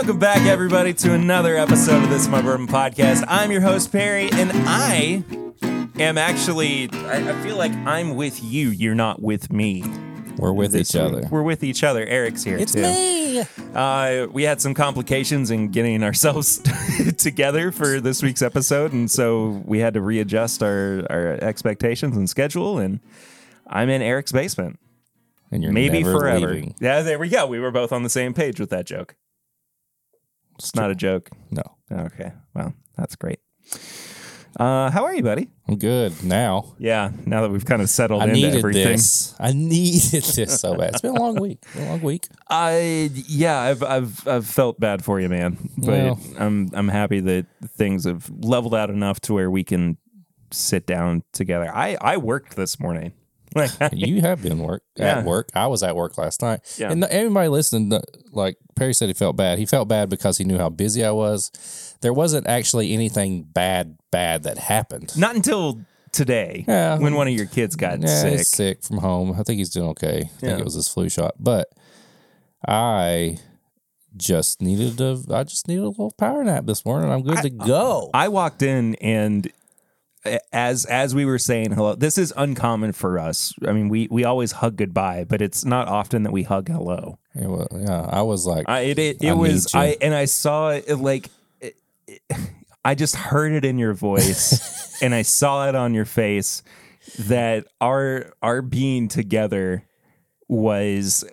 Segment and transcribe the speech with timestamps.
[0.00, 3.22] Welcome back, everybody, to another episode of This My Bourbon Podcast.
[3.28, 5.22] I'm your host, Perry, and I
[6.00, 8.70] am actually, I, I feel like I'm with you.
[8.70, 9.84] You're not with me.
[10.38, 11.28] We're with each other.
[11.30, 12.06] We're with each other.
[12.06, 12.80] Eric's here, It's too.
[12.80, 13.42] me.
[13.74, 16.62] Uh, we had some complications in getting ourselves
[17.18, 22.28] together for this week's episode, and so we had to readjust our, our expectations and
[22.28, 23.00] schedule, and
[23.66, 24.78] I'm in Eric's basement.
[25.52, 26.54] And you're Maybe never forever.
[26.54, 26.74] leaving.
[26.80, 27.46] Yeah, there we go.
[27.46, 29.14] We were both on the same page with that joke.
[30.64, 31.30] It's not a joke.
[31.50, 32.32] No, Okay.
[32.54, 33.40] Well, that's great.
[34.58, 35.48] Uh, how are you, buddy?
[35.68, 36.74] I'm good now.
[36.78, 38.92] Yeah, now that we've kind of settled I into needed everything.
[38.92, 39.34] this.
[39.38, 40.90] I needed this so bad.
[40.90, 41.60] It's been a long week.
[41.76, 42.26] A long week.
[42.48, 45.56] I yeah, I've I've I've felt bad for you, man.
[45.78, 46.20] But Well.
[46.38, 49.96] I'm I'm happy that things have leveled out enough to where we can
[50.50, 51.70] sit down together.
[51.72, 53.12] I I worked this morning.
[53.54, 55.18] Like You have been work Yeah.
[55.18, 55.48] at work.
[55.54, 56.60] I was at work last night.
[56.78, 56.90] Yeah.
[56.92, 58.00] And everybody listening,
[58.32, 59.58] like Perry said, he felt bad.
[59.58, 61.50] He felt bad because he knew how busy I was.
[62.00, 65.16] There wasn't actually anything bad, bad that happened.
[65.18, 65.80] not until
[66.12, 66.98] today Yeah.
[66.98, 68.46] when one of your kids got Yeah, sick.
[68.46, 69.32] sick from home.
[69.38, 70.22] I think he's doing okay.
[70.36, 71.34] I think it was his flu shot.
[71.38, 71.68] But
[72.66, 73.38] I
[74.16, 77.10] just needed to I just needed a little power nap this morning.
[77.10, 78.10] I'm good to go.
[78.12, 79.50] I walked in and a-
[80.52, 83.54] as as we were saying hello, this is uncommon for us.
[83.66, 87.18] I mean, we we always hug goodbye, but it's not often that we hug hello.
[87.34, 89.74] It wa- yeah, I was like I it it, it I was.
[89.74, 91.76] I and I saw it like it,
[92.06, 92.22] it-
[92.84, 96.62] I just heard it in your voice and I saw it on your face
[97.18, 99.84] that our our being together
[100.48, 101.24] was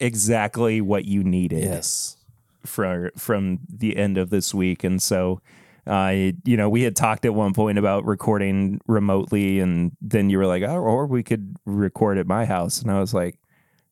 [0.00, 2.16] exactly what you needed yes.
[2.64, 5.40] from from the end of this week, and so.
[5.86, 10.38] Uh, you know, we had talked at one point about recording remotely, and then you
[10.38, 13.38] were like, "Oh, or we could record at my house," and I was like,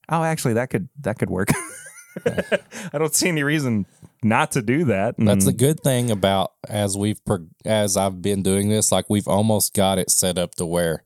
[0.08, 1.50] "Oh, actually, that could that could work."
[2.26, 3.86] I don't see any reason
[4.22, 5.16] not to do that.
[5.18, 7.20] That's the good thing about as we've
[7.64, 11.02] as I've been doing this, like we've almost got it set up to where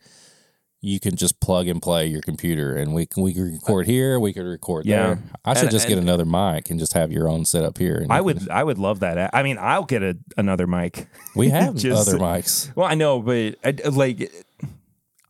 [0.80, 4.20] you can just plug and play your computer, and we can we can record here,
[4.20, 5.06] we could record Yeah.
[5.14, 5.22] there.
[5.44, 7.96] I should And- just get another mic and just have your own setup here.
[7.96, 9.30] And I would I would love that.
[9.34, 11.08] I mean, I'll get a, another mic.
[11.34, 12.74] we have just- other mics.
[12.76, 14.30] Well, I know, but I, like,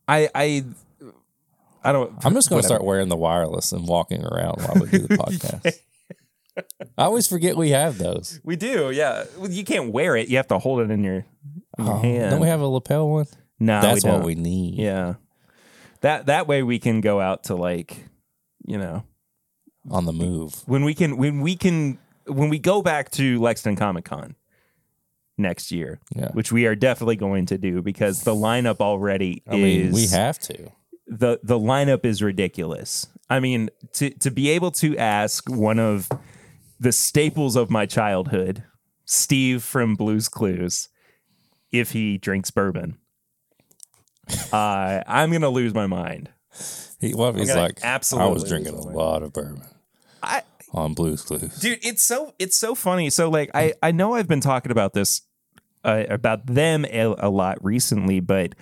[0.07, 0.63] I I
[1.83, 2.13] I don't.
[2.25, 5.15] I'm just going to start wearing the wireless and walking around while we do the
[5.17, 5.79] podcast.
[6.97, 8.41] I always forget we have those.
[8.43, 9.23] We do, yeah.
[9.37, 10.27] Well, You can't wear it.
[10.27, 11.25] You have to hold it in your,
[11.77, 12.31] in your Oh, hand.
[12.31, 13.27] Don't we have a lapel one?
[13.61, 14.75] no, That's we what we need.
[14.77, 15.13] Yeah.
[16.01, 18.05] That that way we can go out to like,
[18.65, 19.03] you know,
[19.89, 20.63] On the move.
[20.65, 24.35] when we can when we can when we go back to Lexington Comic Con
[25.37, 26.29] next year, Yeah.
[26.33, 30.07] which we are definitely going to do because the lineup already I is mean, we
[30.07, 30.71] have to.
[31.07, 33.07] the the lineup is ridiculous.
[33.29, 36.09] I mean, to to be able to ask one of
[36.79, 38.63] the staples of my childhood,
[39.05, 40.87] Steve from Blues Clues,
[41.71, 42.97] if he drinks bourbon,
[44.53, 46.29] uh, I'm gonna lose my mind.
[46.99, 47.97] He, well, he's gonna like, I
[48.27, 49.63] was drinking a lot of bourbon
[50.21, 50.41] I
[50.73, 51.57] on Blues Clues.
[51.59, 54.93] dude it's so it's so funny so like i i know i've been talking about
[54.93, 55.21] this
[55.83, 58.53] uh, about them a, a lot recently but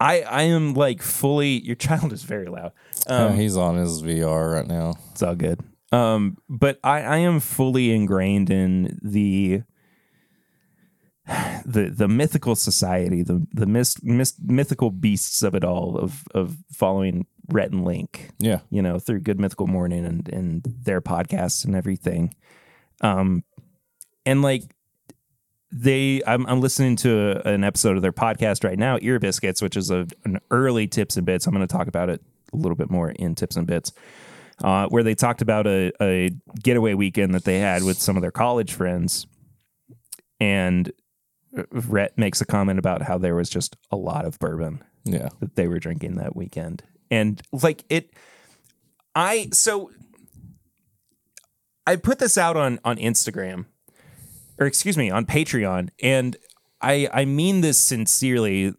[0.00, 2.72] i i am like fully your child is very loud
[3.08, 4.94] Yeah, um he's on his VR right now.
[5.12, 5.60] it's all good
[5.92, 9.62] um but i i am fully ingrained in the
[11.64, 13.98] the the mythical society the the myst,
[14.42, 18.60] mythical beasts of it all of of following Rhett and Link Yeah.
[18.70, 22.34] you know, through Good Mythical Morning and and their podcasts and everything.
[23.00, 23.44] Um,
[24.24, 24.62] and like
[25.72, 29.76] they, I'm I'm listening to an episode of their podcast right now, Ear Biscuits, which
[29.76, 31.46] is a an early Tips and Bits.
[31.46, 32.22] I'm going to talk about it
[32.52, 33.92] a little bit more in Tips and Bits,
[34.62, 36.30] uh, where they talked about a, a
[36.62, 39.26] getaway weekend that they had with some of their college friends,
[40.40, 40.90] and
[41.70, 45.28] Rhett makes a comment about how there was just a lot of bourbon Yeah.
[45.40, 46.82] that they were drinking that weekend.
[47.10, 48.10] And like it
[49.14, 49.90] I so
[51.86, 53.66] I put this out on on Instagram
[54.58, 56.36] or excuse me, on Patreon and
[56.80, 58.74] I I mean this sincerely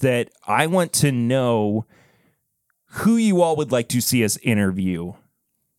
[0.00, 1.86] that I want to know
[2.86, 5.12] who you all would like to see us interview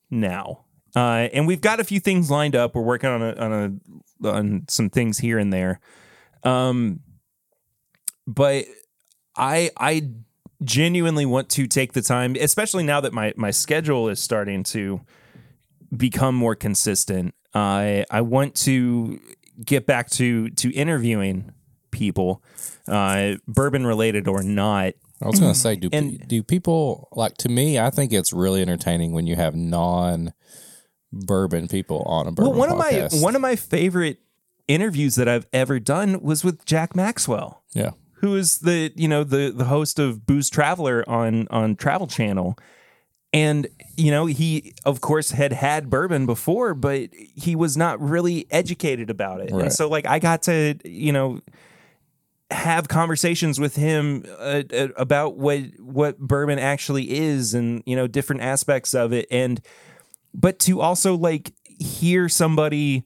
[0.09, 0.65] now.
[0.95, 2.75] Uh, and we've got a few things lined up.
[2.75, 3.81] We're working on a, on
[4.23, 5.79] a on some things here and there.
[6.45, 6.99] Um,
[8.27, 8.65] but
[9.35, 10.09] I I
[10.63, 15.01] genuinely want to take the time, especially now that my my schedule is starting to
[15.95, 17.33] become more consistent.
[17.53, 19.19] I I want to
[19.63, 21.51] get back to to interviewing
[21.91, 22.43] people,
[22.87, 24.93] uh, bourbon related or not.
[25.21, 27.79] I was going to say, do And- do people like to me?
[27.79, 30.33] I think it's really entertaining when you have non
[31.13, 33.05] bourbon people on a bourbon Well, one podcast.
[33.05, 34.17] of my one of my favorite
[34.67, 37.63] interviews that I've ever done was with Jack Maxwell.
[37.73, 37.91] yeah.
[38.15, 42.57] who is the you know the the host of Booze Traveler on on Travel Channel,
[43.33, 43.67] and
[43.97, 49.09] you know he of course had had bourbon before, but he was not really educated
[49.09, 49.63] about it, Right.
[49.63, 51.41] and so like I got to you know
[52.51, 58.05] have conversations with him uh, uh, about what what bourbon actually is and you know
[58.07, 59.59] different aspects of it and
[60.35, 63.03] but to also like hear somebody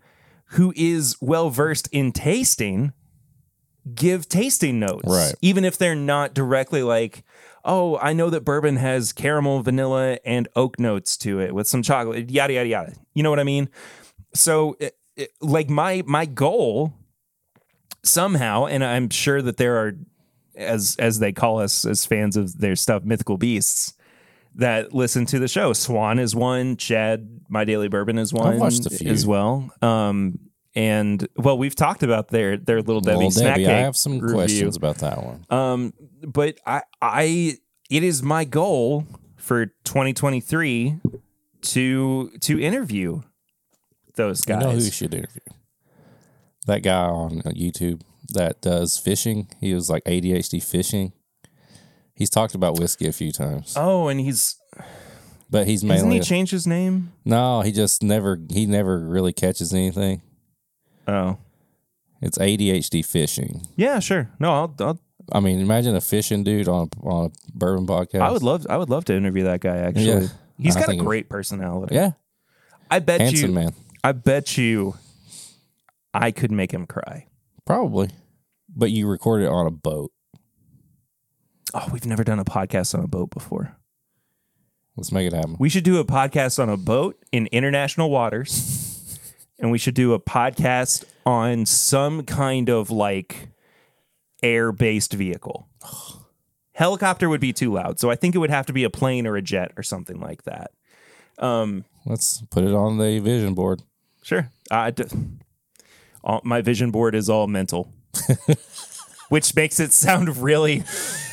[0.51, 2.93] who is well versed in tasting
[3.93, 5.33] give tasting notes Right.
[5.41, 7.23] even if they're not directly like
[7.63, 11.81] oh i know that bourbon has caramel vanilla and oak notes to it with some
[11.81, 13.69] chocolate yada yada yada you know what i mean
[14.33, 16.93] so it, it- like my my goal
[18.03, 19.93] somehow and i'm sure that there are
[20.55, 23.93] as as they call us as fans of their stuff mythical beasts
[24.57, 28.85] that listen to the show swan is one chad my daily bourbon is one watched
[28.85, 29.09] a few.
[29.11, 30.37] as well um
[30.75, 34.19] and well we've talked about their their little debbie Well, snack Debbie, I have some
[34.19, 34.35] review.
[34.35, 35.45] questions about that one.
[35.49, 35.93] Um,
[36.27, 37.57] but I, I,
[37.89, 39.05] it is my goal
[39.37, 40.99] for 2023
[41.61, 43.21] to to interview
[44.15, 44.63] those You guys.
[44.63, 45.41] know who you should interview?
[46.67, 48.01] That guy on YouTube
[48.33, 49.47] that does fishing.
[49.59, 51.13] He was like ADHD fishing.
[52.17, 54.55] He's talked about whiskey a few times, oh, and he's
[55.49, 57.13] but he's hasn't he changed his name?
[57.23, 57.61] no.
[57.61, 60.21] He just never he never really catches anything.
[61.07, 61.37] Oh,
[62.21, 63.61] It's ADHD fishing.
[63.75, 64.29] yeah, sure.
[64.39, 64.99] No, I'll, I'll
[65.31, 68.21] I mean, imagine a fishing dude on a, on a bourbon podcast.
[68.21, 69.77] I would love I would love to interview that guy.
[69.77, 70.27] Actually, Yeah.
[70.57, 71.95] he's I got a great personality.
[71.95, 72.11] Yeah,
[72.89, 73.55] I bet handsome you.
[73.55, 73.73] man.
[74.03, 74.95] I bet you.
[76.13, 77.27] I could make him cry.
[77.65, 78.09] Probably,
[78.75, 80.11] but you record it on a boat.
[81.73, 83.77] Oh, we've never done a podcast on a boat before.
[84.95, 85.57] Let's make it happen.
[85.59, 89.19] We should do a podcast on a boat in international waters.
[89.59, 93.49] and we should do a podcast on some kind of like
[94.43, 95.67] air based vehicle.
[96.73, 97.99] Helicopter would be too loud.
[97.99, 100.19] So I think it would have to be a plane or a jet or something
[100.19, 100.71] like that.
[101.39, 103.81] Um, Let's put it on the vision board.
[104.23, 104.49] sure.
[104.69, 105.05] I d-
[106.23, 107.91] all, my vision board is all mental,
[109.29, 110.83] which makes it sound really,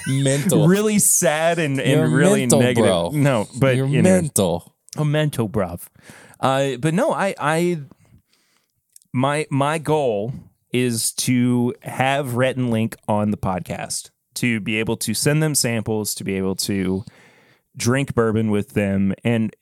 [0.07, 0.67] Mental.
[0.67, 2.85] really sad and, and You're really mental, negative.
[2.85, 3.11] bro.
[3.13, 4.11] No, but You're you know.
[4.11, 4.75] mental.
[4.97, 5.87] a mental bruv.
[6.41, 7.81] Uh, but no, I, I,
[9.13, 10.33] my, my goal
[10.73, 15.55] is to have Rhett and Link on the podcast to be able to send them
[15.55, 17.05] samples, to be able to
[17.77, 19.55] drink bourbon with them, and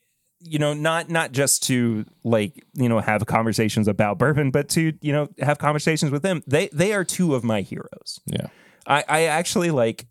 [0.43, 4.93] you know, not not just to like you know have conversations about bourbon, but to
[5.01, 6.43] you know have conversations with them.
[6.47, 8.21] They they are two of my heroes.
[8.27, 8.49] Yeah.
[8.87, 10.07] I, I actually like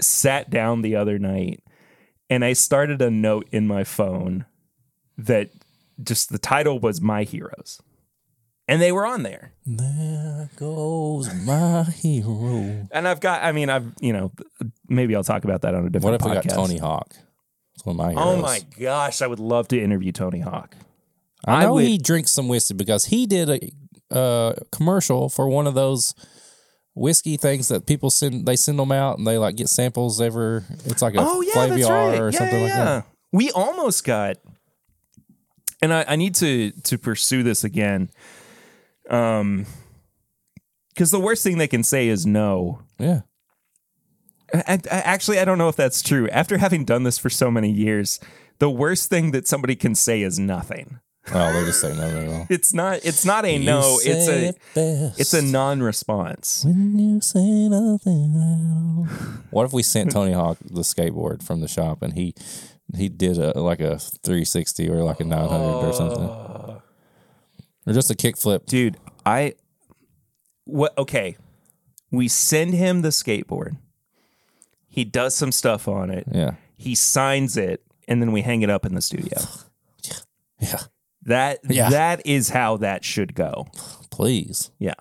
[0.00, 1.62] sat down the other night
[2.28, 4.46] and I started a note in my phone
[5.18, 5.50] that
[6.02, 7.80] just the title was My Heroes.
[8.68, 9.52] And they were on there.
[9.66, 12.88] There goes my hero.
[12.90, 14.32] And I've got, I mean, I've, you know,
[14.88, 16.04] maybe I'll talk about that on a different.
[16.04, 16.54] What if we got podcast.
[16.54, 17.14] Tony Hawk?
[17.74, 18.38] It's one of my heroes.
[18.38, 20.76] Oh my gosh, I would love to interview Tony Hawk.
[21.46, 25.48] I I know would- he drinks some whiskey because he did a uh, commercial for
[25.48, 26.14] one of those
[26.94, 28.46] whiskey things that people send.
[28.46, 30.64] They send them out and they like get samples ever.
[30.84, 32.20] It's like a Oh yeah, Flaviar that's right.
[32.20, 33.06] or yeah, something yeah, like that.
[33.32, 34.36] We almost got,
[35.80, 38.10] and I, I need to to pursue this again,
[39.08, 39.64] um,
[40.90, 42.82] because the worst thing they can say is no.
[42.98, 43.22] Yeah.
[44.54, 46.28] I, I, actually, I don't know if that's true.
[46.28, 48.20] After having done this for so many years,
[48.58, 51.00] the worst thing that somebody can say is nothing.
[51.32, 52.46] Oh, they just say no, no, no.
[52.50, 53.00] It's not.
[53.04, 53.98] It's not a no.
[54.02, 55.12] It's a.
[55.16, 56.64] It's a non-response.
[56.64, 59.08] When you say nothing.
[59.50, 62.34] What if we sent Tony Hawk the skateboard from the shop and he
[62.96, 66.80] he did a like a 360 or like a 900 or something, uh.
[67.86, 68.66] or just a kickflip?
[68.66, 69.54] dude i
[70.64, 71.36] what okay
[72.10, 73.76] we send him the skateboard
[74.92, 78.70] he does some stuff on it Yeah, he signs it and then we hang it
[78.70, 79.38] up in the studio
[80.60, 80.80] yeah.
[81.22, 81.90] that Yeah.
[81.90, 83.66] that is how that should go
[84.10, 84.70] Please.
[84.78, 84.94] yeah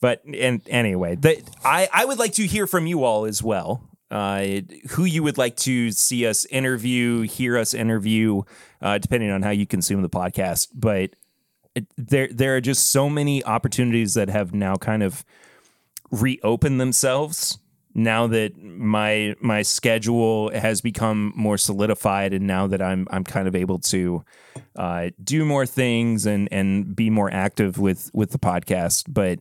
[0.00, 3.82] but and anyway the, i i would like to hear from you all as well
[4.10, 4.60] uh,
[4.90, 8.40] who you would like to see us interview, hear us interview,
[8.80, 10.68] uh, depending on how you consume the podcast.
[10.74, 11.10] But
[11.74, 15.26] it, there, there are just so many opportunities that have now kind of
[16.10, 17.58] reopened themselves
[17.98, 23.48] now that my my schedule has become more solidified and now that I'm I'm kind
[23.48, 24.24] of able to
[24.76, 29.40] uh, do more things and and be more active with with the podcast but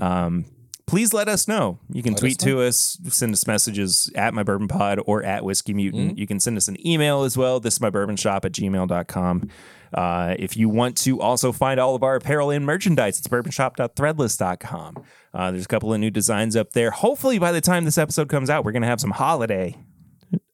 [0.00, 0.46] um
[0.86, 1.78] please let us know.
[1.90, 5.22] You can Let tweet us to us, send us messages at my bourbon pod or
[5.22, 6.18] at whiskey mutant.
[6.18, 7.60] You can send us an email as well.
[7.60, 9.48] This is my bourbon shop at gmail.com.
[9.94, 15.02] Uh, if you want to also find all of our apparel and merchandise, it's bourbonshop.threadless.com.
[15.34, 16.90] Uh, there's a couple of new designs up there.
[16.90, 19.76] Hopefully, by the time this episode comes out, we're going to have some holiday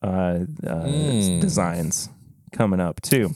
[0.02, 0.82] uh, uh,
[1.40, 2.08] designs
[2.52, 3.30] coming up too.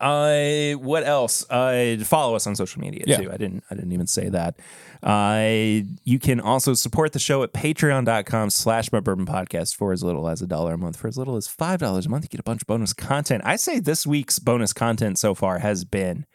[0.00, 1.44] Uh, what else?
[1.50, 3.16] Uh, follow us on social media Yeah.
[3.16, 3.32] too.
[3.32, 3.64] I didn't.
[3.68, 4.54] I didn't even say that.
[5.02, 10.04] Uh, you can also support the show at patreon.com slash my bourbon podcast for as
[10.04, 10.96] little as a dollar a month.
[10.96, 13.42] For as little as five dollars a month, you get a bunch of bonus content.
[13.44, 16.26] I say this week's bonus content so far has been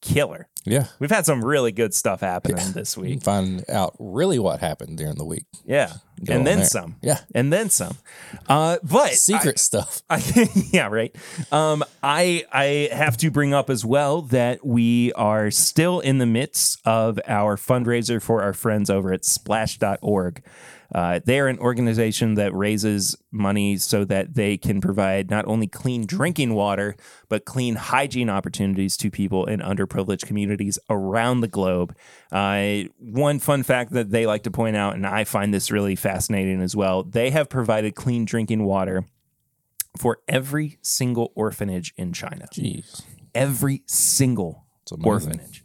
[0.00, 0.48] killer.
[0.64, 0.86] Yeah.
[0.98, 3.22] We've had some really good stuff happening this week.
[3.22, 5.44] find out really what happened during the week.
[5.64, 5.94] Yeah.
[6.24, 6.66] Go and then there.
[6.66, 6.96] some.
[7.02, 7.18] Yeah.
[7.34, 7.98] And then some.
[8.48, 10.02] Uh, but Secret stuff.
[10.08, 10.22] I,
[10.70, 11.14] yeah, right.
[11.50, 16.26] Um, I I have to bring up as well that we are still in the
[16.26, 20.42] midst of our fundraiser for our friends over at Splash.org.
[20.94, 25.66] Uh, they are an organization that raises money so that they can provide not only
[25.66, 26.94] clean drinking water,
[27.28, 31.96] but clean hygiene opportunities to people in underprivileged communities around the globe.
[32.30, 35.96] Uh, one fun fact that they like to point out, and I find this really
[35.96, 39.04] fascinating as well, they have provided clean drinking water
[39.98, 42.46] for every single orphanage in China.
[42.52, 43.02] Jeez.
[43.34, 44.64] Every single
[45.02, 45.61] orphanage.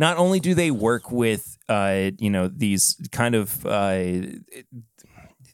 [0.00, 4.04] Not only do they work with, uh, you know, these kind of uh,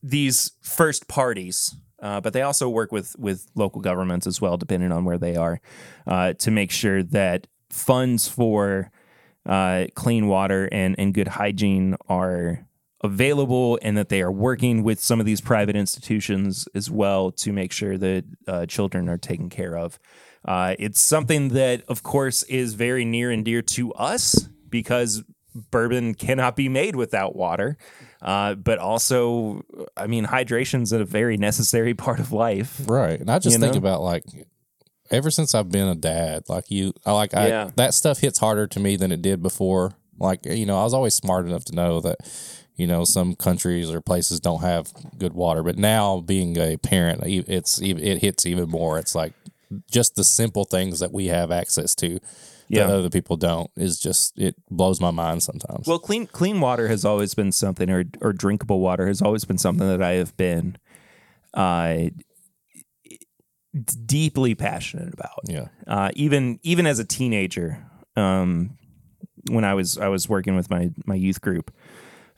[0.04, 4.92] these first parties, uh, but they also work with with local governments as well, depending
[4.92, 5.60] on where they are,
[6.06, 8.92] uh, to make sure that funds for
[9.46, 12.68] uh, clean water and and good hygiene are
[13.02, 17.52] available and that they are working with some of these private institutions as well to
[17.52, 19.98] make sure that uh, children are taken care of.
[20.46, 25.24] Uh, it's something that, of course, is very near and dear to us because
[25.70, 27.76] bourbon cannot be made without water.
[28.22, 29.62] Uh, but also,
[29.96, 32.80] I mean, hydration's a very necessary part of life.
[32.86, 33.18] Right.
[33.20, 33.78] And I just think know?
[33.78, 34.24] about like
[35.10, 37.70] ever since I've been a dad, like you I like I Yeah.
[37.76, 39.92] that stuff hits harder to me than it did before.
[40.18, 42.16] Like, you know, I was always smart enough to know that,
[42.74, 45.62] you know, some countries or places don't have good water.
[45.62, 48.98] But now being a parent, it's it hits even more.
[48.98, 49.34] It's like
[49.90, 52.20] just the simple things that we have access to
[52.68, 52.86] Yeah.
[52.86, 55.86] that other people don't is just it blows my mind sometimes.
[55.86, 59.58] Well, clean clean water has always been something, or or drinkable water has always been
[59.58, 60.76] something that I have been
[61.54, 62.10] uh,
[64.06, 65.40] deeply passionate about.
[65.44, 65.68] yeah.
[65.86, 67.84] uh, even even as a teenager,
[68.16, 68.76] um,
[69.50, 71.70] when I was I was working with my my youth group,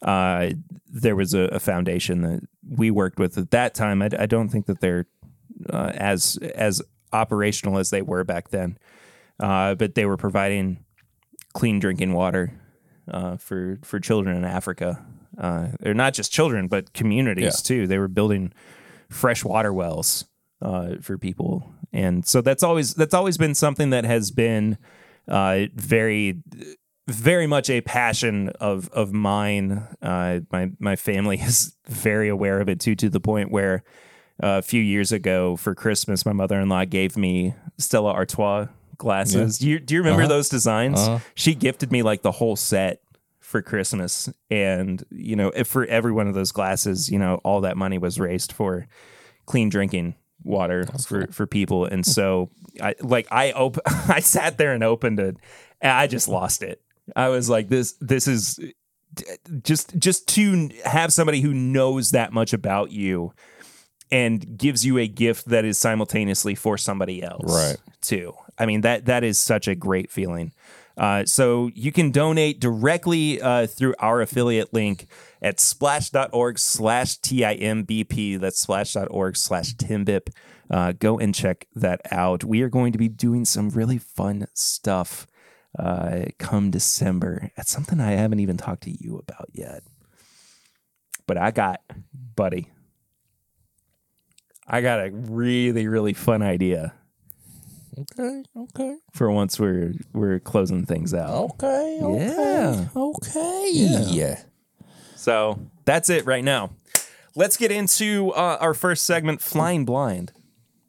[0.03, 0.51] uh,
[0.87, 4.03] there was a, a foundation that we worked with at that time.
[4.03, 5.07] I, I don't think that they're
[5.71, 6.83] uh, as as
[7.13, 8.79] operational as they were back then,
[9.41, 10.85] uh, but they were providing
[11.55, 12.53] clean drinking water
[13.11, 15.05] uh, for for children in Africa.
[15.39, 17.51] Uh, they're not just children, but communities Yeah.
[17.67, 17.87] too.
[17.87, 18.53] They were building
[19.09, 20.25] fresh water wells
[20.61, 24.77] uh, for people, and so that's always that's always been something that has been
[25.29, 26.43] uh, very
[27.07, 29.87] very much a passion of of mine.
[30.03, 33.83] Uh, my my family is very aware of it too, to the point where
[34.41, 38.67] a few years ago for Christmas, my mother in law gave me Stella Artois
[38.97, 39.59] glasses.
[39.59, 40.29] Do you do you remember Uh-huh.
[40.29, 40.99] those designs?
[41.01, 41.19] Uh-huh.
[41.35, 43.01] She gifted me like the whole set
[43.41, 47.63] for Christmas, and you know, if for every one of those glasses, you know, all
[47.63, 48.87] that money was raised for
[49.47, 50.15] clean drinking
[50.45, 51.85] water for for people.
[51.87, 52.51] And so,
[52.83, 55.37] I like I op- I sat there and opened it,
[55.81, 56.83] and I just lost it.
[57.17, 58.61] I was like, this this is
[59.63, 63.33] just just to have somebody who knows that much about you
[64.11, 67.77] and gives you a gift that is simultaneously for somebody else Right.
[68.01, 68.35] too.
[68.59, 70.53] I mean that that is such a great feeling.
[70.97, 75.07] Uh, so you can donate directly uh, through our affiliate link
[75.41, 80.29] at splash.org slash timbp that's splash.org slash timbip.
[80.69, 82.43] Uh, go and check that out.
[82.45, 85.27] We are going to be doing some really fun stuff
[85.79, 87.53] uh, come december.
[87.57, 89.83] It's something i haven't even talked to you about yet.
[91.29, 91.81] But i got
[92.35, 92.71] buddy
[94.69, 96.93] I got a really, really fun idea
[97.99, 98.45] Okay.
[98.57, 98.97] Okay.
[99.13, 101.31] for once we're we're closing things out.
[101.31, 101.99] Okay.
[102.01, 102.27] Okay.
[102.27, 102.87] Yeah.
[102.95, 103.71] Okay.
[103.73, 104.01] Yeah.
[104.09, 104.41] yeah.
[105.17, 106.71] So that's it right now.
[107.35, 110.33] Let's get into uh, our first segment, Flying Blind,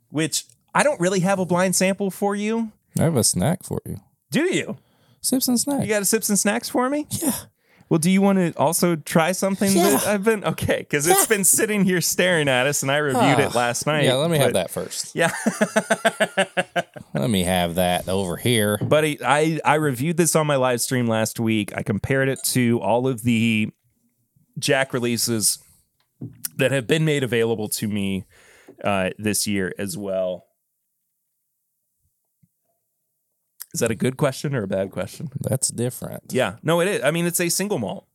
[0.10, 2.72] which I don't really have a blind sample for you.
[3.00, 3.98] I have a snack for you.
[4.32, 4.78] Do you?
[5.22, 5.84] Sips and snacks.
[5.84, 7.08] You got a sips and snacks for me?
[7.10, 7.34] yeah.
[7.90, 10.78] Well, do you want to also try something that I've been okay?
[10.80, 14.04] Because it's been sitting here staring at us, and I reviewed it last night.
[14.06, 15.16] Yeah, let me have that first.
[15.16, 15.32] Yeah.
[17.16, 18.78] Let me have that over here.
[18.78, 21.76] Buddy, I, I reviewed this on my live stream last week.
[21.76, 23.72] I compared it to all of the
[24.60, 25.58] Jack releases
[26.58, 28.26] that have been made available to me
[28.84, 30.46] uh, this year as well.
[33.80, 35.30] Is that a good question or a bad question?
[35.40, 36.24] That's different.
[36.32, 37.02] Yeah, no, it is.
[37.02, 38.06] I mean, it's a single malt.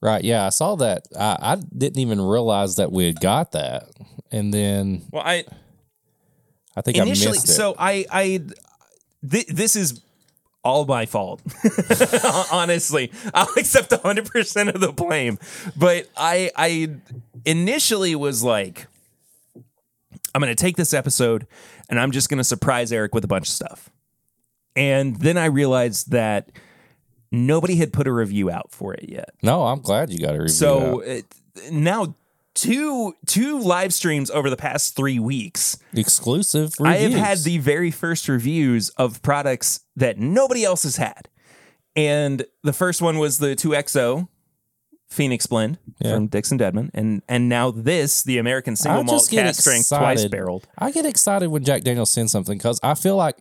[0.00, 0.24] Right.
[0.24, 1.02] Yeah, I saw that.
[1.14, 3.90] I, I didn't even realize that we had got that.
[4.32, 5.44] And then Well, I
[6.74, 7.52] I think initially, I missed it.
[7.52, 8.40] so I, I,
[9.30, 10.00] th- this is
[10.64, 11.42] all my fault.
[12.50, 15.38] Honestly, I'll accept 100% of the blame.
[15.76, 16.88] But I, I
[17.44, 18.86] initially was like,
[20.34, 21.46] I'm going to take this episode
[21.90, 23.90] and I'm just going to surprise Eric with a bunch of stuff.
[24.76, 26.50] And then I realized that
[27.30, 29.30] nobody had put a review out for it yet.
[29.42, 30.48] no, I'm glad you got a review.
[30.48, 31.06] So out.
[31.08, 31.24] it,
[31.70, 32.16] now
[32.54, 37.90] two two live streams over the past 3 weeks exclusive I have had the very
[37.90, 41.28] first reviews of products that nobody else has had.
[41.96, 44.28] And the first one was the 2XO
[45.08, 46.14] Phoenix blend Yeah.
[46.14, 46.90] from Dixon Dedman.
[46.94, 50.30] And and now this, the American single I malt just get strength twice excited.
[50.30, 50.66] barreled.
[50.78, 53.36] I get excited when Jack Daniels sends something because I feel like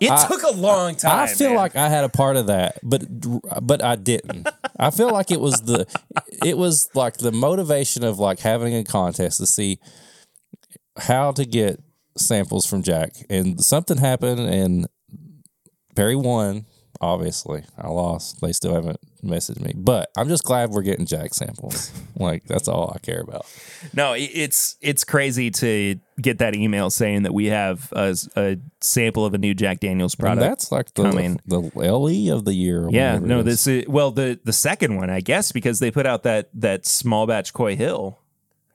[0.00, 1.18] It I- took a long time.
[1.18, 1.56] I feel man.
[1.56, 3.02] like I had a part of that, but
[3.66, 4.48] but I didn't.
[4.78, 5.86] I feel like it was the
[6.44, 9.78] it was like the motivation of like having a contest to see
[10.98, 11.80] how to get
[12.16, 14.86] samples from Jack, and something happened, and
[15.96, 16.66] Perry won.
[17.00, 18.40] Obviously, I lost.
[18.40, 21.90] They still haven't messaged me, but I'm just glad we're getting Jack samples.
[22.16, 23.46] like that's all I care about.
[23.94, 29.24] No, it's it's crazy to get that email saying that we have a, a sample
[29.24, 30.40] of a new Jack Daniels And product.
[30.40, 31.40] that's like the coming.
[31.46, 32.88] the LE of the year.
[32.90, 33.44] yeah, no, is.
[33.44, 36.86] this is well the the second one, I guess, because they put out that that
[36.86, 38.18] small batch Coy Hill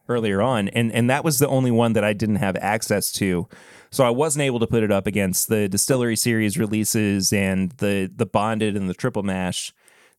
[0.10, 3.48] earlier on, and and that was the only one that I didn't have access to,
[3.90, 8.12] so I wasn't able to put it up against the Distillery Series releases and the
[8.14, 9.74] the Bonded and the Triple Mash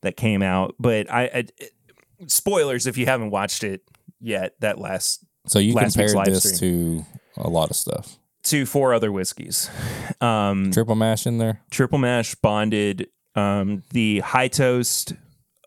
[0.04, 0.74] that came out.
[0.78, 1.44] But I, I
[2.28, 3.82] spoilers if you haven't watched it
[4.20, 4.54] yet.
[4.60, 7.04] That last So you last compared this to
[7.36, 8.16] a lot of stuff.
[8.44, 9.68] to four other whiskeys.
[10.20, 11.60] Um, Triple mash in there.
[11.70, 15.12] triple mash bonded um, the high toast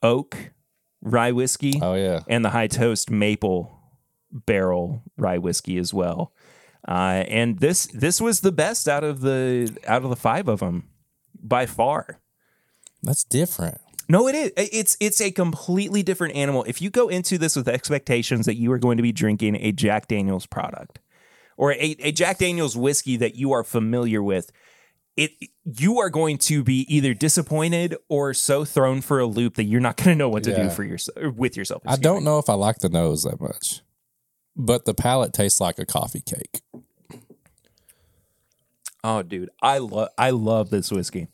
[0.02, 0.38] oak
[1.02, 2.22] rye whiskey Oh yeah.
[2.28, 3.74] and the high toast maple
[4.32, 6.34] barrel rye whiskey as well.
[6.88, 10.60] Uh, and this this was the best out of the out of the five of
[10.60, 10.88] them
[11.42, 12.20] by far.
[13.04, 13.80] That's different.
[14.10, 14.52] No, it is.
[14.56, 16.64] It's it's a completely different animal.
[16.64, 19.72] If you go into this with expectations that you are going to be drinking a
[19.72, 21.00] Jack Daniels product
[21.58, 24.52] or a, a Jack Daniels whiskey that you are familiar with,
[25.18, 25.32] it
[25.66, 29.82] you are going to be either disappointed or so thrown for a loop that you're
[29.82, 31.82] not going to know what to do for yourself with yourself.
[31.86, 33.82] I don't know if I like the nose that much,
[34.56, 36.62] but the palate tastes like a coffee cake.
[39.10, 41.28] Oh, dude, I love I love this whiskey.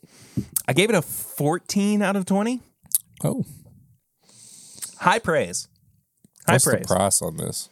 [0.68, 2.60] I gave it a 14 out of 20.
[3.24, 3.44] Oh,
[5.00, 5.68] High praise.
[6.46, 6.82] High what's praise.
[6.88, 7.70] the price on this?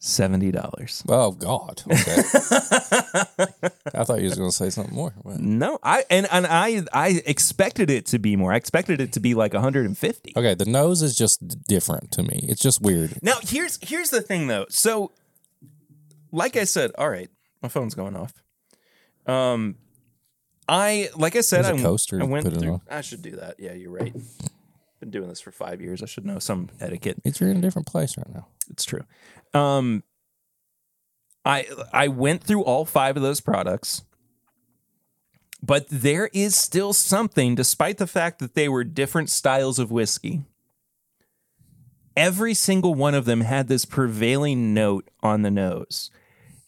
[0.00, 1.02] Seventy dollars.
[1.08, 1.82] Oh God.
[1.90, 2.22] Okay.
[3.94, 5.12] I thought you was going to say something more.
[5.24, 8.52] but- No, I and and I I expected it to be more.
[8.52, 10.32] I expected it to be like 150.
[10.36, 12.44] Okay, the nose is just different to me.
[12.48, 13.18] It's just weird.
[13.22, 14.66] Now here's here's the thing though.
[14.68, 15.10] So,
[16.30, 17.28] like I said, all right,
[17.62, 18.32] my phone's going off.
[19.26, 19.76] Um,
[20.68, 22.72] I like I said, There's a I, coaster I went put it through.
[22.74, 22.80] on.
[22.90, 23.56] I should do that.
[23.58, 24.14] Yeah, you're right.
[25.00, 26.02] Been doing this for five years.
[26.02, 27.18] I should know some etiquette.
[27.24, 28.48] It's you're in a different place right now.
[28.70, 29.04] It's true.
[29.54, 30.02] Um,
[31.44, 34.02] I I went through all five of those products,
[35.62, 40.42] but there is still something, despite the fact that they were different styles of whiskey.
[42.16, 46.10] Every single one of them had this prevailing note on the nose,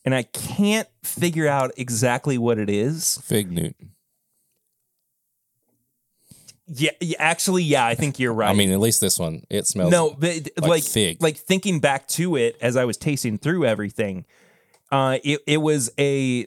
[0.05, 3.19] and I can't figure out exactly what it is.
[3.25, 3.93] Fig Newton.
[6.73, 8.49] Yeah, yeah, actually, yeah, I think you're right.
[8.49, 9.91] I mean, at least this one, it smells.
[9.91, 11.19] No, but like like, fig.
[11.37, 14.25] thinking back to it as I was tasting through everything,
[14.93, 16.47] uh, it it was a,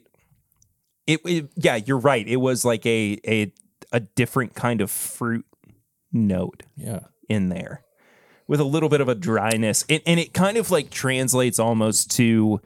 [1.06, 2.26] it, it yeah, you're right.
[2.26, 3.52] It was like a a
[3.92, 5.44] a different kind of fruit
[6.10, 7.00] note Yeah.
[7.28, 7.83] in there
[8.46, 12.10] with a little bit of a dryness, it, and it kind of like translates almost
[12.16, 12.60] to,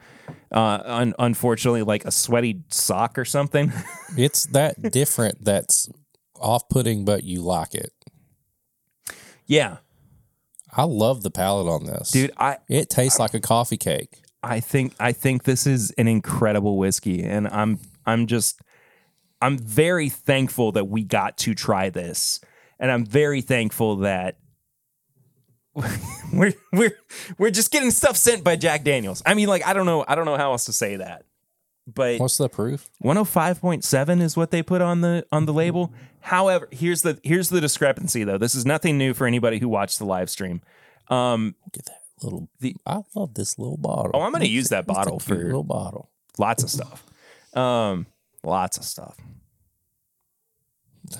[0.51, 3.71] uh, un- unfortunately, like a sweaty sock or something.
[4.17, 5.87] It's that different that's
[6.35, 7.93] off putting, but you like it.
[9.45, 9.77] yeah,
[10.75, 12.11] I love the palate on this.
[12.11, 14.21] dude, I It tastes like a coffee cake.
[14.41, 18.61] I think I think this is an incredible whiskey, and I'm I'm just
[19.41, 22.39] I'm very thankful that we got to try this,
[22.79, 24.37] and I'm very thankful that
[26.33, 26.97] we're we're
[27.37, 29.21] we're just getting stuff sent by Jack Daniels.
[29.25, 31.23] I mean, like I don't know I don't know how else to say that,
[31.87, 32.89] but What's the proof?
[33.03, 35.93] 105.7 is what they put on the on the label.
[36.21, 38.37] However, here's the here's the discrepancy though.
[38.37, 40.61] This is nothing new for anybody who watched the live stream.
[41.07, 42.49] Um, Look at that little.
[42.59, 44.11] The- I love this little bottle.
[44.13, 46.09] Oh, I'm gonna use that bottle for- little bottle.
[46.37, 47.05] lots of stuff.
[47.55, 48.05] Um,
[48.43, 49.15] lots of stuff.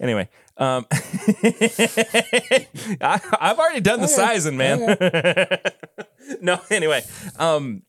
[0.00, 0.86] Anyway, um,
[3.00, 4.80] I, I've already done the sizing, man.
[6.40, 7.02] no, anyway,
[7.38, 7.82] um,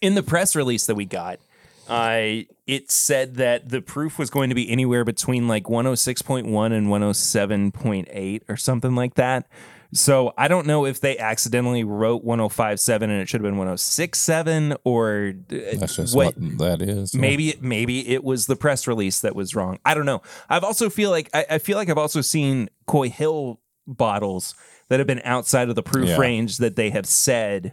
[0.00, 1.40] in the press release that we got,
[1.88, 6.88] I it said that the proof was going to be anywhere between like 106.1 and
[6.88, 9.46] 107.8 or something like that.
[9.94, 14.76] So I don't know if they accidentally wrote 105.7 and it should have been 106.7
[14.84, 17.14] or uh, That's just what what, that is.
[17.14, 19.78] maybe maybe it was the press release that was wrong.
[19.86, 20.20] I don't know.
[20.50, 24.54] I've also feel like I, I feel like I've also seen Coy Hill bottles
[24.88, 26.18] that have been outside of the proof Yeah.
[26.18, 27.72] range that they have said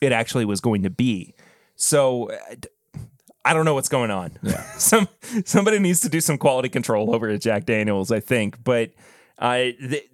[0.00, 1.34] it actually was going to be.
[1.76, 2.30] So
[3.44, 4.32] I don't know what's going on.
[4.42, 4.62] Yeah.
[4.78, 5.08] some
[5.44, 8.64] somebody needs to do some quality control over at Jack Daniels, I think.
[8.64, 8.92] But
[9.38, 10.08] I th-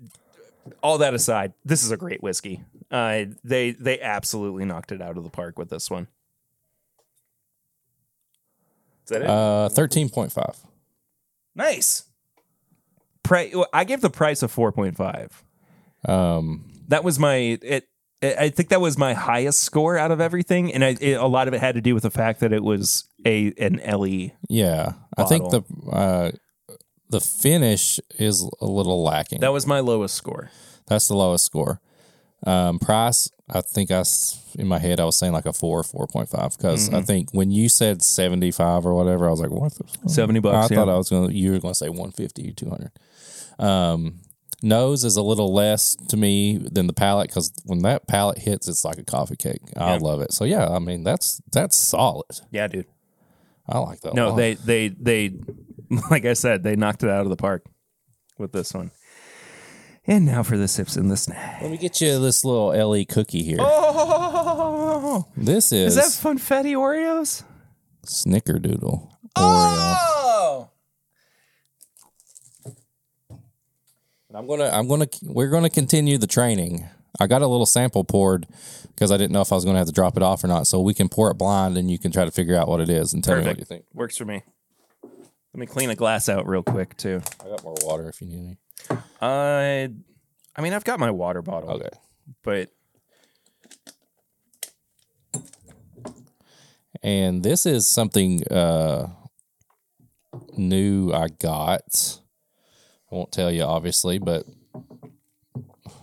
[0.82, 2.62] all that aside, this is a great whiskey.
[2.90, 6.06] Uh, they they absolutely knocked it out of the park with this one.
[9.04, 9.28] Is that it?
[9.28, 10.56] Uh, thirteen point five.
[11.54, 12.04] Nice.
[13.22, 15.42] Pri- I gave the price of four point five.
[16.06, 17.88] Um, That was my it.
[18.22, 21.26] I I think that was my highest score out of everything, and I, it, a
[21.26, 23.80] lot of it had to do with the fact that it was a an.
[23.84, 24.30] LE.
[24.48, 26.30] yeah, I think the uh,
[27.10, 29.40] the finish is a little lacking.
[29.40, 30.50] That was my lowest score.
[30.86, 31.80] That's the lowest score.
[32.46, 35.82] Um, price, I think I s- in my head I was saying like a four,
[35.82, 36.96] four point five because Mm-hmm.
[36.96, 39.72] I think when you said seventy five or whatever, I was like, what?
[40.02, 40.88] The 70 bucks, I thought.
[40.88, 42.90] I was gonna you were gonna say 150 or 200
[43.58, 44.20] Um,
[44.62, 48.68] nose is a little less to me than the palate because when that palate hits,
[48.68, 49.62] it's like a coffee cake.
[49.76, 49.98] I Yeah.
[50.00, 50.32] love it.
[50.32, 52.40] So yeah, I mean that's that's solid.
[52.50, 52.86] Yeah, dude.
[53.68, 54.14] I like that.
[54.14, 55.32] No, they they they
[56.10, 57.64] like I said, they knocked it out of the park
[58.38, 58.90] with this one.
[60.06, 61.60] And now for the sips and the snack.
[61.62, 63.58] Let me get you this little Le cookie here.
[63.60, 67.42] Oh, This is is, that funfetti Oreos?
[68.04, 69.96] Snickerdoodle Oreo.
[69.96, 70.70] Oh,
[74.28, 76.86] And I'm gonna, I'm gonna, we're gonna continue the training.
[77.18, 78.46] I got a little sample poured
[78.88, 80.66] because I didn't know if I was gonna have to drop it off or not.
[80.66, 82.90] So we can pour it blind, and you can try to figure out what it
[82.90, 83.84] is and tell me what you think.
[83.94, 84.42] Works for me.
[85.56, 87.22] Let me clean a glass out real quick too.
[87.42, 88.58] I got more water if you need
[88.90, 88.98] any.
[89.22, 89.88] Uh,
[90.54, 91.88] I mean, I've got my water bottle, Okay.
[92.42, 92.68] but
[97.02, 99.08] And this is something uh,
[100.58, 102.20] new I got.
[103.10, 104.44] I won't tell you, obviously, but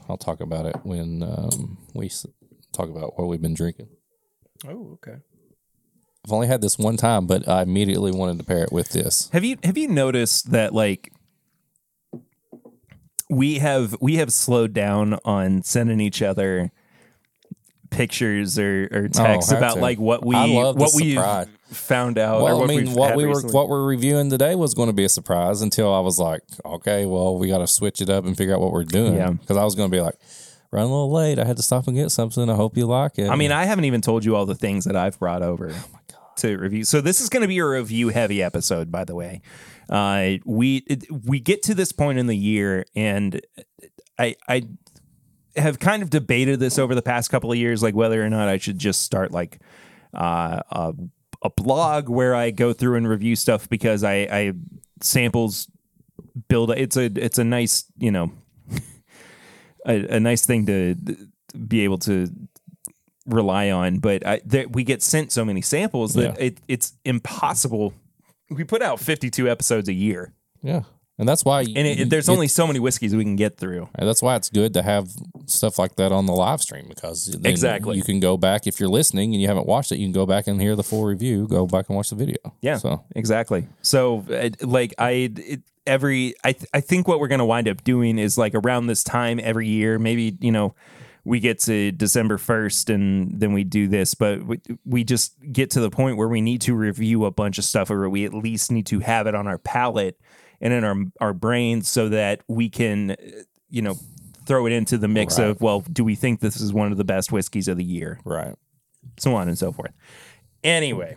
[0.09, 2.25] I'll talk about it when um, we s-
[2.71, 3.89] talk about what we've been drinking.
[4.67, 5.17] oh, okay.
[6.25, 9.29] I've only had this one time, but I immediately wanted to pair it with this.
[9.33, 11.11] Have you have you noticed that like
[13.29, 16.71] we have we have slowed down on sending each other
[17.89, 19.81] pictures or, or oh, texts have about to.
[19.81, 21.15] like what we I love the what we
[21.73, 22.41] found out.
[22.41, 23.53] or Well, I mean, what we were recently.
[23.53, 27.05] what we're reviewing today was going to be a surprise until I was like, okay,
[27.05, 29.15] well, we got to switch it up and figure out what we're doing.
[29.15, 29.31] Yeah.
[29.31, 30.15] Because I was going to be like,
[30.71, 31.39] run a little late.
[31.39, 32.49] I had to stop and get something.
[32.49, 33.29] I hope you like it.
[33.29, 35.99] I mean, I haven't even told you all the things that I've brought over Oh
[36.43, 36.83] to review.
[36.83, 39.41] So this is going to be a review heavy episode, by the way.
[39.89, 40.85] Uh, we
[41.25, 43.41] we get to this point in the year, and
[44.17, 44.63] I I
[45.55, 48.47] have kind of debated this over the past couple of years, like whether or not
[48.47, 49.59] I should just start like
[50.13, 50.93] uh, a,
[51.41, 54.53] a blog where I go through and review stuff because I, I
[55.01, 55.69] samples
[56.47, 56.71] build.
[56.71, 58.31] It's a it's a nice you know
[59.85, 60.95] a, a nice thing to
[61.67, 62.27] be able to
[63.25, 66.45] rely on, but I, that we get sent so many samples that Yeah.
[66.47, 67.93] it, it's impossible.
[68.49, 70.81] We put out 52 episodes a year, yeah.
[71.19, 71.61] And that's why.
[71.61, 73.87] and it, you- there's only so many whiskeys we can get through.
[73.95, 75.07] And that's why it's good to have
[75.45, 77.95] stuff like that on the live stream because Exactly.
[77.97, 79.99] you can go back if you're listening and you haven't watched it.
[79.99, 81.47] You can go back and hear the full review.
[81.47, 82.37] Go back and watch the video.
[82.61, 83.67] Yeah, So exactly.
[83.83, 87.83] So, uh, like, I it, every I th- I think what we're gonna wind up
[87.83, 90.73] doing is like around this time every year, maybe you know.
[91.25, 95.69] We get to December 1st and then we do this, but we, we just get
[95.71, 98.33] to the point where we need to review a bunch of stuff or we at
[98.33, 100.19] least need to have it on our palate
[100.59, 103.15] and in our our brains so that we can
[103.69, 103.95] you know
[104.45, 105.49] throw it into the mix Right.
[105.49, 108.19] of well do we think this is one of the best whiskeys of the year
[108.25, 108.55] right.
[109.17, 109.91] so on and so forth
[110.63, 111.15] anyway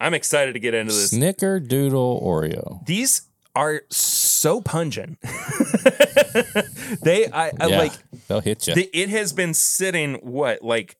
[0.00, 2.84] i'm excited to get into this Snickerdoodle Oreo.
[2.86, 3.22] these
[3.56, 5.18] are so pungent
[7.02, 7.92] they i, I Yeah, like
[8.28, 8.74] they'll hit you.
[8.74, 10.96] the, it has been sitting what like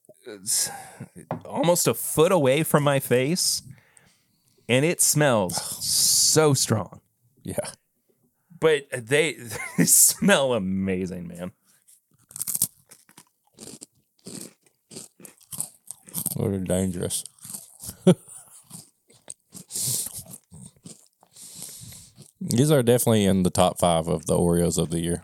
[1.44, 3.62] almost a foot away from my face,
[4.68, 7.00] and it smells so strong.
[7.42, 7.56] Yeah.
[8.60, 9.32] But they,
[9.78, 11.52] they smell amazing, man.
[16.36, 17.24] They're dangerous.
[22.52, 25.22] These are definitely in the top five of the Oreos of the year.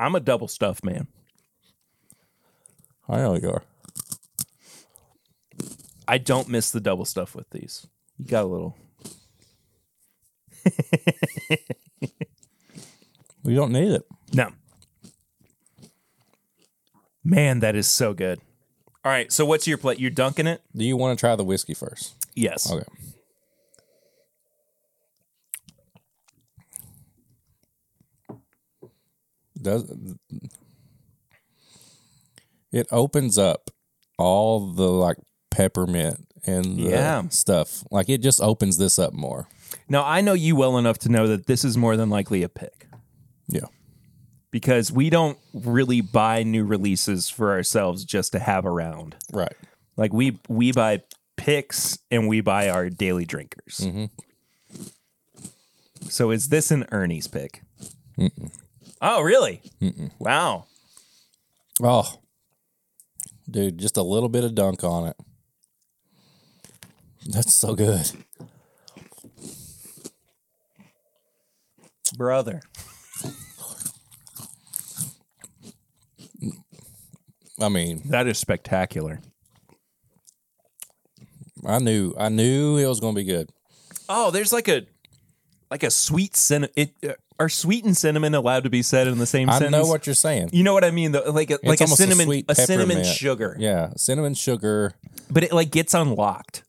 [0.00, 1.08] I'm a double stuff man.
[3.08, 3.62] I know you are.
[6.06, 7.86] I don't miss the double stuff with these.
[8.16, 8.76] You got a little.
[13.48, 14.02] We don't need it.
[14.34, 14.50] No.
[17.24, 18.40] Man, that is so good.
[19.02, 19.98] All right, so what's your plate?
[19.98, 20.60] You're dunking it?
[20.76, 22.14] Do you want to try the whiskey first?
[22.34, 22.70] Yes.
[22.70, 22.84] Okay.
[29.68, 30.16] Does
[32.72, 33.70] it opens up
[34.18, 35.16] all the like
[35.50, 37.28] peppermint and the Yeah.
[37.28, 37.82] stuff.
[37.90, 39.48] Like it just opens this up more.
[39.88, 42.48] Now, I know you well enough to know that this is more than likely a
[42.48, 42.86] pick
[43.48, 43.66] Yeah.
[44.50, 49.16] because we don't really buy new releases for ourselves just to have around.
[49.32, 49.54] Right.
[49.96, 51.02] Like we we buy
[51.36, 53.78] picks and we buy our daily drinkers.
[53.80, 54.06] Mm-hmm.
[56.08, 57.62] So is this an Ernie's pick?
[59.00, 59.62] Oh, really?
[60.18, 60.66] Wow.
[61.82, 62.18] Oh.
[63.50, 65.16] Dude, just a little bit of dunk on it.
[67.26, 68.10] That's so good.
[72.16, 72.60] Brother.
[77.60, 79.20] I mean, That is spectacular.
[81.66, 83.50] I knew I knew it was going to be good.
[84.08, 84.86] Oh, there's like a
[85.70, 86.70] like a sweet cinnamon.
[86.76, 89.56] It uh, are sweet and cinnamon allowed to be said in the same sense?
[89.56, 89.84] I sentence?
[89.84, 90.50] know what you're saying.
[90.52, 91.12] you know what I mean.
[91.12, 93.16] Though, like a, like a almost a cinnamon, sweet a, cinnamon peppermint.
[93.16, 93.56] sugar.
[93.58, 94.94] Yeah, cinnamon sugar.
[95.30, 96.64] but it like gets unlocked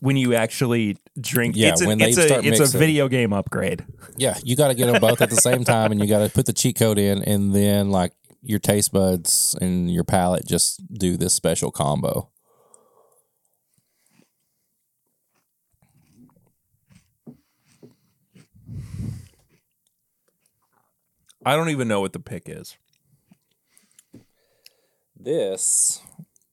[0.00, 1.56] when you actually drink.
[1.56, 2.80] Yeah, it's, an, when they it's a start it's a mixing.
[2.80, 3.84] video game upgrade.
[4.16, 6.28] Yeah, you got to get them both at the same time, and you got to
[6.32, 10.80] put the cheat code in, and then like your taste buds and your palate just
[10.92, 12.30] do this special combo.
[21.46, 22.76] I don't even know what the pick is.
[25.18, 26.02] This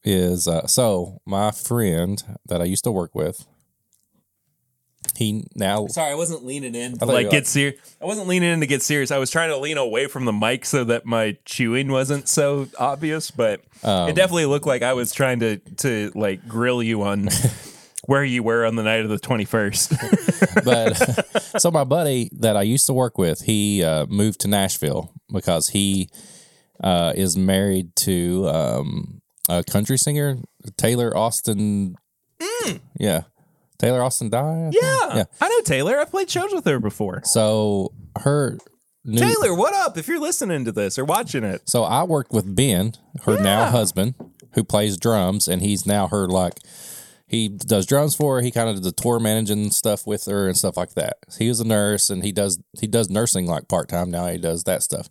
[0.03, 3.45] is uh, so my friend that I used to work with.
[5.15, 7.95] He now Sorry, I wasn't leaning in to like get like- serious.
[8.01, 9.12] I wasn't leaning in to get serious.
[9.12, 12.67] I was trying to lean away from the mic so that my chewing wasn't so
[12.79, 13.29] obvious.
[13.29, 17.29] But Um, it definitely looked like I was trying to to like grill you on
[18.06, 19.94] where you were on the night of the twenty first.
[20.63, 20.94] but
[21.60, 25.70] so my buddy that I used to work with, he uh, moved to Nashville because
[25.70, 26.10] he
[26.84, 30.38] uh, is married to um, a country singer,
[30.78, 31.96] Taylor Austin.
[32.98, 33.24] Yeah,
[33.80, 34.68] Taylor Austin Dye.
[34.68, 34.76] I think?
[34.82, 35.24] yeah, yeah.
[35.42, 36.00] I know Taylor.
[36.00, 37.22] I've played shows with her before.
[37.26, 38.58] So her
[39.04, 39.20] new.
[39.20, 39.98] Taylor, what up?
[39.98, 43.70] If you're listening to this or watching it, So I worked with Ben, her now
[43.70, 44.16] husband,
[44.54, 46.60] who plays drums, and he's now her like
[47.34, 48.41] he does drums for her.
[48.41, 51.17] He kind of did the tour managing stuff with her and stuff like that.
[51.39, 54.28] He was a nurse, and he does he does nursing like part time now.
[54.28, 55.10] He does that stuff.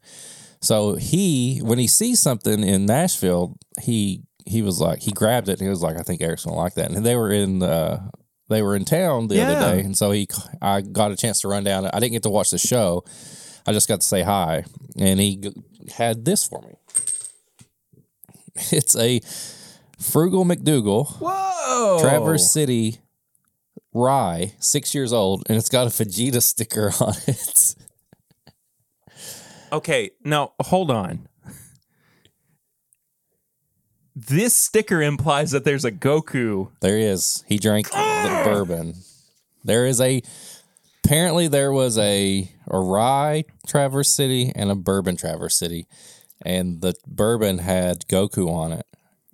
[0.60, 5.58] So he when he sees something in Nashville, he he was like he grabbed it.
[5.58, 6.90] and He was like, I think Eric's gonna like that.
[6.92, 8.08] And they were in uh,
[8.48, 9.50] they were in town the Yeah.
[9.50, 10.28] other day, and so he
[10.60, 11.86] I got a chance to run down.
[11.86, 13.04] I didn't get to watch the show.
[13.66, 14.64] I just got to say hi,
[14.98, 15.52] and he g-
[15.96, 16.74] had this for me.
[18.70, 19.20] It's a
[20.02, 22.98] Frugal McDougal whoa, Traverse City
[23.92, 27.74] rye, six years old, and it's got a Vegeta sticker on it.
[29.72, 31.28] Okay, now hold on.
[34.14, 36.70] This sticker implies that there's a Goku.
[36.80, 37.44] There is.
[37.48, 37.58] he.
[37.58, 38.42] Drank the ah!
[38.44, 38.94] bourbon.
[39.64, 40.22] There is a
[41.02, 45.86] apparently there was a a rye Traverse City and a bourbon Traverse City,
[46.44, 48.86] and the bourbon had Goku on it,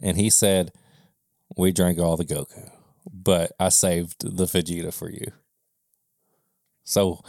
[0.03, 0.73] and he said,
[1.57, 2.71] "We drank all the Goku,
[3.13, 5.33] but I saved the Vegeta for you."
[6.85, 7.21] So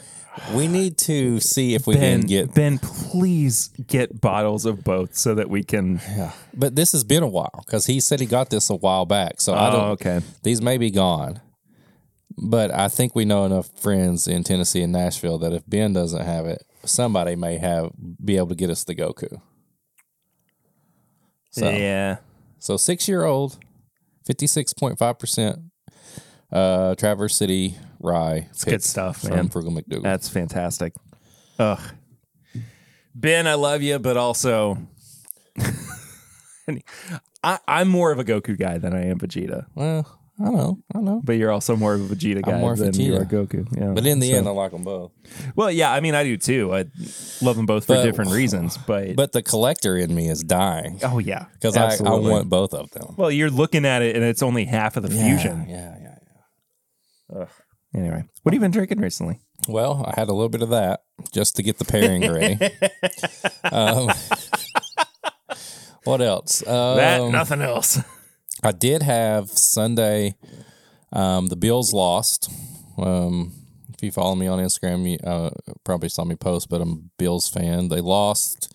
[0.54, 2.54] we need to see if we Ben, can get.
[2.54, 6.00] Ben, please get bottles of both so that we can.
[6.10, 9.06] Yeah, but this has been a while because he said he got this a while
[9.06, 9.42] back.
[9.42, 9.90] So I Oh, don't.
[9.92, 10.22] okay.
[10.44, 11.42] These may be gone.
[12.42, 16.24] But I think we know enough friends in Tennessee and Nashville that if Ben doesn't
[16.24, 17.92] have it, somebody may have
[18.24, 19.42] be able to get us the Goku.
[21.52, 22.18] So Yeah.
[22.60, 23.58] So six year old,
[24.26, 25.60] fifty six point five percent
[26.52, 28.48] uh Traverse City rye.
[28.52, 29.50] It's good stuff, from man.
[29.50, 30.04] Frugal McDougal.
[30.04, 30.94] That's fantastic.
[31.58, 31.80] Ugh.
[33.16, 34.78] Ben, I love you, but also
[37.44, 41.00] I, I'm more of a Goku guy than I am Vegeta, Well, I know, I
[41.02, 41.22] know.
[41.24, 43.68] but you're also more of a Vegeta guy more than you are Goku.
[43.78, 43.92] Yeah.
[43.94, 45.12] But in the So- end, I like them both.
[45.56, 46.74] well, yeah, I mean, I do too.
[46.74, 46.86] I
[47.42, 51.00] love them both for But- different reasons, but, But the collector in me is dying
[51.04, 52.32] oh yeah, because I, I absolutely.
[52.32, 53.16] want both of them.
[53.18, 55.66] Well, you're looking at it, and it's only half of the fusion.
[55.68, 56.16] Yeah, yeah,
[57.36, 57.46] yeah.
[57.94, 59.40] Anyway, what have you been drinking recently?
[59.68, 61.02] Well, I had a little bit of that
[61.34, 62.54] just to get the pairing ready.
[63.72, 64.10] um,
[66.06, 66.66] what else?
[66.66, 68.00] Um, that nothing else.
[68.64, 70.36] I did have Sunday.
[71.14, 72.52] Um, the Bills lost.
[72.98, 73.54] Um,
[73.94, 75.50] if you follow me on Instagram, you uh,
[75.84, 77.90] probably saw me post, but I'm a Bills fan.
[77.90, 78.74] They lost.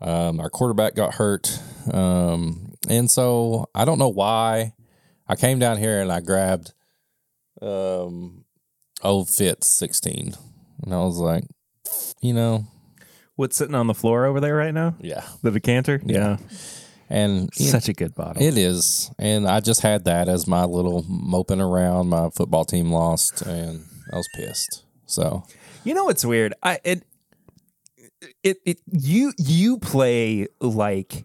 [0.00, 1.58] Um, our quarterback got hurt.
[1.92, 4.74] Um, and so I don't know why.
[5.26, 6.72] I came down here and I grabbed
[7.62, 8.44] um,
[9.02, 10.34] Old Fitz 16.
[10.82, 11.44] And I was like,
[12.20, 12.66] you know,
[13.36, 14.94] What's sitting on the floor over there right now?
[15.00, 15.24] yeah.
[15.42, 16.00] The decanter.
[16.04, 16.36] Yeah,
[17.14, 18.42] And such a good bottle.
[18.42, 22.08] It is, and I just had that as my little moping around.
[22.08, 24.84] My football team lost, and I was pissed.
[25.06, 25.44] So
[25.84, 26.54] You know what's weird?
[26.60, 27.04] I it
[28.42, 31.24] it it you you play like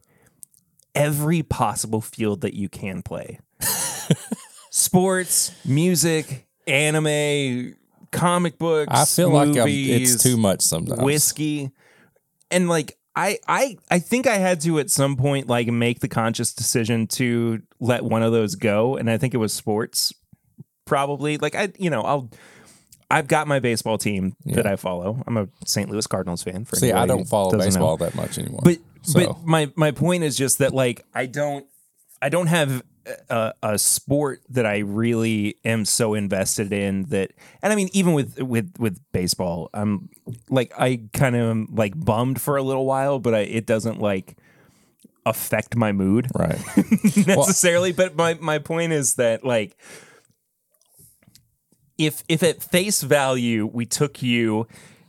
[0.94, 3.40] every possible field that you can play.
[4.70, 7.76] Sports, music, anime,
[8.12, 8.92] comic books.
[8.94, 11.02] I feel like I'm, movies, it's too much sometimes.
[11.02, 11.72] whiskey.
[12.52, 16.08] And like I I I think I had to at some point like make the
[16.08, 20.14] conscious decision to let one of those go and I think it was sports
[20.86, 21.38] probably.
[21.38, 22.30] Like I you know, I'll
[23.12, 25.24] I've got my baseball team that I follow.
[25.26, 25.90] I'm a St.
[25.90, 27.66] Louis Cardinals fan for See, I don't follow doesn't know.
[27.66, 28.62] baseball that much anymore.
[28.64, 31.66] But So- but my my point is just that like I don't
[32.22, 32.84] I don't have
[33.30, 38.14] a, a sport that I really am so invested in that and I mean even
[38.14, 40.10] with with with baseball I'm
[40.50, 44.00] like I kind of am like bummed for a little while but I, it doesn't
[44.00, 44.38] like
[45.26, 46.28] affect my mood.
[46.36, 46.60] Right,
[47.28, 49.78] necessarily but my my point is that like
[51.98, 54.68] if if at face value we took you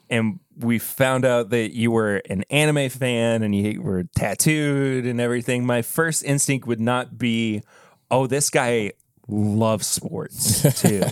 [0.09, 5.21] and we found out that you were an anime fan and you were tattooed and
[5.21, 7.63] everything my first instinct would not be
[8.11, 8.93] oh this guy
[9.29, 11.03] loves sports too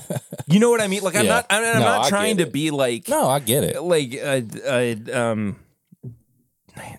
[0.48, 1.30] you know what i mean like i'm Yeah.
[1.34, 3.80] not i'm, I'm No, not I trying to be like no, I get it.
[3.82, 5.56] like uh, uh, um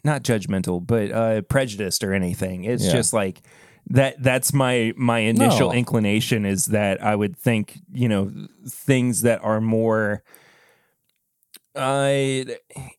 [0.04, 2.92] not judgmental but uh prejudiced or anything it's Yeah.
[2.92, 3.42] just like
[3.88, 5.74] that that's my my initial No.
[5.76, 8.32] inclination is that i would think you know
[8.68, 10.24] things that are more
[11.80, 12.54] uh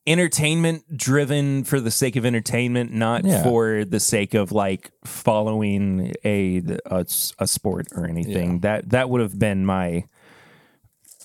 [0.06, 3.42] entertainment driven for the sake of entertainment not Yeah.
[3.42, 7.04] for the sake of like following a a,
[7.38, 10.04] a sport or anything that that would have been my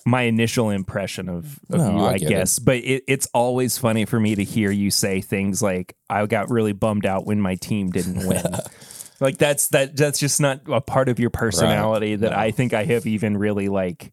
[0.08, 2.60] my initial impression of, of No, you, I I, guess.
[2.60, 6.48] But it, it's always funny for me to hear you say things like, "I got
[6.48, 8.44] really bummed out when my team didn't win."
[9.20, 12.84] like that's that that's just not a part of your personality that I think I
[12.84, 14.12] have even really like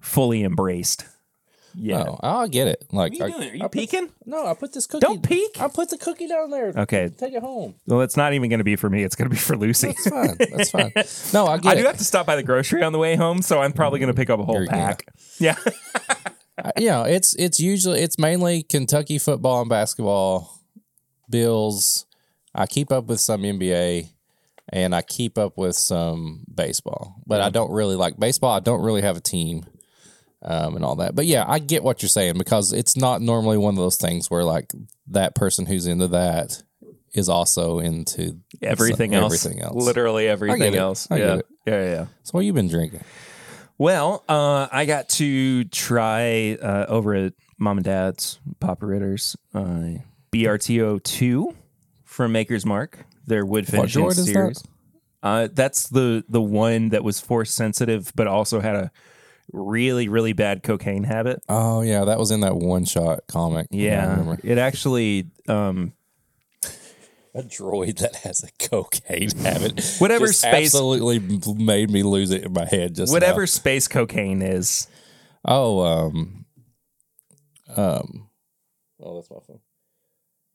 [0.00, 1.04] fully embraced.
[1.76, 2.04] Yeah.
[2.04, 2.84] No, I get it.
[2.92, 3.48] Like, What are you I- doing?
[3.48, 4.08] Are I you put- peeking?
[4.26, 5.00] No, I put this cookie.
[5.06, 5.60] Don't peek.
[5.60, 6.72] I put the cookie down there.
[6.76, 7.08] Okay.
[7.16, 7.74] Take it home.
[7.86, 9.02] Well, it's not even going to be for me.
[9.02, 9.88] It's going to be for Lucy.
[9.88, 10.36] That's fine.
[10.38, 10.92] That's fine.
[11.34, 11.80] No, I get I it.
[11.82, 14.12] do have to stop by the grocery on the way home, so I'm probably going
[14.12, 14.86] to pick up a whole You're- yeah.
[14.86, 15.06] pack.
[15.38, 15.56] Yeah.
[16.78, 20.60] You know, it's it's usually it's mainly Kentucky football and basketball,
[21.28, 22.06] Bills.
[22.54, 24.08] I keep up with some NBA,
[24.68, 28.52] and I keep up with some baseball, but I don't really like baseball.
[28.52, 29.66] I don't really have a team,
[30.44, 31.14] um, and all that.
[31.14, 34.30] But yeah, I get what you're saying because it's not normally one of those things
[34.30, 34.72] where like
[35.08, 36.62] that person who's into that
[37.12, 39.44] is also into everything some- else.
[39.44, 39.84] Everything else.
[39.84, 41.08] Literally everything else.
[41.10, 41.16] Yeah.
[41.16, 41.40] yeah.
[41.66, 41.84] Yeah.
[41.84, 42.06] Yeah.
[42.24, 43.02] So what you been drinking?
[43.78, 49.98] Well, uh, I got to try uh, over at Mom and Dad's Papa Ritter's uh,
[50.32, 51.54] BRTO two
[52.04, 53.04] from Maker's Mark.
[53.26, 54.24] Their wood finishing is that?
[54.26, 54.62] series.
[55.22, 58.90] Uh, that's the the one that was force sensitive, but also had a
[59.52, 61.40] really really bad cocaine habit.
[61.48, 63.68] Oh yeah, that was in that one shot comic.
[63.70, 65.92] Yeah, it actually um,
[67.34, 69.84] A droid that has a cocaine habit.
[69.98, 72.94] Whatever space- absolutely made me lose it in my head.
[72.94, 73.46] Just whatever now.
[73.46, 74.88] space cocaine is.
[75.44, 76.44] Oh, um,
[77.76, 78.28] um.
[79.02, 79.60] Oh, that's my phone.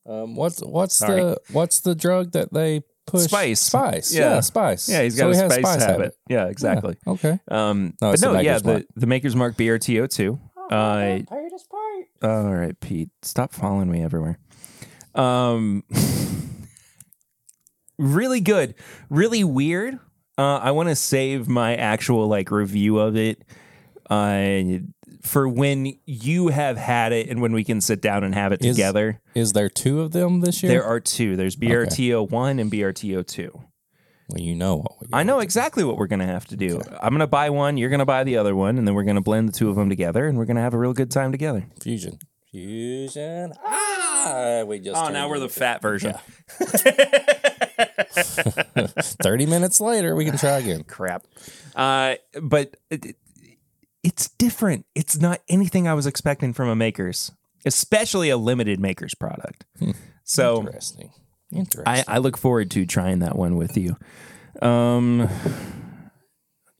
[0.05, 1.21] Um, what's what's Sorry.
[1.21, 2.81] the what's the drug that they
[3.11, 3.23] push?
[3.23, 3.59] Spice.
[3.59, 4.13] Spice.
[4.13, 4.35] Yeah.
[4.35, 4.89] Yeah, spice.
[4.89, 6.15] Yeah, he's got he a has spice, habit.
[6.27, 6.95] Yeah, exactly.
[7.05, 7.39] Yeah, Okay.
[7.49, 10.39] Um, No, but it's the no, yeah, Maker's the, the Maker's Mark BRTO two.
[10.71, 12.05] Uh, Part is part.
[12.21, 14.37] all right, Pete, stop following me everywhere.
[15.15, 15.83] Um,
[17.97, 18.75] really good,
[19.09, 19.95] really weird.
[20.37, 23.43] Uh, I want to save my actual like review of it
[24.09, 24.61] uh,
[25.21, 28.63] for when you have had it and when we can sit down and have it
[28.63, 29.21] Is- together.
[29.35, 30.71] Is there two of them this year?
[30.71, 31.35] There are two.
[31.35, 33.51] There's BRTO one and BRTO two.
[34.29, 36.81] well, you know what we I know exactly what we're gonna have to do.
[37.01, 37.77] I'm gonna buy one.
[37.77, 39.89] You're gonna buy the other one, and then we're gonna blend the two of them
[39.89, 41.65] together, and we're gonna have a real good time together.
[41.81, 42.19] Fusion.
[42.51, 43.53] Fusion.
[43.65, 44.95] Ah, we just.
[44.97, 46.15] Oh, now we're the into- fat version.
[49.21, 50.83] Thirty minutes later, we can try again.
[50.83, 51.25] Crap.
[51.75, 53.15] Uh, but it, it-
[54.09, 54.85] it's different.
[54.95, 57.31] It's not anything I was expecting from a makers,
[57.63, 59.65] especially a limited makers product.
[60.23, 61.11] So Interesting.
[61.51, 61.83] Interesting.
[61.85, 63.95] I, I look forward to trying that one with you.
[64.63, 65.29] Um,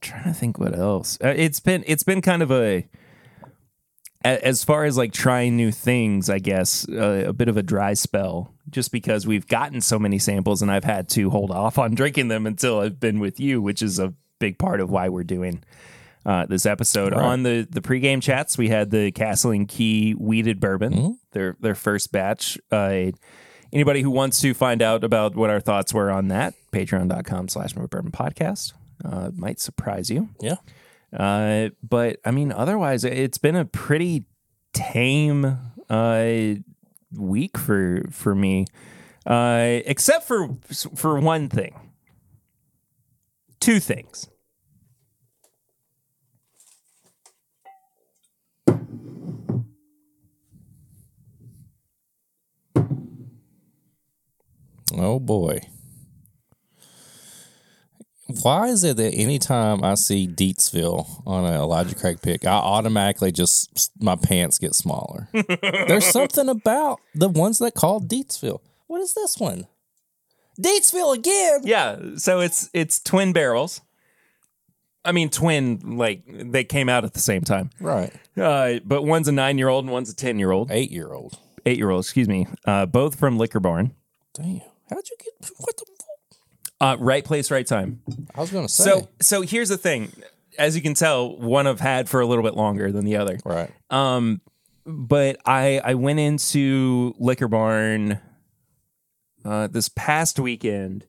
[0.02, 1.20] trying to think what else.
[1.24, 2.88] Uh, it's been it's been kind of a
[4.26, 7.64] a- as far as like trying new things, I guess uh, a bit of a
[7.64, 11.78] dry spell, just because we've gotten so many samples and I've had to hold off
[11.78, 15.10] on drinking them until I've been with you, which is a big part of why
[15.10, 15.64] we're doing
[16.26, 17.14] uh, this episode.
[17.14, 17.24] Right.
[17.24, 21.76] On the the pregame chats, we had the Castle and Key wheated bourbon, their their
[21.76, 22.58] first batch.
[22.72, 23.12] Uh,
[23.72, 27.74] anybody who wants to find out about what our thoughts were on that, patreon.com slash
[27.74, 28.74] bourbon podcast.
[29.04, 30.30] Uh, might surprise you.
[30.42, 30.56] yeah.
[31.18, 34.26] Uh, but I mean, otherwise, it's been a pretty
[34.74, 35.58] tame
[35.90, 36.34] uh,
[37.12, 38.68] week for for me,
[39.26, 40.50] uh, except for
[40.96, 41.80] for one thing,
[43.60, 44.30] two things.
[54.98, 55.62] Oh boy.
[58.44, 63.32] Why is it that anytime I see Deatsville on a Elijah Craig pick, I automatically
[63.32, 65.30] just my pants get smaller?
[65.62, 68.60] There's something about the ones that call Deatsville.
[68.86, 69.66] What is this one?
[70.62, 71.62] Deatsville again.
[71.64, 73.82] Yeah, so it's it's twin barrels.
[75.04, 77.72] I mean, twin like they came out at the same time.
[77.80, 78.14] Right.
[78.38, 81.12] Uh, but one's a nine year old and one's a ten year old, Eight year
[81.14, 81.40] old.
[81.66, 82.04] eight year old.
[82.06, 82.46] Excuse me.
[82.66, 83.94] Uh, both from Liquor Barn.
[84.36, 84.62] Damn.
[84.90, 85.86] How'd you get what the?
[86.82, 88.02] Uh, right place, right time.
[88.34, 88.84] I was gonna say.
[88.84, 90.12] So so here's the thing.
[90.58, 93.38] As you can tell, one I've had for a little bit longer than the other.
[93.44, 93.72] right.
[93.90, 94.42] Um,
[94.86, 98.20] but I I went into Liquor Barn
[99.46, 101.06] uh, this past weekend.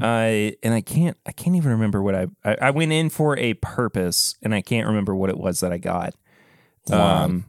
[0.00, 3.36] Uh, and I can't I can't even remember what I, I I went in for
[3.38, 6.14] a purpose and I can't remember what it was that I got.
[6.90, 7.44] Um,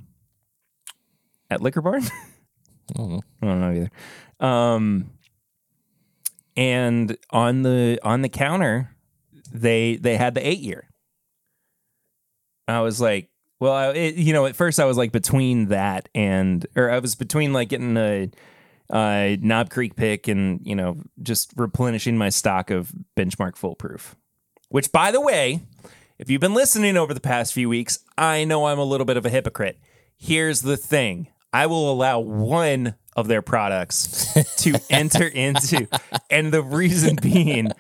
[1.49, 2.03] at Liquor Barn.
[2.03, 3.21] I don't know.
[3.41, 4.45] I don't know either.
[4.45, 5.11] Um,
[6.55, 8.91] and on the on the counter,
[9.51, 10.89] they they had the eight year.
[12.67, 13.29] I was like,
[13.59, 16.99] well, I, it, you know, at first I was like between that and, or I
[16.99, 18.29] was between like getting a,
[18.89, 24.15] uh Knob Creek pick and you know just replenishing my stock of Benchmark Full Proof.
[24.69, 25.61] Which, by the way,
[26.19, 29.17] if you've been listening over the past few weeks, I know I'm a little bit
[29.17, 29.79] of a hypocrite.
[30.17, 35.87] Here's the thing I will allow one of their products to enter into,
[36.29, 37.71] and the reason being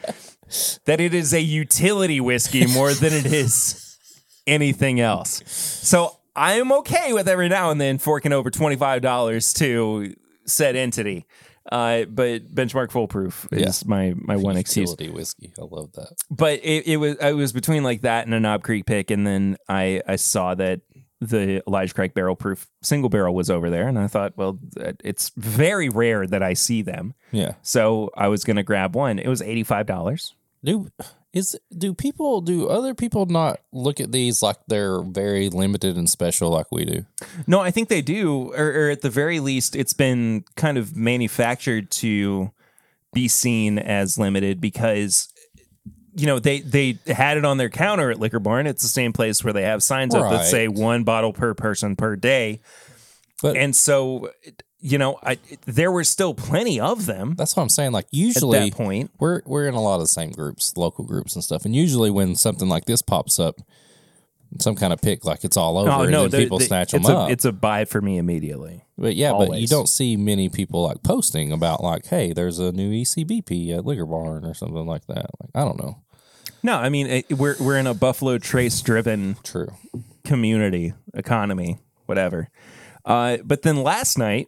[0.85, 3.97] that it is a utility whiskey more than it is
[4.45, 5.41] anything else.
[5.47, 10.15] So I am okay with every now and then forking over $25 to
[10.45, 11.25] said entity.
[11.71, 15.53] Uh, but Benchmark Full Proof is my my one excuse Utility whiskey.
[15.57, 16.13] I love that.
[16.29, 19.25] but it, it was I was between like that and a Knob Creek pick, and
[19.25, 20.81] then I I saw that
[21.29, 24.93] the Elijah Craig barrel proof single barrel was over there, and I thought, well, uh,
[25.03, 27.53] it's very rare that I see them, Yeah.
[27.61, 29.19] so I was gonna grab one.
[29.19, 30.33] It was eighty five dollars.
[30.63, 30.89] Do
[31.33, 36.09] is do people do other people not look at these like they're very limited and
[36.09, 37.05] special like we do?
[37.47, 40.95] No, I think they do, or, or at the very least, it's been kind of
[40.95, 42.51] manufactured to
[43.13, 45.29] be seen as limited because.
[46.15, 48.67] You know they they had it on their counter at Liquor Barn.
[48.67, 50.45] It's the same place where they have signs up that Right.
[50.45, 52.61] say one bottle per person per day.
[53.41, 54.29] But and so
[54.79, 57.93] you know I, there were still plenty of them that's what I'm saying.
[57.93, 61.03] Like usually at that point we're we're in a lot of the same groups, local
[61.03, 61.65] groups and stuff.
[61.65, 63.55] And usually when something like this pops up,
[64.59, 66.91] some kind of pick like it's all over, oh and no then the- people snatch
[66.91, 67.29] them a, up.
[67.31, 71.01] it's a buy for me immediately but yeah, but you don't see many people like
[71.01, 75.25] posting about like, hey, there's a new ECBP at Liquor Barn or something like that.
[75.41, 76.03] Like I don't know.
[76.61, 79.69] no i mean it, we're, we're in a buffalo trace driven True.
[80.23, 82.49] community economy whatever
[83.05, 84.47] uh, but then last night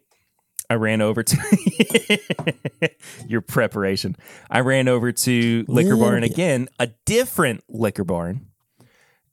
[0.70, 1.38] i ran over to
[3.28, 4.16] your preparation
[4.50, 8.48] i ran over to liquor barn again a different liquor barn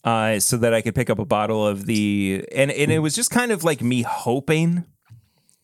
[0.04, 3.14] uh, so that I could pick up a bottle of the and and it was
[3.14, 4.84] just kind of like me hoping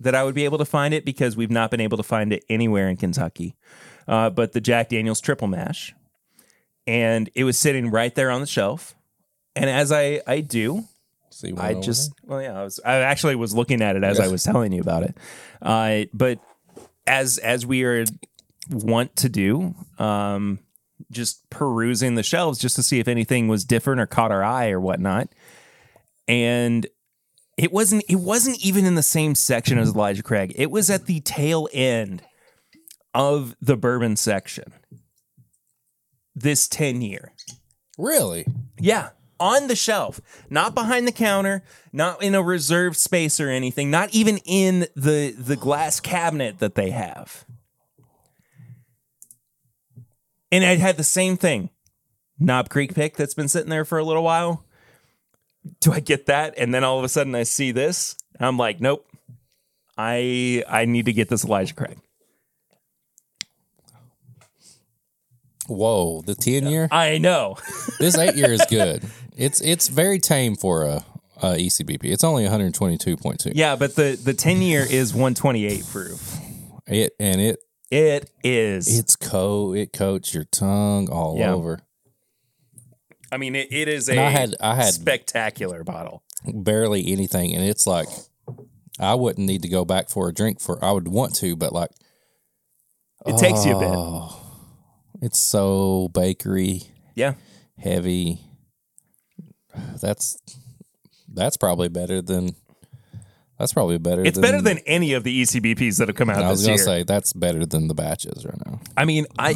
[0.01, 2.33] that I would be able to find it because we've not been able to find
[2.33, 3.57] it anywhere in Kentucky.
[4.07, 5.95] Uh, but the Jack Daniel's Triple Mash,
[6.87, 8.95] and it was sitting right there on the shelf.
[9.57, 10.85] And as I I do,
[11.31, 14.29] See I just well yeah I was I actually was looking at it as I
[14.29, 15.17] was telling you about it,
[15.61, 16.39] uh, but
[17.07, 18.05] as as we are
[18.71, 20.59] want to do, um,
[21.11, 24.71] just perusing the shelves just to see if anything was different or caught our eye
[24.71, 25.29] or whatnot,
[26.27, 26.87] and
[27.57, 30.53] it wasn't it wasn't even in the same section as Elijah Craig.
[30.57, 32.23] It was at the tail end
[33.15, 34.73] of the bourbon section.
[36.35, 37.33] This ten year.
[37.97, 38.47] Really?
[38.79, 40.21] Yeah, on the shelf,
[40.51, 45.35] not behind the counter, not in a reserved space or anything, not even in the
[45.37, 47.45] the glass cabinet that they have.
[50.51, 51.71] And I had the same thing.
[52.39, 54.65] Knob Creek pick that's been sitting there for a little while.
[55.81, 56.55] Do I get that?
[56.57, 58.17] And then all of a sudden I see this.
[58.39, 59.05] and I'm like, nope.
[59.97, 61.99] I I need to get this Elijah Craig.
[65.67, 66.89] Whoa, the ten year.
[66.91, 67.57] I know.
[67.99, 69.03] This eight year is good.
[69.37, 71.05] It's it's very tame for a
[71.43, 72.05] ECBP.
[72.05, 73.51] It's only one hundred twenty two point two.
[73.55, 76.39] yeah, but the the 10 year is 128 proof.
[76.87, 77.59] It and it
[77.91, 78.99] It is.
[78.99, 81.55] it's co it coats your tongue all Yeah.
[81.55, 81.81] over.
[83.33, 86.23] I mean, it, it is a I had I had spectacular bottle.
[86.45, 88.09] barely anything, and it's like
[88.99, 90.83] I wouldn't need to go back for a drink for.
[90.85, 91.91] I would want to, but like
[93.27, 93.89] It takes you a bit.
[93.91, 94.39] oh,
[95.23, 96.83] it's so bakery
[97.15, 97.35] Yeah.
[97.79, 98.41] heavy.
[100.01, 100.39] That's
[101.33, 102.55] that's probably better than
[103.59, 104.25] that's probably better.
[104.25, 106.67] It's than, better than any of the ECBPs that have come out I was this
[106.67, 106.85] gonna year.
[106.85, 108.81] say that's better than the batches right now.
[108.97, 109.55] I mean, I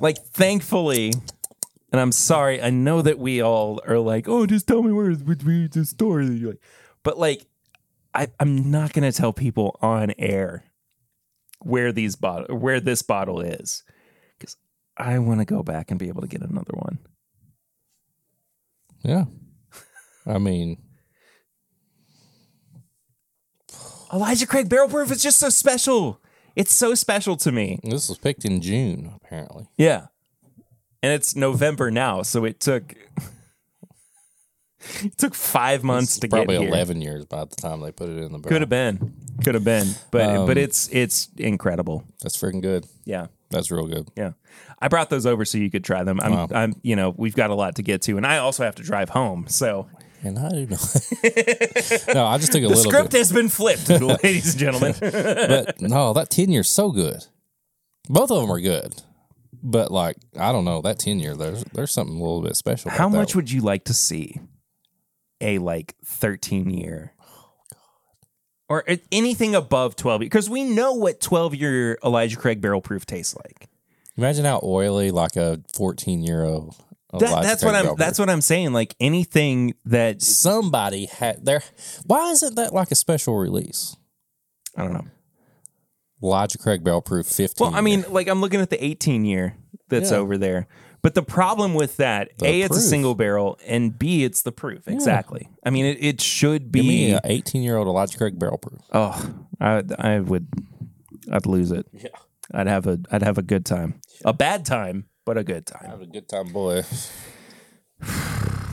[0.00, 1.12] like thankfully,
[1.92, 2.60] and I'm sorry.
[2.60, 5.36] I know that we all are like, oh, just tell me where where
[5.68, 6.20] the store.
[6.20, 6.56] is." You're
[7.04, 7.46] but like,
[8.12, 10.64] I I'm not gonna tell people on air
[11.60, 13.84] where these bottle where this bottle is
[14.38, 14.56] because
[14.96, 16.98] I want to go back and be able to get another one.
[19.02, 19.24] Yeah,
[20.26, 20.78] I mean,
[24.14, 26.20] Elijah Craig Barrel Proof is just so special.
[26.54, 27.80] It's so special to me.
[27.82, 29.66] this was picked in June apparently.
[29.76, 30.06] Yeah.
[31.02, 32.94] And it's November now, so it took
[35.02, 36.70] it took five months to Probably get here.
[36.70, 38.48] eleven years by the time they put it in the barrel.
[38.48, 39.12] Could have been.
[39.42, 39.88] Could have been.
[40.12, 42.04] But Um, but it's it's incredible.
[42.22, 42.86] That's freaking good.
[43.04, 43.26] Yeah.
[43.50, 44.08] That's real good.
[44.16, 44.32] Yeah.
[44.80, 46.20] I brought those over so you could try them.
[46.22, 46.48] I'm Wow.
[46.54, 48.82] I'm you know, we've got a lot to get to and I also have to
[48.84, 49.46] drive home.
[49.48, 49.88] So
[50.24, 50.76] And I do know.
[52.14, 53.18] no, I just took a the little script bit.
[53.18, 53.88] has been flipped,
[54.22, 54.94] ladies and gentlemen.
[55.00, 57.26] But no, that ten year's so good.
[58.08, 59.02] Both of them are good.
[59.62, 62.90] But like, I don't know, that ten year there's there's something a little bit special.
[62.90, 63.42] How about much one.
[63.44, 64.40] would you like to see
[65.40, 67.12] a like 13 year?
[67.20, 67.50] Oh,
[68.68, 73.36] or anything above 12 because we know what 12 year Elijah Craig barrel proof tastes
[73.36, 73.68] like.
[74.16, 76.74] imagine how oily like a fourteen year old
[77.20, 81.62] That, that's what I'm that's what I'm saying like anything that somebody had there
[82.06, 83.96] why isn't that like a special release?
[84.76, 85.06] I don't know.
[86.22, 87.66] Elijah Craig Barrel Proof fifteen.
[87.68, 89.56] Well, I mean like I'm looking at the 18 year
[89.88, 90.18] that's Yeah.
[90.18, 90.66] over there.
[91.02, 94.52] But the problem with that, The A, it's a single barrel, and B, it's the
[94.52, 94.88] proof.
[94.88, 95.50] Exactly.
[95.62, 97.12] I mean, it, it should give me be.
[97.12, 98.80] an eighteen year old Elijah Craig Barrel Proof.
[98.90, 100.48] Oh, I I would,
[101.30, 101.86] I'd lose it.
[101.92, 102.08] Yeah.
[102.54, 105.90] I'd have a I'd have a good time, a bad time, but a good time.
[105.90, 106.82] Have a good time, boy.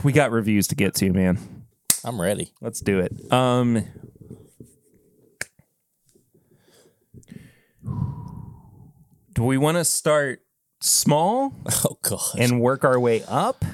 [0.04, 1.38] We got reviews to get to, man.
[2.04, 2.52] I'm ready.
[2.60, 3.32] Let's do it.
[3.32, 3.84] Um,
[9.34, 10.40] do we want to start
[10.80, 12.38] small Oh god.
[12.38, 13.64] and work our way up,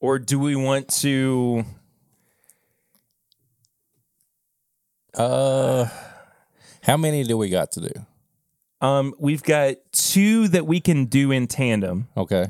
[0.00, 1.64] or do we want to?
[5.14, 5.86] uh
[6.82, 8.06] how many do we got to do?
[8.80, 12.08] Um, we've got two that we can do in tandem.
[12.16, 12.46] Okay.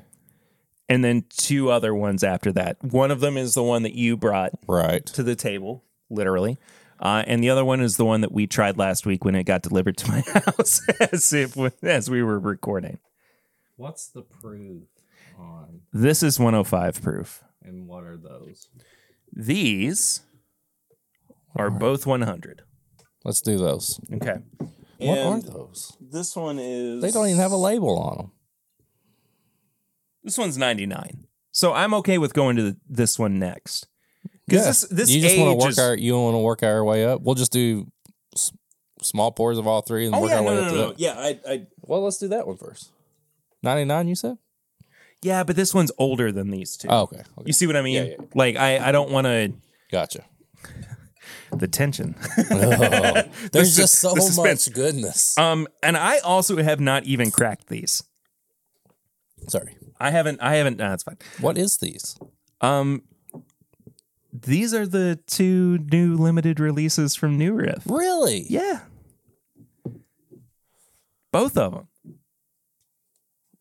[0.91, 2.83] and then two other ones after that.
[2.83, 5.05] One of them is the one that you brought Right.
[5.07, 6.57] to the table, literally.
[7.01, 9.45] Uh, and the other one is the one that we tried last week when it
[9.45, 10.81] got delivered to my house
[11.13, 12.99] as if as we were recording.
[13.77, 14.83] What's the proof
[15.39, 17.45] on This is 105 proof.
[17.63, 18.69] and what are those?
[19.33, 20.23] These
[21.55, 22.63] are both 100.
[23.25, 24.01] Let's do those.
[24.15, 24.39] Okay.
[24.99, 25.97] What are those?
[26.01, 28.33] This one is They don't even have a label on them.
[30.25, 31.27] This one's 99.
[31.53, 33.87] So I'm okay with going to the, this one next.
[34.47, 36.83] Because this this you just want to work is, our you want to work our
[36.85, 37.21] way up.
[37.23, 37.87] We'll just do
[38.35, 38.53] s-
[39.03, 40.73] small pours of all three and Oh work yeah, our no, way no, up no,
[40.73, 40.89] to no.
[40.89, 40.99] that.
[40.99, 42.91] Yeah, I, I Well, let's do that one first.
[43.63, 44.39] Ninety nine, you said?
[45.21, 46.89] yeah, but this one's older than these two.
[46.89, 47.17] Oh, okay.
[47.19, 47.27] okay.
[47.45, 47.95] You see what I mean?
[47.97, 48.25] Yeah, yeah.
[48.35, 49.53] Like I, I don't want to
[49.93, 50.25] Gotcha.
[51.53, 52.15] The tension.
[52.51, 53.23] Oh,
[53.53, 55.37] there's The just so the much goodness.
[55.39, 58.03] um, and I also have not even cracked these.
[58.03, 58.93] Uh,
[59.47, 59.77] Uh, Sorry.
[60.01, 60.41] I haven't.
[60.43, 60.77] I haven't.
[60.79, 61.19] Nah, that's fine.
[61.41, 62.17] What is these?
[62.61, 63.03] Um,
[64.33, 67.83] these are the two new limited releases from New Riff.
[67.87, 68.47] Really?
[68.49, 68.81] Yeah.
[71.33, 71.89] Both of them.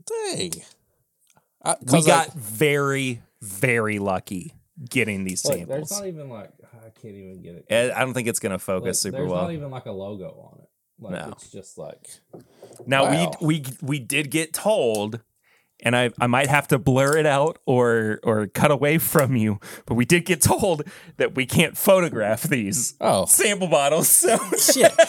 [0.06, 0.52] Dang.
[1.64, 4.54] I, We 'cause got I- very, very lucky
[4.90, 5.90] getting these Look, samples.
[5.90, 6.52] there's not even like
[6.88, 7.66] I can't even get it.
[7.70, 9.48] Eh, I don't think it's going to focus super there's well.
[9.48, 10.70] There's not even like a logo on it.
[11.00, 11.32] Like No.
[11.34, 12.08] it's just like
[12.86, 13.32] Now Wow.
[13.42, 15.20] we we we did get told,
[15.84, 19.60] and I I might have to blur it out or or cut away from you,
[19.86, 20.84] but we did get told
[21.18, 24.08] that we can't photograph these oh sample bottles.
[24.10, 24.92] So shit.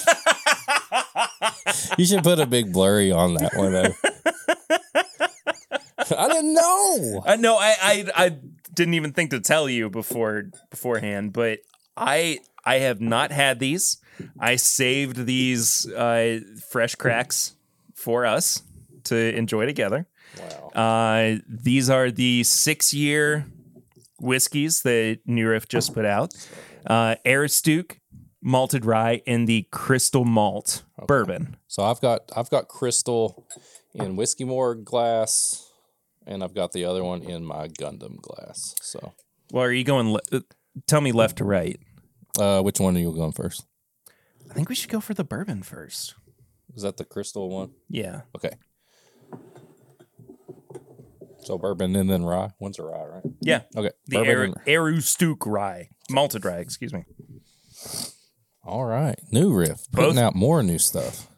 [1.98, 3.74] you should put a big blurry on that one.
[6.10, 7.22] I didn't know.
[7.26, 8.36] I know I, I I
[8.78, 11.58] didn't even think to tell you before beforehand, but
[11.96, 13.98] I I have not had these.
[14.38, 17.56] I saved these uh, fresh cracks
[17.94, 18.62] for us
[19.04, 20.06] to enjoy together.
[20.38, 20.68] Wow.
[20.74, 23.46] Uh, these are the six year
[24.20, 26.34] whiskeys that New Riff just put out.
[26.86, 27.98] Uh, Aroostook,
[28.40, 31.56] malted rye, and the crystal malt bourbon.
[31.66, 33.44] So I've got I've got crystal
[33.92, 35.67] in whiskey more glass,
[36.28, 38.74] and I've got the other one in my Gundam glass.
[38.82, 39.14] So,
[39.50, 40.12] Well, are you going?
[40.12, 40.40] Le- uh,
[40.86, 41.80] tell me left to right.
[42.38, 43.64] uh, which one are you going first?
[44.50, 46.14] I think we should go for the bourbon first.
[46.74, 47.72] Is that the crystal one?
[47.88, 48.20] Yeah.
[48.36, 48.50] Okay.
[51.40, 52.50] So bourbon and then rye.
[52.60, 53.22] One's a rye, right?
[53.40, 53.62] Yeah.
[53.76, 53.90] Okay.
[54.06, 55.88] The bourbon Aru and- Aroostook rye.
[56.10, 57.04] Malted rye, excuse me.
[58.64, 59.18] All right.
[59.32, 59.90] New riff.
[59.92, 61.28] Putting Both- out more new stuff.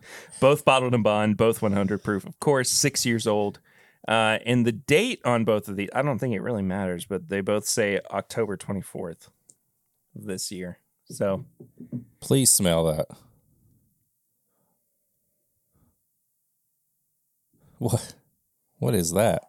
[0.41, 3.61] Both bottled and bond, both 100 proof, of course, six years old.
[4.09, 7.29] Uh, and the date on both of these, I don't think it really matters, but
[7.29, 9.29] they both say October 24th
[10.17, 10.79] of this year.
[11.05, 11.45] So
[12.21, 13.07] Please smell that.
[17.79, 18.15] What?
[18.79, 19.45] What is that?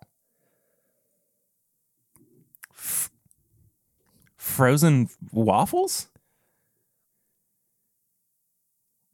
[4.52, 6.08] frozen waffles?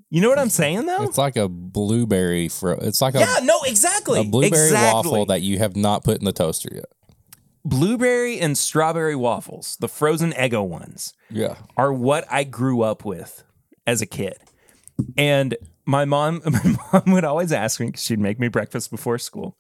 [0.10, 1.04] You know what I'm saying though?
[1.04, 2.48] It's like a blueberry.
[2.48, 4.22] Fro- it's like a, yeah, no, exactly.
[4.22, 5.12] a blueberry exactly.
[5.12, 6.86] waffle that you have not put in the toaster yet.
[7.66, 11.56] blueberry and strawberry waffles, the frozen Eggo ones, Yeah.
[11.76, 13.44] are what I grew up with
[13.86, 14.38] as a kid.
[15.18, 15.56] And
[15.86, 19.58] my mom, my mom would always ask me because she'd make me breakfast before school.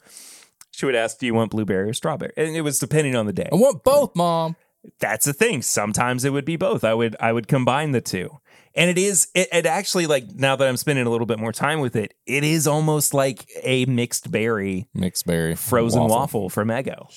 [0.72, 3.34] She would ask, "Do you want blueberry or strawberry?" And it was depending on the
[3.34, 3.50] day.
[3.52, 4.56] I want both, mom.
[5.00, 5.62] That's the thing.
[5.64, 6.84] Sometimes it would be both.
[6.84, 8.39] I would I would combine the two.
[8.78, 11.52] And it is it, it actually like now that I'm spending a little bit more
[11.52, 15.56] time with it, it is almost like a mixed berry Mixed berry.
[15.56, 17.08] frozen waffle, from Eggo.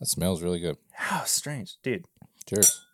[0.00, 0.76] That smells really good.
[0.92, 2.04] How strange, dude.
[2.46, 2.84] Cheers.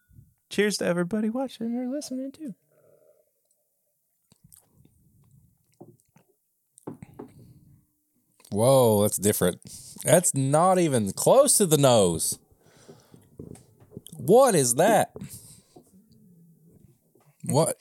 [0.51, 2.55] Cheers to everybody watching or listening too.
[8.51, 9.61] Whoa, that's different.
[10.05, 12.39] That's not even close to the nose.
[14.19, 15.13] What is that?
[17.45, 17.81] What?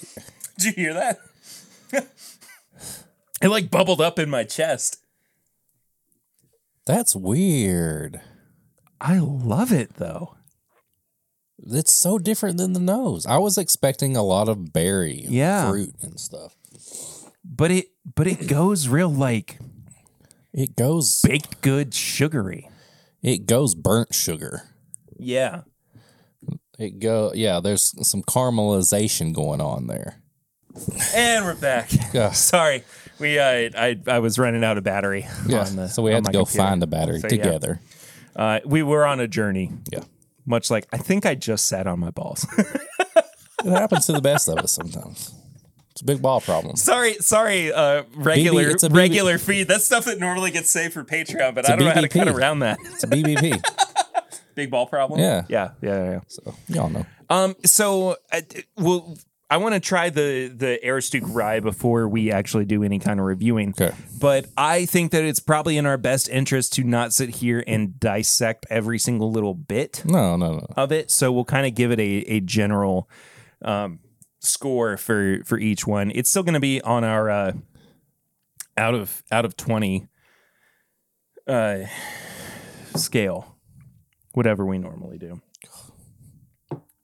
[0.57, 1.19] Did you hear that?
[3.41, 4.97] it like bubbled up in my chest.
[6.85, 8.21] That's weird.
[8.99, 10.35] I love it though.
[11.63, 13.25] It's so different than the nose.
[13.25, 15.69] I was expecting a lot of berry, and Yeah.
[15.69, 16.55] fruit and stuff.
[17.45, 17.85] But it
[18.15, 19.59] but it goes real like
[20.53, 22.67] It goes baked good sugary.
[23.21, 24.63] it goes burnt sugar.
[25.17, 25.61] Yeah.
[26.81, 30.15] It go yeah, there's some caramelization going on there.
[31.13, 31.89] And we're back.
[32.13, 32.31] Yeah.
[32.31, 32.83] Sorry.
[33.19, 35.27] We uh, I I was running out of battery.
[35.47, 35.65] Yeah.
[35.65, 36.63] on the- so we had to go computer.
[36.67, 37.37] find a battery So, yeah.
[37.43, 37.79] together.
[38.35, 40.03] Uh, we were on a journey, Yeah.
[40.45, 42.47] much like I think I just sat on my balls.
[42.57, 42.81] It
[43.65, 45.33] happens to the best of us sometimes.
[45.91, 46.77] It's a big ball problem.
[46.77, 49.67] sorry, sorry, uh, regular BB regular feed.
[49.67, 52.29] That's stuff that normally gets saved for Patreon, but I don't know how to cut
[52.29, 52.79] around that.
[52.85, 53.61] It's a BBP.
[54.55, 55.19] Big ball problem.
[55.19, 55.43] Yeah.
[55.49, 56.19] yeah, yeah, yeah.
[56.27, 57.05] so y'all know.
[57.29, 58.41] Um, so uh,
[58.77, 59.17] well,
[59.49, 63.25] I want to try the the Aroostook rye before we actually do any kind of
[63.25, 63.69] reviewing.
[63.69, 63.93] Okay.
[64.19, 67.99] But I think that it's probably in our best interest to not sit here and
[67.99, 70.65] dissect every single little bit No, no, no.
[70.77, 71.11] of it.
[71.11, 73.09] So we'll kind of give it a a general
[73.61, 73.99] um,
[74.39, 76.11] score for for each one.
[76.15, 77.51] It's still going to be on our uh,
[78.77, 80.07] out of out of twenty
[81.47, 81.79] uh,
[82.95, 83.57] scale,
[84.33, 85.41] whatever we normally do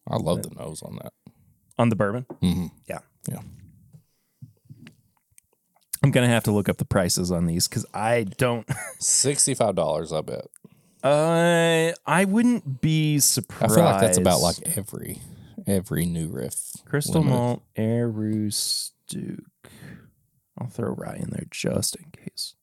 [0.09, 1.11] I love the nose on that.
[1.77, 2.25] on the bourbon.
[2.41, 2.71] Mhm.
[2.87, 2.99] Yeah.
[3.29, 3.41] Yeah.
[6.03, 8.65] I'm gonna have to look up the prices on these because I don't.
[8.99, 10.45] Sixty-five dollars, I bet.
[11.03, 13.73] Uh, I wouldn't be surprised.
[13.73, 15.21] I feel like that's about like every
[15.65, 16.71] every new riff.
[16.85, 17.35] Crystal limited.
[17.35, 19.43] Malt Aroostook.
[20.57, 22.53] I'll throw rye in there just in case.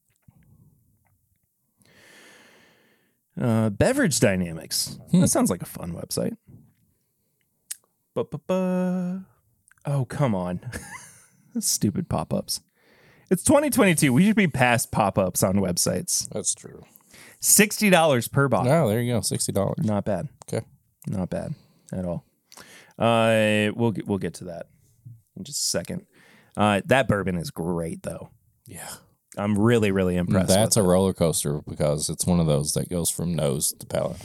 [3.41, 4.99] Uh, Beverage Dynamics.
[5.11, 5.21] Hmm.
[5.21, 6.37] That sounds like a fun website.
[8.15, 9.25] Ba-ba-ba.
[9.87, 10.61] Oh, come on.
[11.59, 12.61] Stupid pop ups.
[13.31, 14.13] It's 2022.
[14.13, 16.29] We should be past pop ups on websites.
[16.31, 16.85] That's true.
[17.41, 18.73] $60 per bottle.
[18.73, 19.21] Oh, there you go.
[19.21, 19.85] Sixty dollars.
[19.85, 20.29] Not bad.
[20.49, 20.65] Okay.
[21.07, 21.55] Not bad
[21.93, 22.25] at all.
[22.99, 24.67] Uh, we'll get, we'll get to that
[25.37, 26.07] in just a second.
[26.57, 28.31] Uh, that bourbon is great though.
[28.67, 28.89] Yeah.
[29.37, 30.49] I'm really really impressed.
[30.49, 33.87] That's with a roller coaster because it's one of those that goes from nose to
[33.87, 34.17] palate.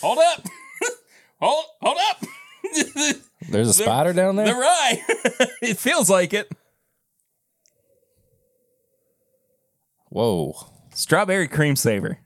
[0.00, 0.46] Hold up.
[1.40, 2.24] hold hold up.
[3.50, 4.46] There's a spider down there.
[4.46, 5.02] the rye.
[5.60, 6.50] it feels like it.
[10.08, 10.54] Whoa.
[10.94, 12.18] Strawberry cream savor.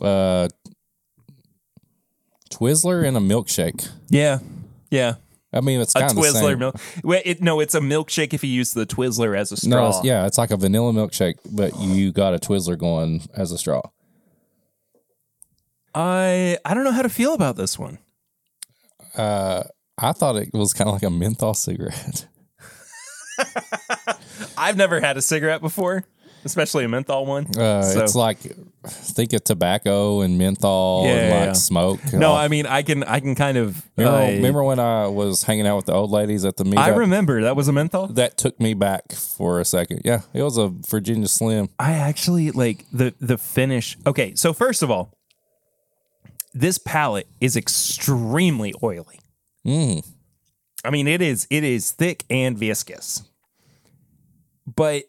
[0.00, 0.48] Uh,
[2.50, 3.88] Twizzler and a milkshake.
[4.08, 4.38] Yeah.
[4.90, 5.14] Yeah.
[5.52, 6.76] I mean, it's A kind of the Twizzler milk.
[7.26, 9.68] It, no, it's a milkshake if you use the Twizzler as a straw.
[9.68, 13.50] No, it's, yeah, it's like a vanilla milkshake, but you got a Twizzler going as
[13.50, 13.82] a straw.
[15.92, 17.98] I I don't know how to feel about this one.
[19.16, 19.64] Uh,
[19.98, 22.28] I thought it was kind of like a menthol cigarette.
[24.56, 26.04] I've never had a cigarette before,
[26.44, 27.46] especially a menthol one.
[27.56, 28.38] Uh, So- It's like
[28.86, 31.52] think of tobacco and menthol Yeah, and like yeah.
[31.52, 32.00] smoke.
[32.14, 32.36] No, all.
[32.36, 35.66] I mean I can I can kind of remember, uh, remember when I was hanging
[35.66, 36.78] out with the old ladies at the meetup?
[36.78, 38.06] I remember that was a menthol.
[38.08, 40.02] that took me back for a second.
[40.04, 41.68] Yeah, it was a Virginia Slim.
[41.78, 43.96] I actually like the the finish.
[44.06, 45.18] Okay, so first of all,
[46.54, 49.20] this palette is extremely oily.
[49.66, 50.06] Mm.
[50.82, 53.24] I mean, it is it is thick and viscous.
[54.66, 55.04] But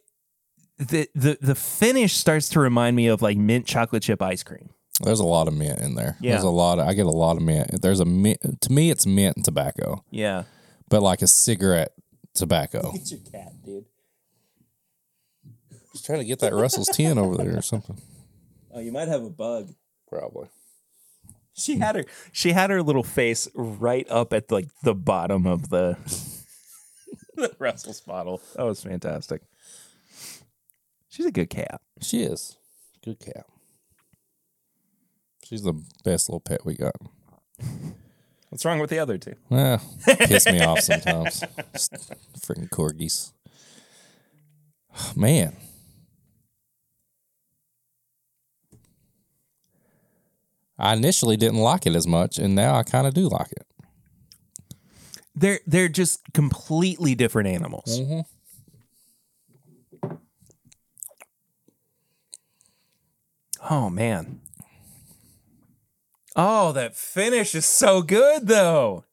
[0.87, 4.69] the the the finish starts to remind me of like mint chocolate chip ice cream.
[5.03, 6.17] There's a lot of mint in there.
[6.19, 6.31] Yeah.
[6.31, 7.81] There's a lot of I get a lot of mint.
[7.81, 10.43] There's a mint to me it's mint and tobacco, Yeah.
[10.89, 11.93] but like a cigarette
[12.33, 12.91] tobacco.
[12.91, 13.85] Get your cat, dude.
[15.91, 17.99] He's trying to get that Russell's 10 over there or something.
[18.73, 19.73] Oh, you might have a bug.
[20.07, 20.47] Probably.
[21.53, 25.69] She had her she had her little face right up at like the bottom of
[25.69, 25.97] the
[27.35, 28.41] the Russell's bottle.
[28.55, 29.41] That was fantastic.
[31.11, 31.81] She's a good cat.
[32.01, 32.55] She is.
[33.03, 33.45] Good cat.
[35.43, 35.73] She's the
[36.05, 36.95] best little pet we got.
[38.49, 39.35] What's wrong with the other two?
[39.49, 41.41] Well, piss me off sometimes.
[42.39, 43.33] Freaking corgis.
[45.13, 45.57] Man.
[50.79, 53.67] I initially didn't like it as much, and now I kind of do like it.
[55.35, 57.99] They're they're just completely different animals.
[57.99, 58.21] Mm-hmm.
[63.69, 64.41] Oh man.
[66.35, 69.05] Oh, that finish is so good though.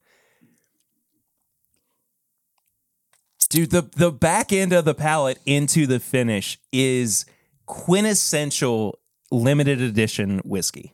[3.49, 7.25] Dude, the the back end of the palette into the finish is
[7.65, 8.99] quintessential
[9.31, 10.93] limited edition whiskey.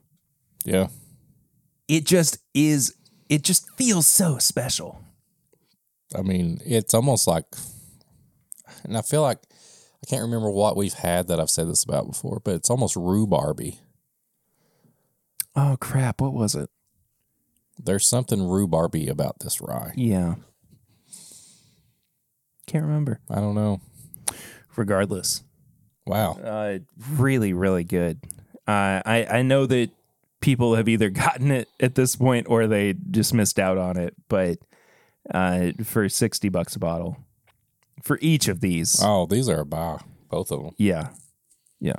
[0.64, 0.88] Yeah.
[1.88, 2.96] It just is
[3.30, 5.02] it just feels so special.
[6.16, 7.46] I mean, it's almost like,
[8.84, 9.40] and I feel like
[10.04, 12.96] I can't remember what we've had that I've said this about before, but it's almost
[12.96, 13.80] rhubarby.
[15.56, 16.70] Oh crap, what was it?
[17.78, 19.94] There's something rhubarby about this rye.
[19.96, 20.36] Yeah.
[22.68, 23.20] Can't remember.
[23.30, 23.82] I don't know.
[24.76, 25.44] Regardless.
[26.06, 26.34] Wow.
[26.34, 26.80] Uh,
[27.12, 28.20] really, really good.
[28.68, 29.92] Uh, I I know that
[30.42, 34.16] people have either gotten it at this point or they just missed out on it.
[34.28, 34.60] But
[35.34, 37.18] uh, for sixty bucks a bottle
[38.04, 40.72] for each of these, Oh, these are a buy, both of them.
[40.78, 41.10] yeah,
[41.80, 41.96] yeah,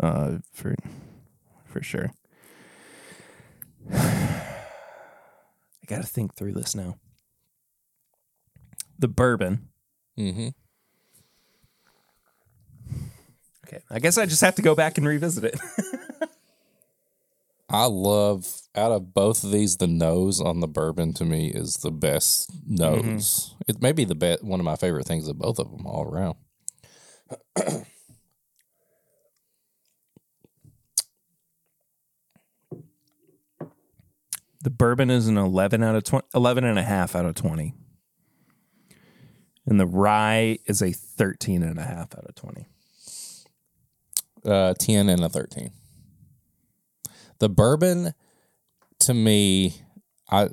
[0.00, 0.74] uh, for
[1.66, 2.10] for sure.
[3.92, 6.96] I got to think through this now.
[8.98, 9.68] The bourbon.
[10.18, 10.48] Mm-hmm.
[13.66, 15.60] Okay, I guess I just have to go back and revisit it.
[17.68, 21.74] I love out of both of these, the nose on the bourbon to me is
[21.78, 23.54] the best nose.
[23.66, 26.04] It may be the best one of my favorite things of both of them all
[26.04, 26.36] around.
[34.62, 37.72] The bourbon is an 11 out of 20, 11 and a half out of 20.
[39.64, 42.66] And the rye is a 13 and a half out of 20.
[44.44, 45.70] Uh, ten and a thirteen.
[47.38, 48.14] The bourbon,
[49.00, 49.76] to me,
[50.30, 50.48] I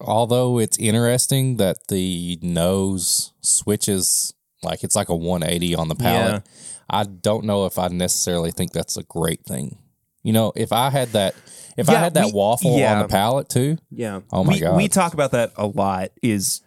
[0.00, 4.32] although it's interesting that the nose switches
[4.62, 6.42] like it's like a 180 on the palate.
[6.88, 9.78] I don't know if I necessarily think that's a great thing.
[10.22, 11.34] You know, if I had that,
[11.76, 12.94] if I had that we- waffle yeah.
[12.94, 14.20] on the palate too, Yeah.
[14.32, 14.76] Oh my we, God.
[14.76, 16.60] We talk about that a lot is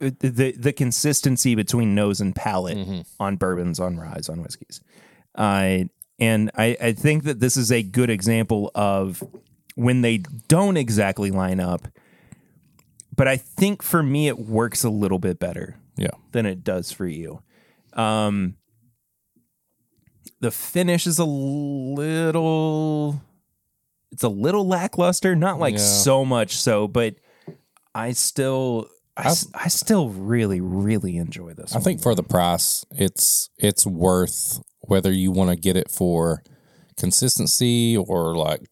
[0.00, 3.00] uh, the the consistency between nose and palate Mm-hmm.
[3.20, 4.80] on bourbons, on ryes, on whiskeys.
[5.34, 5.84] Uh,
[6.18, 9.22] and I, I think that this is a good example of
[9.74, 11.88] when they don't exactly line up.
[13.14, 16.10] But I think for me, it works a little bit better Yeah.
[16.32, 17.42] than it does for you.
[17.94, 18.56] Um,
[20.40, 23.20] the finish is a little,
[24.12, 25.80] it's a little lackluster, not like Yeah.
[25.80, 27.14] so much so, but
[27.94, 31.74] I still, I I still really, really enjoy this.
[31.74, 36.42] I think for the price, it's it's worth whether you want to get it for
[36.96, 38.62] consistency or like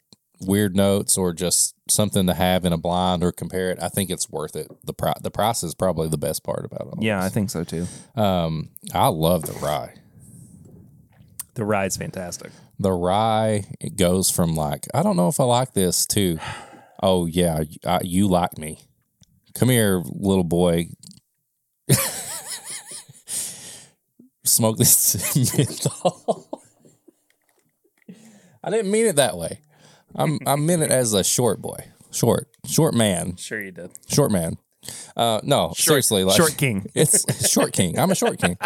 [0.41, 3.79] weird notes or just something to have in a blind or compare it.
[3.83, 4.69] I think it's worth it.
[4.85, 7.03] The price the price is probably the best part about it.
[7.03, 7.87] Yeah, I think so too.
[8.17, 9.95] Um, I love the rye.
[11.55, 12.51] The ride's fantastic.
[12.79, 16.39] The rye it goes from like I don't know if I like this to
[17.03, 18.81] oh yeah I, you like me.
[19.55, 20.89] Come here, little boy.
[24.45, 26.49] Smoke this menthol.
[28.63, 29.61] I didn't mean it that way.
[30.15, 33.91] I'm I meant it as a short boy, short, short man, Sure, you did.
[34.09, 34.59] short man.
[35.17, 36.87] Uh, no, seriously, like short king.
[36.95, 37.99] It's short king.
[37.99, 38.57] I'm a short king.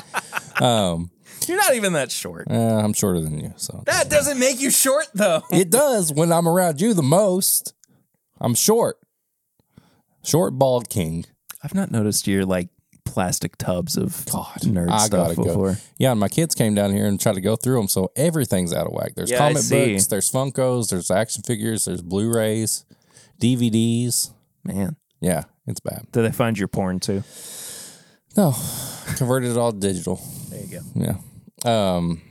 [0.61, 2.49] You're not even that short.
[2.51, 5.43] Uh, I'm shorter than you, so That doesn't make you short though.
[5.51, 7.73] It does when I'm around you the most.
[8.41, 8.99] I'm short.
[10.25, 11.25] Short bald king.
[11.63, 12.69] I've not noticed your like
[13.19, 14.13] plastic tubs of
[14.63, 15.75] nerd I stuff gotta go.
[15.99, 18.73] Yeah, and my kids came down here and tried to go through them, so everything's
[18.73, 19.15] out of whack.
[19.17, 22.85] There's Yeah, I comic books, there's Funkos, there's action figures, there's Blu-rays,
[23.41, 24.31] DVDs.
[24.63, 26.07] Man, Yeah, it's bad.
[26.13, 27.25] did they find your porn too?
[28.37, 28.55] No,
[29.17, 30.21] converted it all to digital.
[30.51, 31.17] There you go.
[31.65, 31.97] Yeah.
[31.97, 32.23] Um,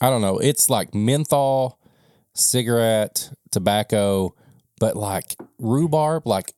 [0.00, 0.38] I don't know.
[0.38, 1.78] It's like menthol,
[2.34, 4.34] cigarette, tobacco,
[4.80, 6.26] but like rhubarb.
[6.26, 6.52] Like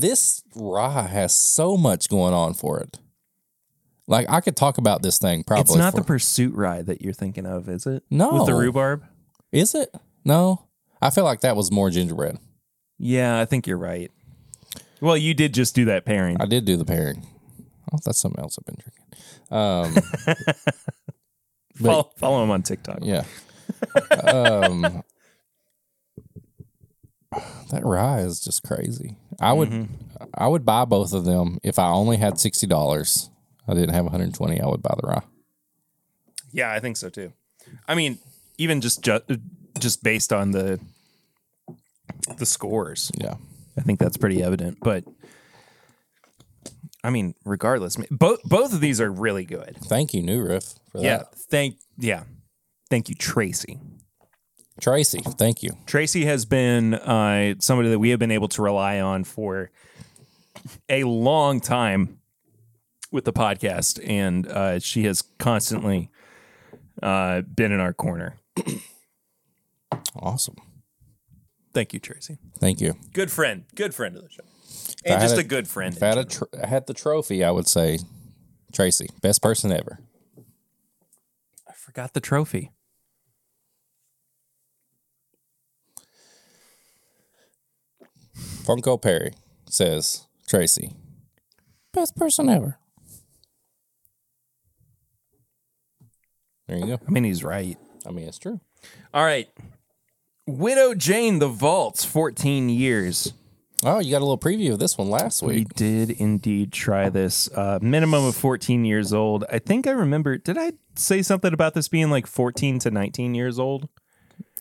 [0.00, 2.98] this rye has so much going on for it.
[4.06, 5.62] Like I could talk about this thing probably.
[5.62, 8.02] It's not for, the pursuit ride that you're thinking of, is it?
[8.10, 8.34] No.
[8.34, 9.04] With the rhubarb?
[9.52, 9.94] is it?
[10.24, 10.66] No,
[11.00, 12.38] I feel like that was more gingerbread.
[12.98, 14.10] Yeah, I think you're right.
[15.00, 16.36] Well, you did just do that pairing.
[16.40, 17.26] I did do the pairing.
[17.92, 19.02] Oh, that's something else I've been drinking.
[19.50, 19.94] Um,
[21.82, 23.00] follow, follow him on TikTok.
[23.02, 23.24] Yeah.
[24.22, 25.02] um,
[27.70, 29.16] that rye is just crazy.
[29.42, 30.24] I would, mm-hmm.
[30.34, 33.28] I would buy both of them if I only had sixty dollars.
[33.68, 34.60] I didn't have one hundred twenty.
[34.60, 35.22] I would buy the rye.
[36.52, 37.32] Yeah, I think so too.
[37.88, 38.18] I mean,
[38.58, 39.20] even just ju-
[39.78, 40.80] just based on the
[42.38, 43.34] the scores, Yeah.
[43.76, 44.78] I think that's pretty evident.
[44.82, 45.04] But
[47.02, 49.76] I mean, regardless, both both of these are really good.
[49.84, 51.34] Thank you, New Riff, for Yeah, that.
[51.50, 52.24] thank yeah,
[52.90, 53.80] thank you, Tracy.
[54.80, 55.70] Tracy, thank you.
[55.86, 59.70] Tracy has been uh, somebody that we have been able to rely on for
[60.88, 62.18] a long time
[63.10, 66.10] with the podcast, and uh, she has constantly
[67.02, 68.36] uh, been in our corner.
[70.16, 70.56] Awesome.
[71.74, 72.38] Thank you, Tracy.
[72.58, 72.94] Thank you.
[73.12, 74.42] Good friend, good friend of the show,
[75.06, 75.94] I and just a- a good friend.
[75.96, 77.98] If I had, a tr- I had the trophy, I would say
[78.72, 80.00] Tracy, best person ever.
[81.68, 82.70] I forgot the trophy.
[88.36, 89.32] Funko Perry
[89.68, 90.92] says Tracy,
[91.92, 92.78] best person ever.
[96.68, 96.98] There you go.
[97.06, 97.76] I mean, he's right.
[98.06, 98.60] I mean, it's true.
[99.12, 99.48] All right,
[100.46, 103.32] Widow Jane, the vaults, fourteen years.
[103.84, 105.56] Oh, you got a little preview of this one last week.
[105.56, 107.50] We did indeed try this.
[107.52, 109.44] Uh, minimum of 14 years old.
[109.50, 110.38] I think I remember.
[110.38, 113.88] Did I say something about this being like 14 to 19 years old?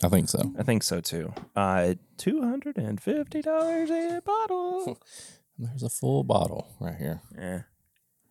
[0.03, 0.53] I think so.
[0.57, 1.33] I think so too.
[1.55, 4.99] Uh, $250 a bottle.
[5.57, 7.21] There's a full bottle right here.
[7.37, 7.45] Eh.
[7.57, 7.65] Are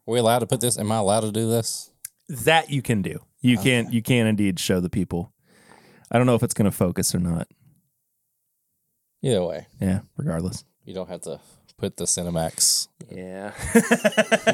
[0.07, 0.79] we allowed to put this?
[0.79, 1.91] Am I allowed to do this?
[2.29, 3.21] That you can do.
[3.41, 5.33] You can you can indeed show the people.
[6.11, 7.49] I don't know if it's going to focus or not.
[9.23, 10.65] Either way, Yeah, regardless.
[10.85, 11.41] you don't have to
[11.77, 13.53] put the Cinemax Yeah.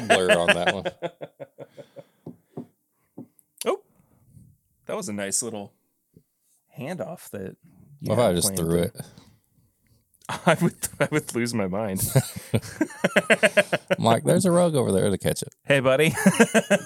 [0.07, 0.85] blur on that one.
[3.65, 3.81] oh,
[4.85, 5.73] that was a nice little
[6.77, 7.55] handoff that.
[8.01, 8.83] you What if I just threw there.
[8.85, 8.95] it?
[10.45, 12.01] I would I would lose my mind.
[13.97, 15.49] I'm like, there's a rug over there to catch it.
[15.63, 16.13] hey, buddy,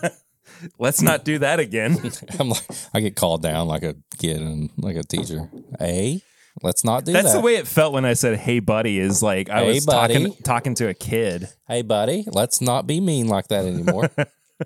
[0.79, 1.97] let's not do that again.
[2.39, 5.49] I'm like, I get called down like a kid and like a teacher.
[5.79, 6.21] Hey,
[6.61, 7.29] let's not do That's that.
[7.29, 9.85] That's the way it felt when I said "Hey, buddy." Is like I Hey, was
[9.85, 11.49] talking talking to a kid.
[11.67, 14.11] Hey, buddy, let's not be mean like that anymore.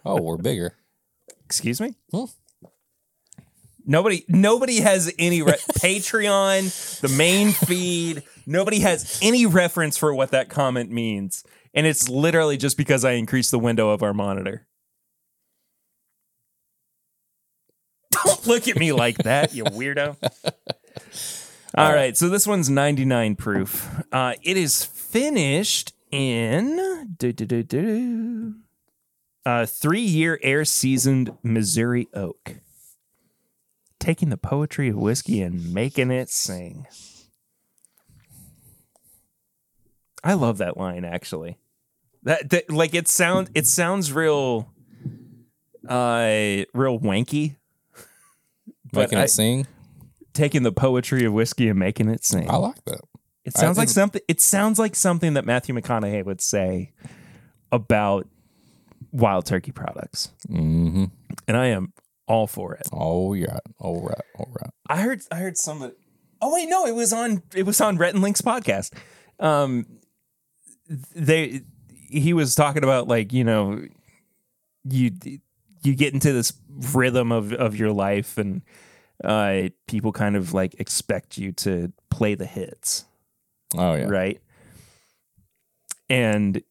[0.06, 0.76] oh, we're bigger.
[1.46, 1.96] Excuse me.
[2.12, 2.26] Hmm.
[3.86, 8.24] Nobody, nobody has any re- Patreon, the main feed.
[8.46, 13.12] Nobody has any reference for what that comment means, and it's literally just because I
[13.12, 14.68] increased the window of our monitor.
[18.26, 20.18] Don't look at me like that, you weirdo.
[21.78, 24.02] All right, so this one's 99 proof.
[24.12, 28.56] Uh, it is finished in do, do, do, do,
[29.46, 32.56] uh, three year air seasoned Missouri oak.
[34.06, 36.86] Taking the poetry of whiskey and making it sing.
[40.24, 41.58] I love that line actually.
[42.24, 44.72] That, that like it sound it sounds real
[45.88, 47.58] uh real wanky.
[48.94, 49.68] Making I- it sing.
[50.34, 52.50] Taking the poetry of whiskey and making it sing.
[52.50, 53.00] I like that.
[53.46, 54.22] It I sounds like something.
[54.28, 56.92] It sounds like something that Matthew McConaughey would say
[57.72, 58.28] about
[59.12, 61.06] wild turkey products, Mm-hmm.
[61.48, 61.94] and I am
[62.28, 62.88] all for it.
[62.92, 63.60] Oh yeah.
[63.80, 64.22] All right.
[64.38, 64.72] All right.
[64.90, 65.22] I heard.
[65.32, 65.82] I heard some.
[65.82, 65.94] Of
[66.42, 67.44] Oh wait, no, it was on.
[67.54, 68.94] It was on Rhett and Link's podcast.
[69.40, 69.86] Um,
[71.16, 71.62] they
[72.10, 73.82] he was talking about like you know,
[74.84, 75.12] you
[75.84, 76.54] you get into this
[76.94, 78.62] rhythm of of your life and
[79.24, 83.06] uh people kind of like expect you to play the hits
[83.78, 84.08] Oh yeah.
[84.08, 84.42] right?
[86.10, 86.62] And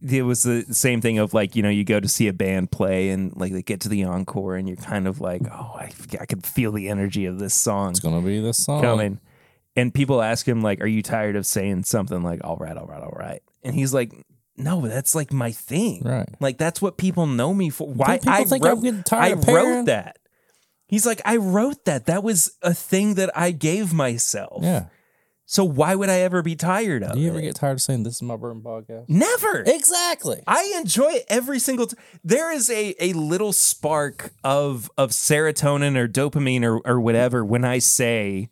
[0.00, 2.70] it was the same thing of like you know you go to see a band
[2.70, 5.90] play and like they get to the encore and you're kind of like oh I,
[6.20, 8.80] I could feel the energy of this song It's gonna be this song.
[8.82, 9.20] coming.
[9.74, 12.86] And people ask him like are you tired of saying something like all right all
[12.86, 13.42] right all right?
[13.62, 14.12] And he's like
[14.56, 16.02] no but that's like my thing.
[16.04, 16.28] Right.
[16.40, 17.88] like that's what people know me for.
[17.88, 20.18] Why people I think wrote, I'm getting tired I of wrote that.
[20.86, 22.06] He's like I wrote that.
[22.06, 24.62] That was a thing that I gave myself.
[24.62, 24.86] Yeah.
[25.52, 27.42] So why would I ever be tired of Do you ever it?
[27.42, 29.06] get tired of saying this is my bourbon podcast?
[29.06, 29.62] Never.
[29.66, 30.40] Exactly.
[30.46, 31.98] I enjoy it every single time.
[32.24, 37.66] There is a a little spark of of serotonin or dopamine or or whatever when
[37.66, 38.48] I say,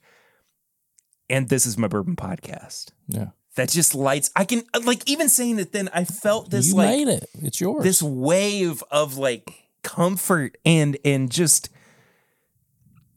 [1.31, 2.91] and this is my bourbon podcast.
[3.09, 3.29] Yeah.
[3.55, 4.31] That just lights.
[4.37, 5.73] I can uh, like even saying it.
[5.73, 7.29] Then I felt this you like made it.
[7.43, 7.83] It's yours.
[7.83, 9.51] this wave of like
[9.83, 11.71] comfort and and just,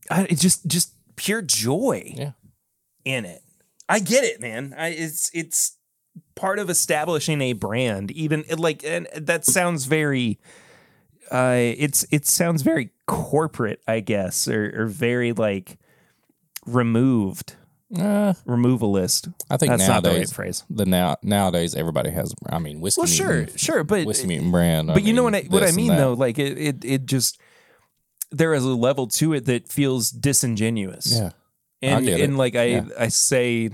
[0.09, 2.31] I just just pure joy Yeah.
[3.05, 3.42] in it.
[3.89, 4.73] I get it, man.
[4.77, 5.77] I, it's it's
[6.35, 8.11] part of establishing a brand.
[8.11, 10.39] Even like, and that sounds very.
[11.31, 15.77] Uh, it's it sounds very corporate, I guess, or, or very like
[16.65, 17.55] removed,
[17.95, 19.33] Uh, removalist.
[19.49, 20.63] I think That's not the right phrase.
[20.69, 22.33] the now nowadays everybody has.
[22.49, 23.01] I mean, whiskey.
[23.01, 24.91] Well, sure, Mutant- sure, but whiskey mutant brand.
[24.91, 26.13] I but you know what I what I mean though.
[26.13, 27.39] Like it, it it just
[28.31, 31.13] there is a level to it that feels disingenuous.
[31.19, 31.31] Yeah.
[31.83, 32.85] And and like I Yeah.
[32.97, 33.69] I say,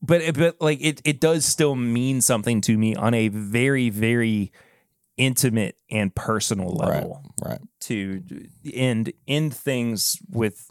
[0.00, 4.52] but but like it it does still mean something to me on a very very
[5.16, 7.60] intimate and personal level Right.
[7.80, 8.22] to
[8.72, 10.70] end end things with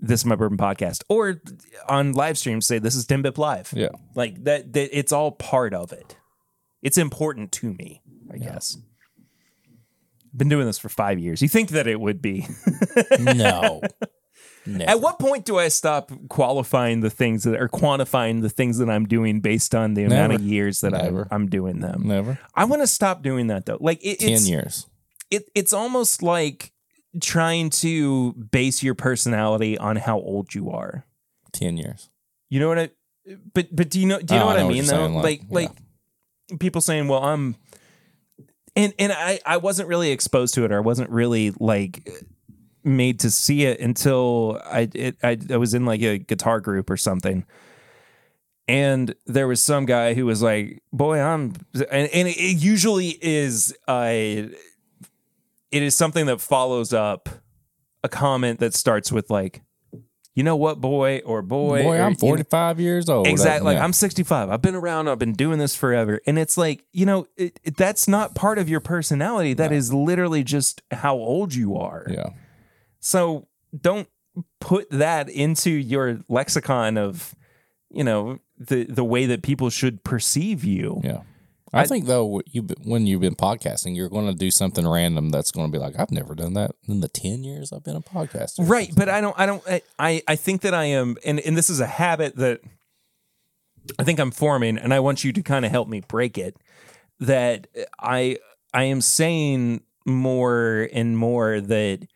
[0.00, 1.40] this is my bourbon podcast or
[1.88, 3.90] on live streams say this is Tim Bip live Yeah.
[4.14, 6.16] like that, that it's all part of it
[6.80, 8.00] it's important to me
[8.32, 8.78] I guess
[10.34, 12.46] been doing this for five years you think that it would be
[13.20, 13.82] No.
[14.64, 14.90] Never.
[14.90, 18.88] At what point do I stop qualifying the things that are quantifying the things that
[18.88, 21.28] I'm doing based on the amount of years that I'm, Never.
[21.30, 22.02] I'm doing them?
[22.06, 22.38] Never.
[22.54, 23.78] I want to stop doing that though.
[23.80, 24.86] Like it, Ten years.
[25.30, 26.72] it, it's almost like
[27.20, 31.06] trying to base your personality on how old you are.
[31.52, 32.08] Ten years.
[32.48, 32.90] You know what I?
[33.54, 34.84] But but do you know do you know Oh, what I I know what mean
[34.84, 35.06] you're though?
[35.08, 35.70] Like like,
[36.50, 37.56] like, people saying, "Well, I'm,"
[38.74, 42.08] and and I I wasn't really exposed to it, or I wasn't really like
[42.84, 46.90] made to see it until I it I, I was in like a guitar group
[46.90, 47.44] or something.
[48.68, 51.54] And there was some guy who was like, "Boy, I'm,"
[51.90, 54.52] and, and it usually is uh, it
[55.70, 57.28] is something that follows up
[58.04, 59.62] a comment that starts with like,
[60.36, 63.26] "You know what, boy," or "Boy," Boy, or, I'm you know- 45 years old.
[63.26, 63.66] Exactly.
[63.66, 63.84] Like Yeah.
[63.84, 64.48] I'm 65.
[64.48, 65.08] I've been around.
[65.08, 66.20] I've been doing this forever.
[66.24, 69.54] And it's like, you know, it, it- that's not part of your personality.
[69.54, 72.06] That is literally just how old you are.
[72.08, 72.30] Yeah.
[73.02, 73.48] So
[73.78, 74.08] don't
[74.60, 77.34] put that into your lexicon of,
[77.90, 81.00] you know, the the way that people should perceive you.
[81.04, 81.22] Yeah.
[81.74, 85.50] I, think though you when you've been podcasting, you're going to do something random that's
[85.50, 88.02] going to be like, I've never done that in the ten years I've been a
[88.02, 88.68] podcaster.
[88.68, 91.56] Right, but I don't I don't I- I I think that I am and and
[91.56, 92.60] this is a habit that
[93.98, 96.56] I think I'm forming and I want you to kind of help me break it
[97.20, 97.66] that
[97.98, 98.36] I
[98.74, 102.06] I am saying more and more that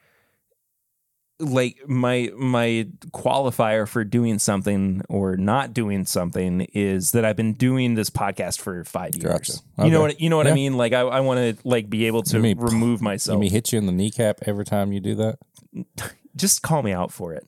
[1.39, 7.53] like my my qualifier for doing something or not doing something is that I've been
[7.53, 9.24] doing this podcast for 5 years.
[9.32, 9.53] Gotcha.
[9.84, 12.07] You know what you know what I mean like I I want to like be
[12.07, 13.39] able to You mean- remove You myself.
[13.39, 15.39] mean hit you in the kneecap every time you do that?
[16.37, 17.47] Just call me out for it.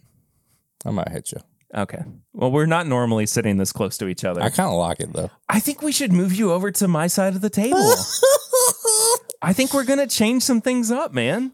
[0.85, 1.39] I might hit you.
[1.75, 2.03] Okay.
[2.33, 4.41] Well, we're not normally sitting this close to each other.
[4.43, 5.31] I I, kind of like it though.
[5.49, 7.77] I think we should move you over to my side of the table.
[9.43, 11.53] I think we're going to change some things up, man.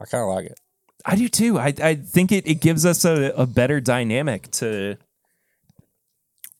[0.00, 0.60] I kind of like it.
[1.04, 1.58] I do too.
[1.58, 4.96] I, I think it, it gives us a, a better dynamic to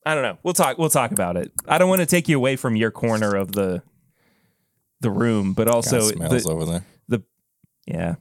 [0.05, 0.39] I don't know.
[0.45, 1.51] We'll talk we'll talk about it.
[1.67, 3.83] I don't want to take you away from your corner of the
[5.01, 6.85] the room, but also Kinda smells the, over there.
[7.09, 7.23] the
[7.87, 8.15] yeah.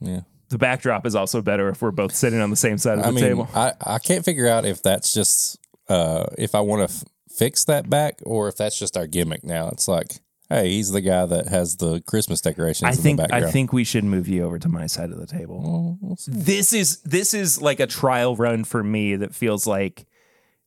[0.00, 0.20] Yeah.
[0.50, 3.12] The backdrop is also better if we're both sitting on the same side of the
[3.12, 3.48] mean, table.
[3.52, 7.04] I, I can't figure out if that's just uh, if I want to f-
[7.36, 9.68] fix that back or if that's just our gimmick now.
[9.68, 13.34] It's like, hey, he's the guy that has the Christmas decorations I in think the
[13.34, 15.98] I think we should move you over to my side of the table.
[16.00, 16.16] Well.
[16.26, 20.06] This is this is like a trial run for me that feels like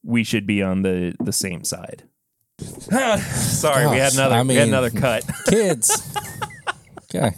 [0.03, 2.03] we should be on the the same side.
[2.59, 5.23] Sorry, we had another I we had another cut.
[5.47, 6.15] kids.
[7.03, 7.31] okay.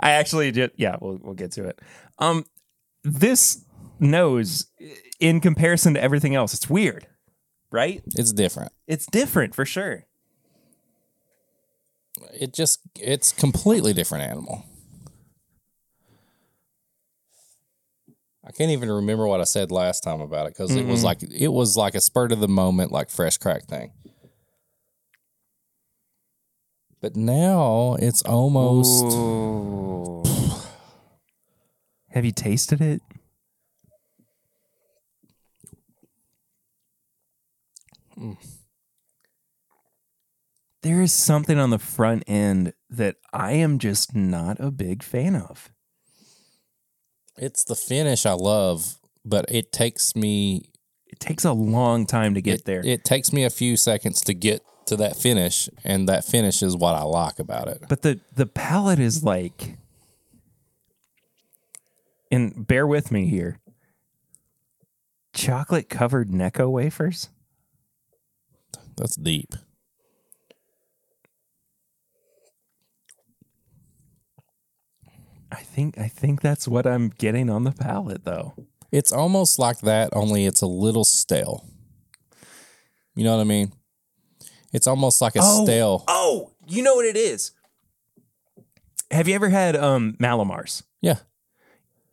[0.00, 0.72] I actually did.
[0.76, 1.80] Yeah, we'll we'll get to it.
[2.18, 2.44] Um,
[3.02, 3.64] this
[3.98, 4.66] nose,
[5.20, 7.06] in comparison to everything else, it's weird,
[7.70, 8.02] right?
[8.16, 8.72] It's different.
[8.86, 10.06] It's different for sure.
[12.38, 14.64] It just it's completely different animal.
[18.46, 21.06] I can't even remember what I said last time about it because it was mm-hmm.
[21.06, 23.92] like it was like a spurt of the moment, like fresh crack thing.
[27.00, 30.22] But now it's almost Ooh.
[32.14, 33.02] Have you tasted it?
[38.16, 38.36] Mm.
[40.84, 45.34] There is something on the front end that I am just not a big fan
[45.34, 45.70] of.
[47.38, 50.68] it's the finish I love, but it takes me
[51.06, 52.82] It takes a long time to get it, there.
[52.84, 56.76] It takes me a few seconds to get to that finish, and that finish is
[56.76, 57.84] what I like about it.
[57.88, 59.78] But the the palate is like
[62.30, 63.58] and bear with me here.
[65.32, 67.30] Chocolate covered Necco wafers?
[68.96, 69.54] That's deep.
[75.54, 78.54] I think I think that's what I'm getting on the palate though.
[78.90, 81.64] It's almost like that, only it's a little stale.
[83.14, 83.72] You know what I mean?
[84.72, 86.04] It's almost like a stale.
[86.08, 87.52] Oh, you know what it is?
[89.10, 90.82] Have you ever had um Mallomars?
[91.00, 91.18] Yeah,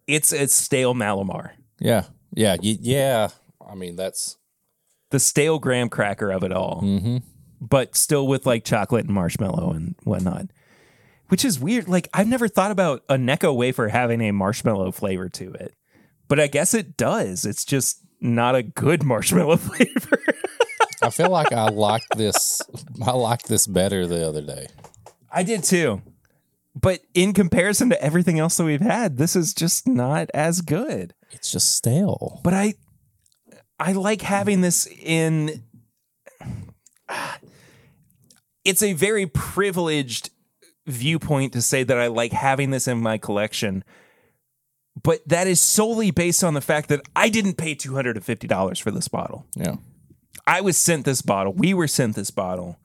[0.08, 1.52] It's it's stale Mallomar.
[1.80, 3.30] yeah, yeah, yeah.
[3.68, 4.38] I mean, that's
[5.10, 6.82] The stale graham cracker of it all.
[6.84, 7.18] mm-hmm.
[7.60, 10.48] but still with like chocolate and marshmallow and whatnot.
[11.32, 11.88] Which is weird.
[11.88, 15.74] Like I've never thought about a Necco wafer having a marshmallow flavor to it,
[16.28, 17.46] but I guess it does.
[17.46, 20.22] It's just not a good marshmallow flavor.
[21.02, 22.62] I feel like I like this.
[23.02, 24.68] I like this better the other day.
[25.32, 26.02] I did too,
[26.76, 31.14] but in comparison to everything else that we've had, this is just not as good.
[31.32, 32.42] It's just stale.
[32.44, 32.74] But I,
[33.80, 35.64] I like having this in.
[38.64, 40.30] It's a very privileged
[40.88, 43.84] viewpoint to say that I like having this in my collection,
[45.02, 48.26] but that is solely based on the fact that I didn't pay two hundred and
[48.26, 49.46] fifty dollars for this bottle.
[49.56, 49.76] Yeah,
[50.48, 51.54] I was sent this bottle.
[51.54, 52.78] We were sent this bottle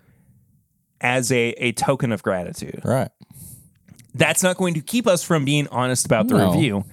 [1.01, 3.11] as a a token of gratitude right.
[4.15, 6.53] that's not going to keep us from being honest about the No.
[6.53, 6.85] review.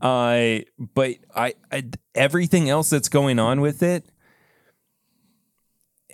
[0.00, 0.60] Uh,
[0.94, 1.84] but I, I
[2.14, 4.06] everything else that's going on with it,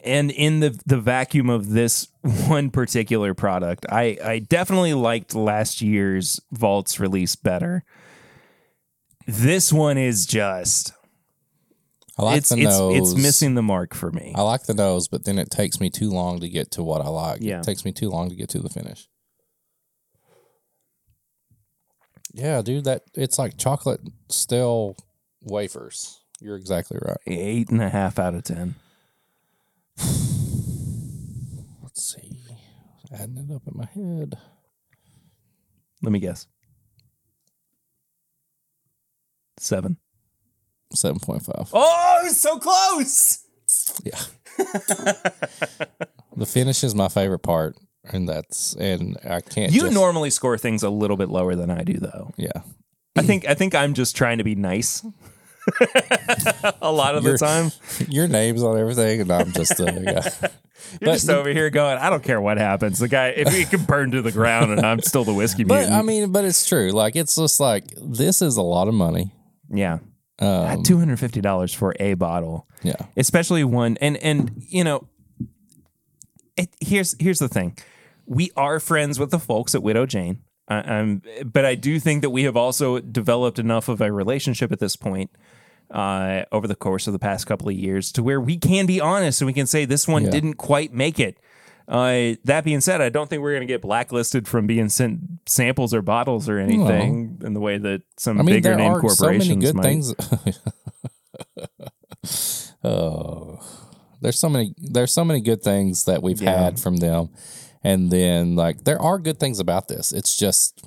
[0.07, 2.09] and in the the vacuum of this
[2.49, 7.85] one particular product, I I definitely liked last year's Vaults release better.
[9.27, 10.93] This one is just
[12.19, 13.13] I like it's the it's nose.
[13.13, 14.33] it's missing the mark for me.
[14.35, 17.03] I like the nose, but then it takes me too long to get to what
[17.03, 17.41] I like.
[17.43, 17.59] Yeah.
[17.59, 19.09] It takes me too long to get to the finish.
[22.33, 24.01] Yeah, dude, that it's like chocolate
[24.31, 24.97] stale
[25.43, 26.21] wafers.
[26.41, 27.17] You're exactly right.
[27.27, 28.77] Eight and a half out of ten.
[31.83, 32.33] Let's see.
[33.13, 34.39] Adding it up in my head.
[36.03, 36.47] Let me guess.
[39.59, 39.97] Seven.
[40.93, 41.71] Seven point five.
[41.73, 43.41] Oh, so close.
[44.05, 44.21] Yeah.
[46.37, 49.73] the finish is my favorite part, and that's and I can't.
[49.73, 52.33] You just- normally score things a little bit lower than I do, though.
[52.37, 52.63] Yeah.
[53.17, 55.05] I think I think I'm just trying to be nice.
[56.81, 57.71] a lot of the time,
[58.09, 60.03] Your name's on everything, and I'm just uh, yeah.
[60.03, 60.31] you're
[61.01, 63.85] but- just over here going, "I don't care what happens." The guy, if he can
[63.85, 65.95] burn to the ground, and I'm still the whiskey But mutant.
[65.97, 66.91] I mean, but it's true.
[66.93, 69.33] Like it's just like this is a lot of money.
[69.69, 69.99] yeah,
[70.39, 72.95] Um, two hundred fifty dollars for a bottle, yeah.
[73.17, 73.97] especially one.
[74.01, 75.09] And and you know,
[76.57, 77.77] it, here's here's the thing:
[78.27, 80.39] we are friends with the folks at Widow Jane.
[80.69, 84.73] I, I'm, but I do think that we have also developed enough of a relationship
[84.73, 85.31] at this point
[85.91, 89.01] uh, over the course of the past couple of years to where we can be
[89.01, 90.31] honest and we can say this one Yeah.
[90.31, 91.39] didn't quite make it.
[91.89, 95.21] Uh, that being said, I don't think we're going to get blacklisted from being sent
[95.47, 98.91] samples or bottles or anything in the way that some I mean, bigger there name
[98.93, 99.83] are so corporations many good might.
[99.85, 100.15] things.
[102.85, 103.61] oh,
[104.21, 104.75] there's so many.
[104.79, 106.65] There's so many good things that we've Yeah.
[106.65, 107.29] had from them,
[107.85, 110.13] and then like there are good things about this.
[110.13, 110.83] It's just,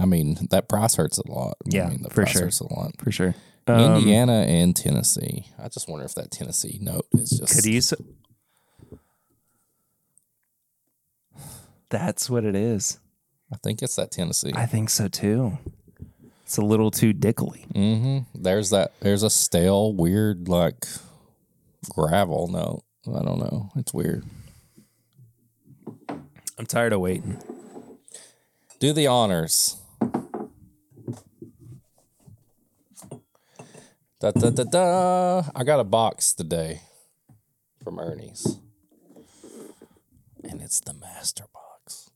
[0.00, 1.54] I mean, that price hurts a lot.
[1.64, 2.42] Yeah, I mean, the for price sure.
[2.42, 2.92] hurts a lot.
[2.98, 3.34] for sure.
[3.66, 5.46] Um, Indiana and Tennessee.
[5.58, 7.54] I just wonder if that Tennessee note is just.
[7.54, 7.94] Cadiz.
[11.88, 12.98] That's what it is.
[13.52, 14.52] I think it's that Tennessee.
[14.54, 15.58] I think so too.
[16.42, 17.64] It's a little too dickly.
[17.74, 18.42] Mm-hmm.
[18.42, 18.92] There's that.
[19.00, 20.84] There's a stale, weird, like
[21.88, 22.82] gravel note.
[23.06, 23.70] I don't know.
[23.76, 24.24] It's weird.
[26.58, 27.38] I'm tired of waiting.
[28.78, 29.76] Do the honors.
[34.20, 35.42] Da, da, da, da.
[35.54, 36.82] I got a box today
[37.82, 38.58] from Ernie's.
[40.42, 42.10] And it's the master box.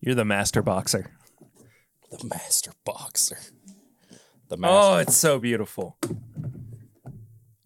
[0.00, 1.12] You're the master boxer.
[2.10, 3.38] The master boxer.
[4.48, 5.96] The Oh, it's so beautiful.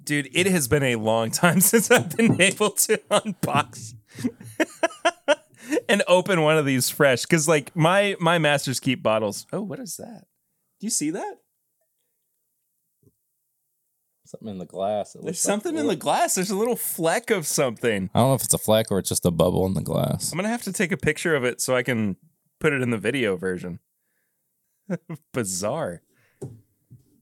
[0.03, 3.95] Dude, it has been a long time since I've been able to unbox
[5.89, 7.25] and open one of these fresh.
[7.25, 9.47] Cause like my my Masters Keep bottles.
[9.51, 10.27] Oh, what is that?
[10.81, 11.39] Do you see that?
[14.35, 15.17] Something in the glass.
[15.21, 16.35] There's something like- in the glass.
[16.35, 18.11] There's a little fleck of something.
[18.15, 20.33] I don't know if it's a fleck or it's just a bubble in the glass.
[20.33, 22.17] I'm gonna have to take a picture of it so I can
[22.61, 23.81] put it in the video version.
[25.33, 26.03] Bizarre.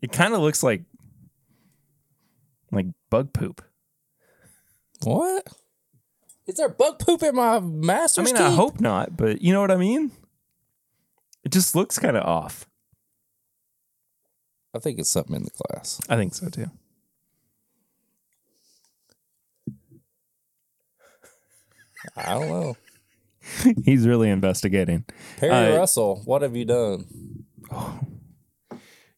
[0.01, 0.83] It kind of looks like
[2.71, 3.63] like bug poop.
[5.05, 5.47] What?
[6.47, 8.21] Is there bug poop in my master?
[8.21, 8.37] I mean?
[8.37, 10.11] I hope not, but you know what I mean?
[11.45, 12.67] It just looks kind of off.
[14.75, 16.01] I think it's something in the glass.
[16.09, 16.71] I think so too.
[22.17, 22.77] I don't know.
[23.85, 25.05] He's really investigating.
[25.39, 27.07] Perry Uh, Russell, what have you done?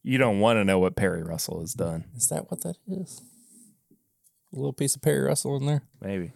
[0.06, 2.04] You don't want to know what Perry Russell has done.
[2.14, 3.22] Is that what that is?
[4.52, 5.82] A little piece of Perry Russell in there.
[5.98, 6.32] Maybe.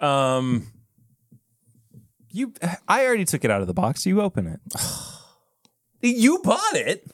[0.00, 0.68] Um
[2.30, 2.54] you
[2.88, 4.06] I already took it out of the box.
[4.06, 4.60] You open it.
[6.00, 7.06] you bought it.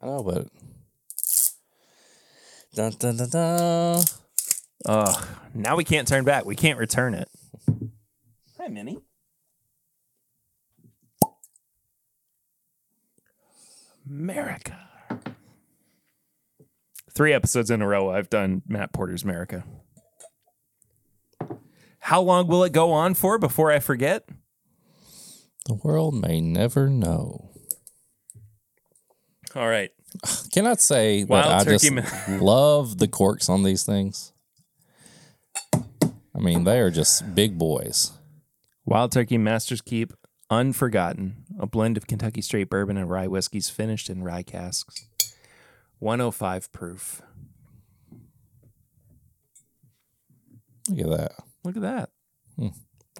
[0.00, 0.46] I know, but
[2.72, 4.04] dun dun dun dun.
[4.86, 5.26] Ugh.
[5.54, 6.44] Now we can't turn back.
[6.44, 7.28] We can't return it.
[8.58, 8.98] Hi, Minnie.
[14.08, 14.78] America.
[17.14, 19.64] Three episodes in a row, I've done Matt Porter's America.
[22.00, 24.28] How long will it go on for before I forget?
[25.66, 27.50] The world may never know.
[29.54, 29.90] All right.
[30.52, 32.02] Can I say that I just ma-
[32.40, 34.32] love the corks on these things?
[36.38, 38.12] I mean, they are just big boys.
[38.84, 40.12] Wild Turkey Masters Keep
[40.50, 45.08] Unforgotten, a blend of Kentucky straight bourbon and rye whiskeys finished in rye casks.
[45.98, 47.20] 105 proof.
[50.88, 51.32] Look at that.
[51.64, 52.10] Look at that.
[52.56, 52.68] Hmm.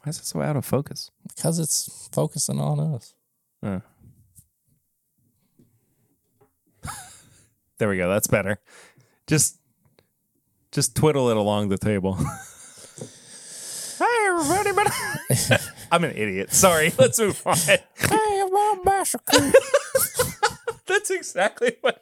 [0.03, 1.11] Why is it so out of focus?
[1.27, 3.15] Because it's focusing on us.
[3.63, 3.81] Uh.
[7.79, 8.09] there we go.
[8.09, 8.61] That's better.
[9.27, 9.59] Just
[10.71, 12.17] just twiddle it along the table.
[14.39, 15.61] Everybody, but
[15.93, 16.53] I'm an idiot.
[16.53, 16.93] Sorry.
[16.99, 17.57] Let's move on.
[17.97, 19.19] Hey, I'm Master
[20.87, 22.01] That's exactly what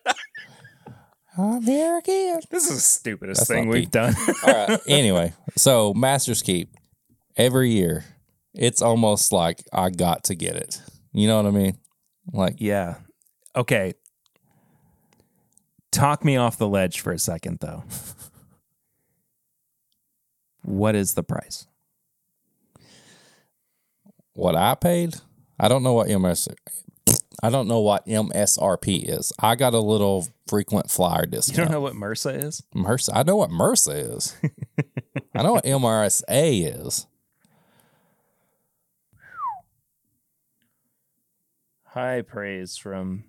[1.39, 2.41] I'm here again.
[2.51, 4.15] This is the stupidest That's thing not we've done.
[4.47, 4.81] All right.
[4.87, 6.75] Anyway, so Masters Keep
[7.37, 8.05] every year,
[8.55, 10.83] it's almost like I got to get it.
[11.13, 11.79] You know what I mean?
[12.33, 12.97] Like, yeah.
[13.55, 13.95] Okay.
[15.91, 17.85] Talk me off the ledge for a second, though.
[20.63, 21.67] what is the price?
[24.37, 25.17] What I paid,
[25.59, 26.49] I don't know what MS.
[27.43, 29.33] I don't know what MSRP is.
[29.39, 31.59] I got a little frequent flyer discount.
[31.59, 32.63] You don't know what MRSA is?
[32.75, 33.11] MRSA.
[33.15, 34.37] I know what MRSA is.
[35.35, 36.23] I know what MRSA
[36.89, 37.07] is.
[41.85, 43.25] High praise from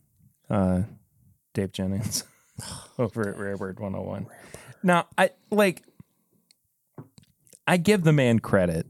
[0.50, 0.84] uh,
[1.54, 2.24] Dave Jennings
[3.00, 4.28] over at Rarebird 101.
[4.84, 5.84] Now, I like,
[7.66, 8.88] I give the man credit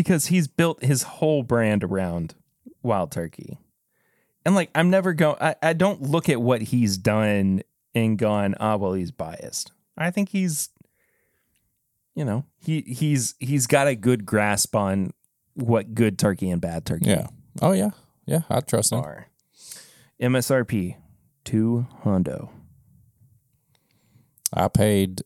[0.00, 2.34] because he's built his whole brand around
[2.82, 3.58] Wild Turkey.
[4.46, 7.60] And like, I'm never going, I, don't look at what he's done
[7.94, 9.72] and gone, ah, well, he's biased.
[9.98, 10.70] I think he's,
[12.14, 15.12] you know, he he's he's got a good grasp on
[15.52, 17.26] what good turkey and bad turkey Yeah.
[17.60, 17.90] Oh yeah.
[18.24, 18.40] Yeah.
[18.48, 19.00] I trust him.
[19.00, 19.26] are.
[20.18, 20.96] MSRP
[21.44, 22.48] two hundo.
[24.54, 25.20] I paid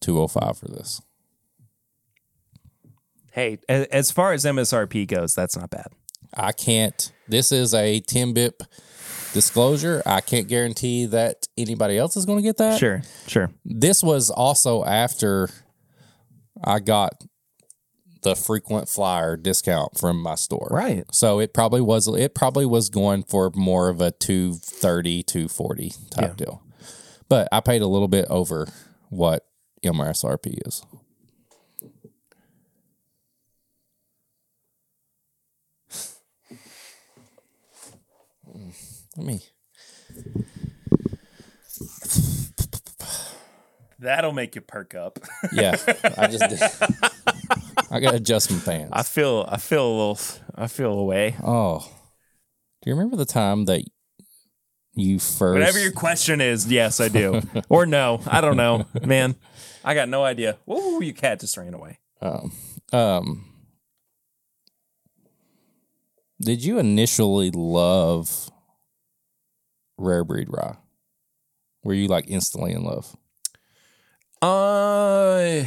[0.00, 1.02] 205 for this.
[3.32, 5.86] Hey, as far as MSRP goes, that's not bad.
[6.34, 7.12] I can't.
[7.28, 8.62] This is a 10 bip
[9.32, 10.02] disclosure.
[10.06, 12.78] I can't guarantee that anybody else is going to get that.
[12.78, 13.50] Sure, sure.
[13.64, 15.48] This was also after
[16.62, 17.24] I got
[18.22, 20.68] the frequent flyer discount from my store.
[20.70, 21.04] Right.
[21.10, 26.28] So it probably was it probably was going for more of a 230 240 type
[26.30, 26.34] Yeah.
[26.34, 26.62] deal.
[27.28, 28.68] But I paid a little bit over
[29.08, 29.46] what
[29.84, 30.82] MSRP is.
[39.20, 39.42] Let me
[43.98, 45.18] That'll make you perk up.
[45.52, 45.76] Yeah,
[46.16, 46.60] I just did.
[47.90, 48.90] I got to adjust my pants.
[48.92, 50.18] I feel I feel a little
[50.54, 51.36] I feel away.
[51.44, 51.80] oh,
[52.80, 53.82] do you remember the time that
[54.94, 55.58] you first?
[55.58, 57.42] Whatever your question is, yes, I do.
[57.68, 59.34] or no, I don't know, man.
[59.84, 60.56] I got no idea.
[60.64, 61.98] Whoa, your cat just ran away.
[62.22, 62.52] um,
[62.92, 63.44] um,
[66.40, 68.49] did you initially love
[70.00, 70.76] rare breed rye?
[71.82, 73.16] Were you like instantly in love?
[74.42, 75.64] Uh,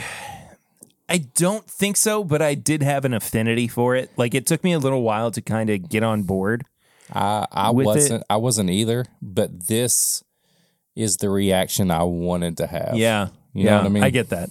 [1.09, 4.11] I don't think so, but I did have an affinity for it.
[4.17, 6.65] Like it took me a little while to kind of get on board.
[7.11, 8.23] I I wasn't.
[8.29, 9.05] I wasn't either.
[9.21, 10.23] But this
[10.95, 12.95] is the reaction I wanted to have.
[12.95, 14.03] Yeah, You know yeah, what I mean?
[14.03, 14.49] I get that.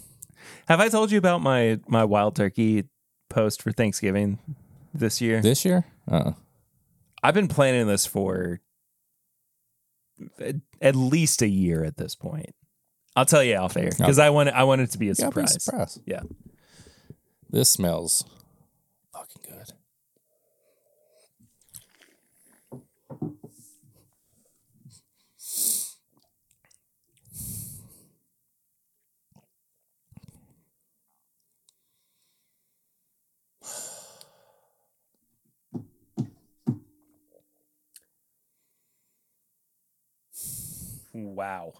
[0.69, 2.85] Have I told you about my my wild turkey
[3.29, 4.39] post for Thanksgiving
[4.95, 5.41] this year?
[5.41, 6.33] This year, uh,
[7.23, 8.61] I've been planning this for
[10.81, 12.55] at- least a year at this point.
[13.15, 15.15] I'll tell you off air because I want it, I want it to be a
[15.15, 15.63] gotta be a surprise.
[15.65, 16.01] surprise.
[16.07, 16.23] Yeah.
[17.51, 18.25] This smells
[41.35, 41.75] Wow.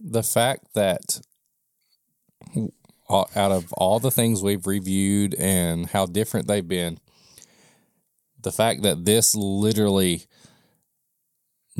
[0.00, 1.20] the fact that
[3.10, 6.98] out of all the things we've reviewed and how different they've been,
[8.40, 10.24] the fact that this literally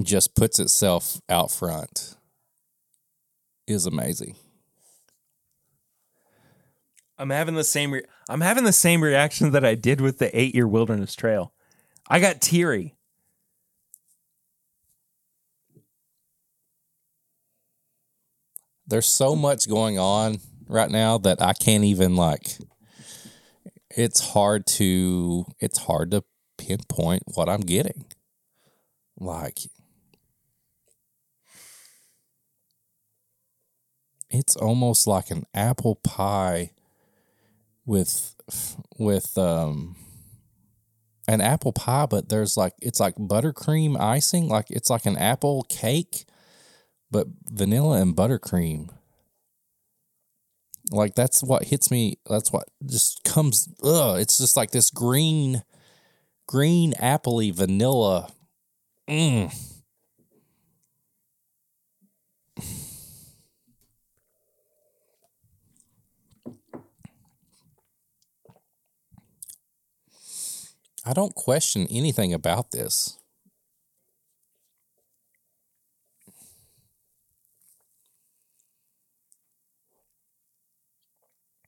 [0.02, 2.16] just puts itself out front
[3.66, 4.36] is amazing.
[7.18, 10.28] I'm having the same re- I'm having the same reaction that I did with the
[10.30, 11.52] 8-year wilderness trail.
[12.08, 12.94] I got teary.
[18.92, 20.36] There's so much going on
[20.68, 22.58] right now that I can't even like
[23.88, 26.24] it's hard to it's hard to
[26.58, 28.04] pinpoint what I'm getting.
[29.18, 29.60] Like
[34.28, 36.72] it's almost like an apple pie
[37.86, 38.34] with
[38.98, 39.96] with um
[41.26, 45.64] an apple pie but there's like it's like buttercream icing like it's like an apple
[45.70, 46.26] cake
[47.12, 48.88] but vanilla and buttercream
[50.90, 55.62] like that's what hits me that's what just comes ugh it's just like this green
[56.48, 58.28] green appley vanilla
[59.08, 59.52] mm.
[71.04, 73.18] I don't question anything about this.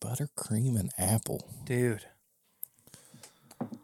[0.05, 1.49] Buttercream and apple.
[1.65, 2.05] Dude.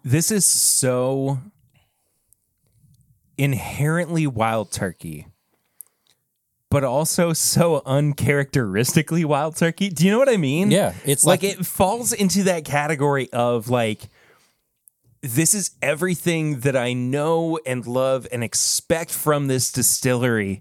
[0.05, 1.39] This is so
[3.39, 5.29] inherently wild turkey,
[6.71, 9.89] but also so uncharacteristically wild turkey.
[9.89, 10.71] Do you know what I mean?
[10.71, 14.01] Yeah, it's like, like, it falls into that category of like
[15.23, 20.61] this is everything that I know and love and expect from this distillery.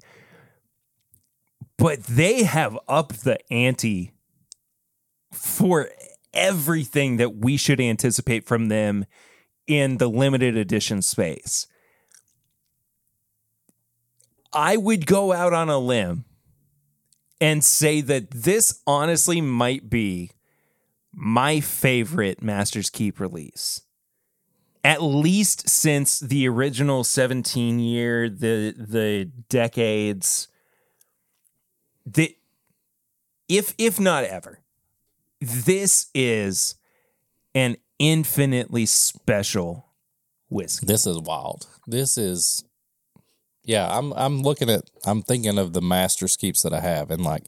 [1.77, 4.11] But they have upped the ante
[5.31, 5.89] for
[6.33, 9.05] everything that we should anticipate from them
[9.67, 11.67] in the limited edition space.
[14.51, 16.25] I would go out on a limb
[17.39, 20.31] and say that this honestly might be
[21.13, 23.81] my favorite Master's Keep release.
[24.83, 30.47] At least since the original 17 year, the the decades.
[32.05, 32.35] The
[33.47, 34.59] if if not ever.
[35.41, 36.75] This is
[37.55, 39.85] an infinitely special
[40.49, 40.85] whiskey.
[40.85, 41.67] this is wild.
[41.87, 42.63] This is
[43.63, 47.23] yeah, I'm I'm looking at I'm thinking of the master keeps that I have and
[47.23, 47.43] like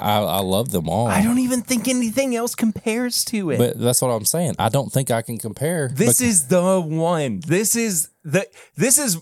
[0.00, 1.08] I, I love them all.
[1.08, 3.58] I don't even think anything else compares to it.
[3.58, 4.54] but that's what I'm saying.
[4.58, 5.88] I don't think I can compare.
[5.92, 7.40] This is the one.
[7.40, 8.46] This is the
[8.76, 9.18] this is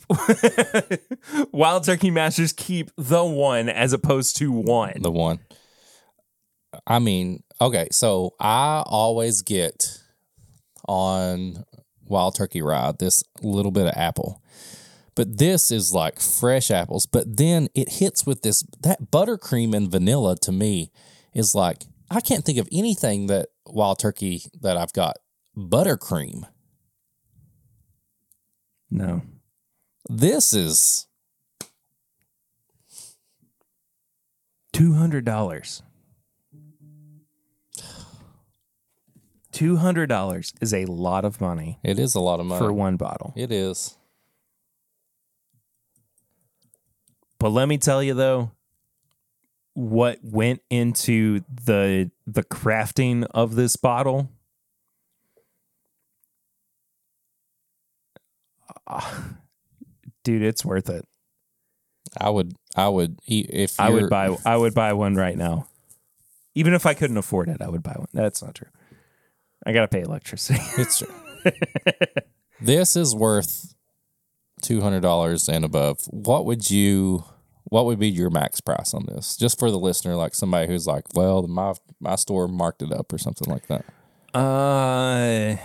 [1.53, 5.01] Wild Turkey Masters keep the one as opposed to one.
[5.01, 5.41] the one.
[6.87, 10.03] I mean, okay, so I always get
[10.89, 11.65] on
[12.05, 14.43] Wild Turkey Rye this little bit of apple.
[15.15, 19.91] But this is like fresh apples, but then it hits with this that buttercream and
[19.91, 20.93] vanilla to me
[21.35, 25.17] is like I can't think of anything that Wild Turkey that I've got
[25.57, 26.43] buttercream.
[28.91, 29.23] No.
[30.09, 31.07] This is
[34.77, 35.83] Two hundred dollars.
[39.57, 42.59] Two hundred dollars is a lot of money it is a lot of money.
[42.59, 43.33] for one bottle.
[43.35, 43.97] It is.
[47.39, 48.51] But let me tell you though,
[49.73, 54.29] what went into the the crafting of this bottle.
[58.87, 59.25] Ah,
[60.23, 61.07] dude, it's worth it.
[62.21, 65.37] I would I would e- if I you're- would buy I would buy one right
[65.39, 65.67] now.
[66.55, 68.09] Even if I couldn't afford it, I would buy one.
[68.13, 68.69] That's not true.
[69.67, 70.61] I gotta pay electricity.
[70.79, 71.53] It's true.
[72.61, 73.75] this is worth
[74.63, 76.01] two hundred dollars and above.
[76.11, 77.25] What would you?
[77.65, 79.37] What would be your max price on this?
[79.37, 83.13] Just for the listener, like somebody who's like, well, my my store marked it up
[83.13, 83.85] or something like that.
[84.33, 85.57] Uh,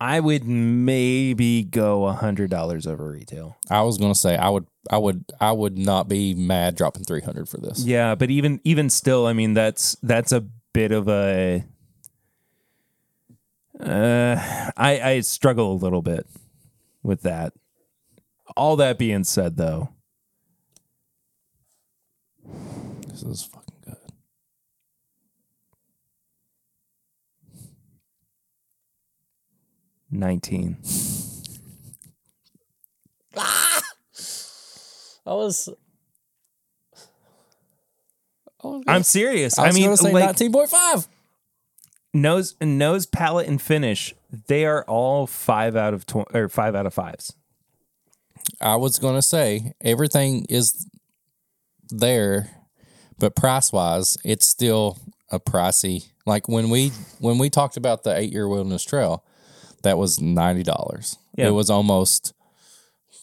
[0.00, 3.56] I would maybe go a hundred dollars over retail.
[3.70, 7.20] I was gonna say I would I would I would not be mad dropping three
[7.20, 7.84] hundred for this.
[7.84, 10.40] Yeah, but even even still, I mean that's that's a
[10.72, 11.64] bit of a.
[13.82, 16.26] Uh, I I struggle a little bit
[17.02, 17.52] with that.
[18.56, 19.88] All that being said, though,
[23.08, 23.96] This is fucking good.
[30.10, 30.76] nineteen.
[35.24, 35.68] I was.
[38.86, 39.58] I'm serious.
[39.58, 41.08] I I, mean, gonna say like nineteen point five.
[42.14, 44.14] Nose and nose palette and finish,
[44.46, 47.34] they are all five out of tw- or five out of fives.
[48.60, 50.88] I was gonna say everything is
[51.88, 52.50] there,
[53.18, 54.98] but price wise, it's still
[55.30, 56.08] a pricey.
[56.26, 59.24] Like when we when we talked about the eight year wilderness trail,
[59.82, 61.18] that was ninety dollars.
[61.36, 61.48] Yeah.
[61.48, 62.34] It was almost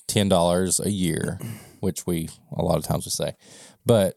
[0.08, 1.40] ten dollars a year,
[1.80, 3.36] which we a lot of times we say,
[3.86, 4.16] but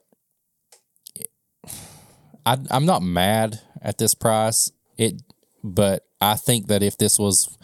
[2.44, 4.70] I, I'm not mad at this price.
[4.96, 5.22] It,
[5.62, 7.58] but I think that if this was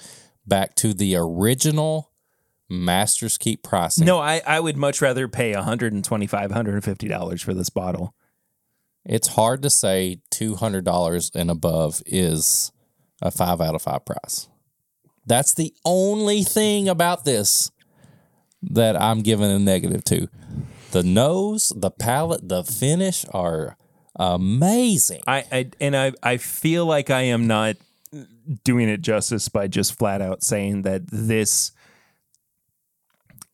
[0.46, 2.10] back to the original
[2.68, 8.14] Masters Keep pricing, No, I, I would much rather pay 125 $150 for this bottle.
[9.04, 12.72] it's hard to say two hundred dollars and above is
[13.22, 14.48] a five out of five price.
[15.26, 17.70] That's the only thing about this
[18.62, 20.28] that I'm giving a negative to.
[20.90, 23.76] The nose, the palate, the finish are
[24.18, 25.22] amazing.
[25.26, 27.76] I, I and I I feel like I am not
[28.64, 31.72] doing it justice by just flat out saying that this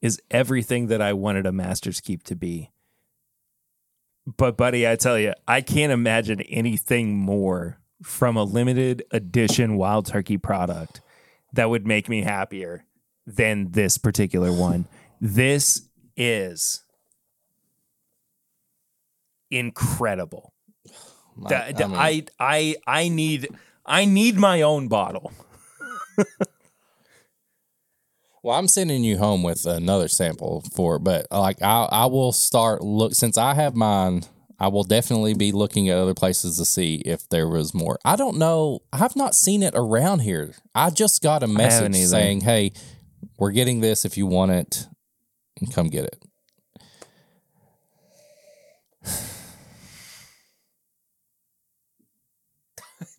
[0.01, 2.71] is everything that I wanted a Master's Keep to be.
[4.27, 10.07] But buddy, I tell you, I can't imagine anything more from a limited edition wild
[10.07, 11.01] turkey product
[11.53, 12.85] that would make me happier
[13.27, 14.87] than this particular one.
[15.21, 16.83] This is
[19.51, 20.54] incredible.
[21.45, 23.49] I- I mean- I, I I need
[23.87, 25.33] I need my own bottle.
[28.43, 32.83] Well, I'm sending you home with another sample for, but like I, I will start
[32.83, 34.25] look since I have mine.
[34.61, 37.99] I will definitely be looking at other places to see if there was more.
[38.05, 38.81] I don't know.
[38.93, 40.55] I've not seen it around here.
[40.75, 42.73] I just got a message saying, "Hey,
[43.39, 44.05] we're getting this.
[44.05, 44.89] If you want it,
[45.73, 46.23] come get it."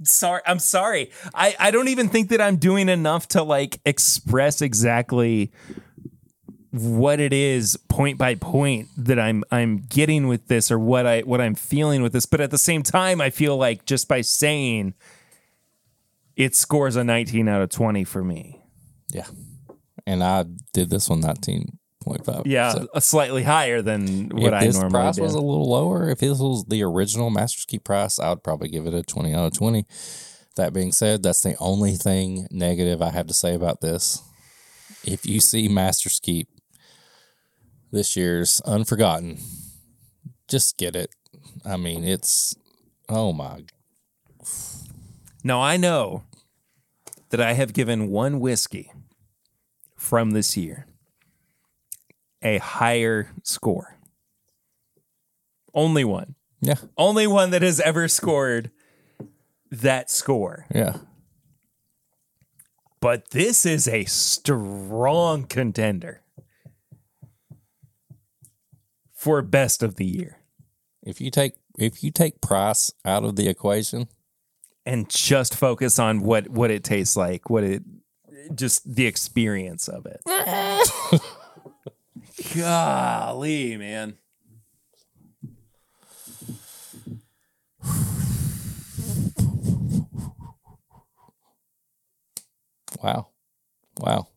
[0.04, 1.12] Sorry, I'm sorry.
[1.34, 5.52] I I don't even think that I'm doing enough to like express exactly
[6.72, 11.22] what it is point by point that I'm I'm getting with this or what I
[11.22, 12.26] what I'm feeling with this.
[12.26, 14.94] But at the same time, I feel like just by saying
[16.36, 18.62] it scores a 19 out of 20 for me.
[19.10, 19.28] Yeah,
[20.06, 21.22] and I did this one
[22.06, 22.48] nineteen point five.
[22.48, 25.24] Yeah, a slightly higher than what if I this normally price do.
[25.24, 28.70] was a little lower, if this was the original Masters Keep price, I would probably
[28.70, 29.86] give it a 20 out of 20.
[30.56, 34.22] That being said, that's the only thing negative I have to say about this.
[35.04, 36.48] If you see Masters Keep
[37.92, 39.40] this year's Unforgotten,
[40.48, 41.10] just get it.
[41.66, 42.56] I mean, it's
[43.10, 43.64] oh my.
[45.44, 46.24] Now I know
[47.30, 48.92] that I have given one whiskey
[49.98, 50.88] from this year
[52.46, 53.98] a higher score.
[55.74, 56.36] Only one.
[56.62, 58.72] Yeah, Only one that has ever scored
[59.70, 60.66] that score.
[60.74, 60.98] yeah.
[63.02, 66.22] But this is a strong contender
[69.14, 70.40] for best of the year.
[71.04, 74.08] If you take if you take price out of the equation,
[74.88, 77.84] and just focus on what what it tastes like, what it
[78.56, 80.22] just the experience of it.
[82.54, 84.18] Golly, man.
[93.02, 93.28] wow,
[94.00, 94.28] wow.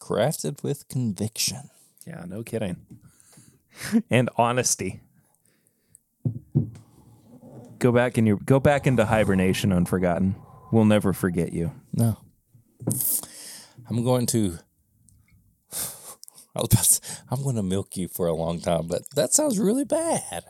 [0.00, 1.70] Crafted with conviction.
[2.06, 2.76] Yeah, no kidding.
[4.10, 5.00] and honesty.
[7.78, 10.36] Go back in your go back into hibernation, unforgotten.
[10.72, 11.72] We'll never forget you.
[11.92, 12.23] No.
[13.88, 14.58] I'm going to.
[16.56, 17.00] I was about to,
[17.30, 20.44] I'm going to milk you for a long time, but that sounds really bad.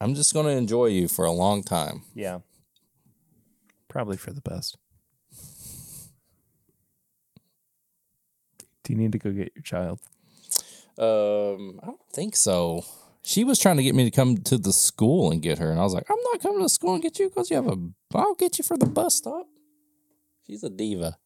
[0.00, 2.02] I'm just going to enjoy you for a long time.
[2.14, 2.38] Yeah.
[3.88, 4.78] Probably for the best.
[8.82, 10.00] Do you need to go get your child?
[10.98, 12.84] Um, I don't think so.
[13.22, 15.78] She was trying to get me to come to the school and get her, and
[15.78, 17.76] I was like, I'm not coming to school and get you because you have a.
[18.14, 19.46] I'll get you for the bus stop.
[20.50, 21.16] She's a diva.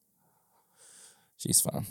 [1.38, 1.86] She's fine.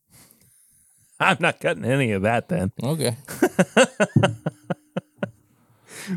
[1.20, 2.70] I'm not cutting any of that then.
[2.82, 3.16] Okay.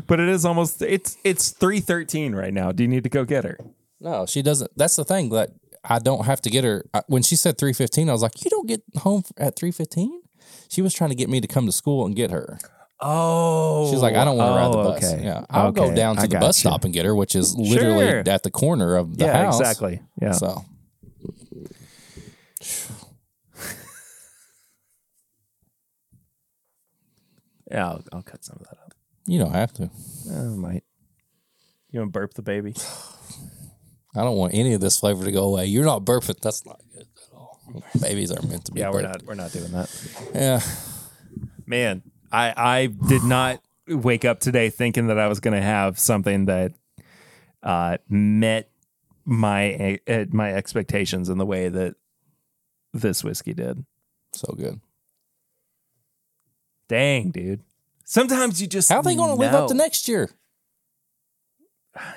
[0.06, 2.72] But it is almost it's it's three thirteen right now.
[2.72, 3.58] Do you need to go get her?
[4.00, 4.70] No, she doesn't.
[4.76, 5.28] That's the thing.
[5.28, 5.50] That
[5.84, 6.84] I don't have to get her.
[6.92, 9.70] I- When she said three fifteen, I was like, "You don't get home at three
[9.70, 10.22] fifteen?
[10.68, 12.58] She was trying to get me to come to school and get her.
[13.00, 15.24] Oh, She's like, "I don't want to ride the oh, bus." Okay.
[15.24, 16.68] Yeah, I'll go Okay, down I to the bus you.
[16.70, 18.22] stop and get her, which is literally Sure.
[18.26, 19.60] at the corner of the Yeah, house.
[19.60, 20.00] exactly.
[20.20, 20.32] Yeah.
[20.32, 20.64] So
[27.70, 28.94] yeah, I'll, I'll cut some of that up.
[29.26, 29.90] you don't have to.
[30.30, 30.84] I might.
[31.90, 32.74] You want to burp the baby?
[34.16, 35.66] I don't want any of this flavor to go away.
[35.66, 36.38] You're not burping.
[36.40, 37.60] That's not good at all.
[38.00, 38.80] Babies are meant to be.
[38.80, 39.22] Yeah, we're burped.
[39.22, 39.26] not.
[39.26, 40.30] We're not doing that.
[40.34, 40.60] Yeah.
[41.66, 42.02] Man,
[42.34, 46.46] I I did not wake up today thinking that I was going to have something
[46.46, 46.72] that
[47.62, 48.70] uh, met
[49.24, 51.94] my uh, my expectations in the way that
[52.92, 53.84] this whiskey did.
[54.32, 54.80] So good.
[56.88, 57.60] Dang, dude.
[58.04, 60.28] Sometimes you just How are they going to live up to next year?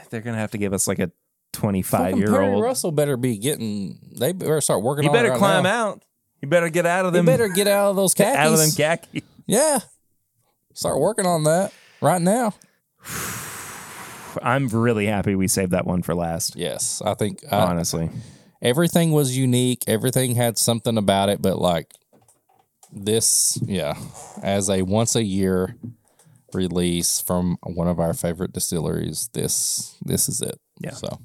[0.09, 1.11] They're going to have to give us like a
[1.53, 2.63] twenty five year Perry old.
[2.63, 3.99] Russell better be getting.
[4.19, 5.05] They better start working.
[5.05, 5.89] You better right climb now.
[5.89, 6.03] out.
[6.41, 7.25] You better get out of them.
[7.25, 8.35] You better get out of those khakis.
[8.37, 9.23] out of them khaki.
[9.45, 9.79] Yeah.
[10.77, 12.53] Start working on that right now.
[14.43, 16.55] I'm really happy we saved that one for last.
[16.55, 18.11] Yes, I think I, Honestly,
[18.61, 19.85] everything was unique.
[19.87, 21.91] Everything had something about it, but like
[22.91, 23.95] this, yeah,
[24.43, 25.75] as a once a year
[26.53, 30.59] release from one of our favorite distilleries, this this is it.
[30.79, 30.91] Yeah.
[30.91, 31.17] So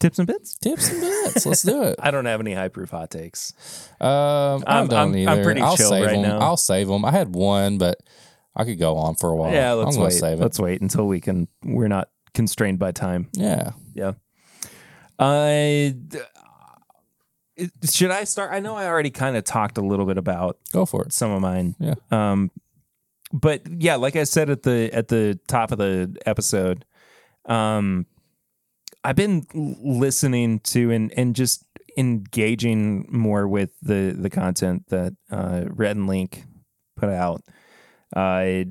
[0.00, 0.56] tips and bits.
[0.56, 1.46] tips and bits.
[1.46, 1.96] Let's do it.
[2.02, 3.52] I don't have any high proof hot takes.
[4.00, 5.30] Um, I I'm- don't I'm- either.
[5.30, 6.22] I'm pretty I'll chill save right them.
[6.22, 6.38] now.
[6.40, 7.04] I'll save them.
[7.04, 7.98] I had one, but
[8.56, 9.52] I could go on for a while.
[9.52, 10.12] yeah, let's I'm wait.
[10.12, 10.42] save it.
[10.42, 11.46] Let's wait until we can.
[11.64, 13.28] We're not constrained by time.
[13.34, 13.72] yeah.
[13.94, 14.12] Yeah.
[15.18, 15.94] I
[17.84, 18.52] should I start?
[18.52, 21.12] I know I already kind of talked a little bit about Go for it.
[21.12, 21.74] some of mine.
[21.78, 21.94] Yeah.
[22.10, 22.50] Um,
[23.32, 26.84] but yeah, like I said at the at the top of the episode,
[27.44, 28.06] um,
[29.02, 31.64] I've been listening to and and just
[31.96, 36.44] engaging more with the the content that uh, Rhett and Link
[36.96, 37.42] put out.
[38.14, 38.64] Uh,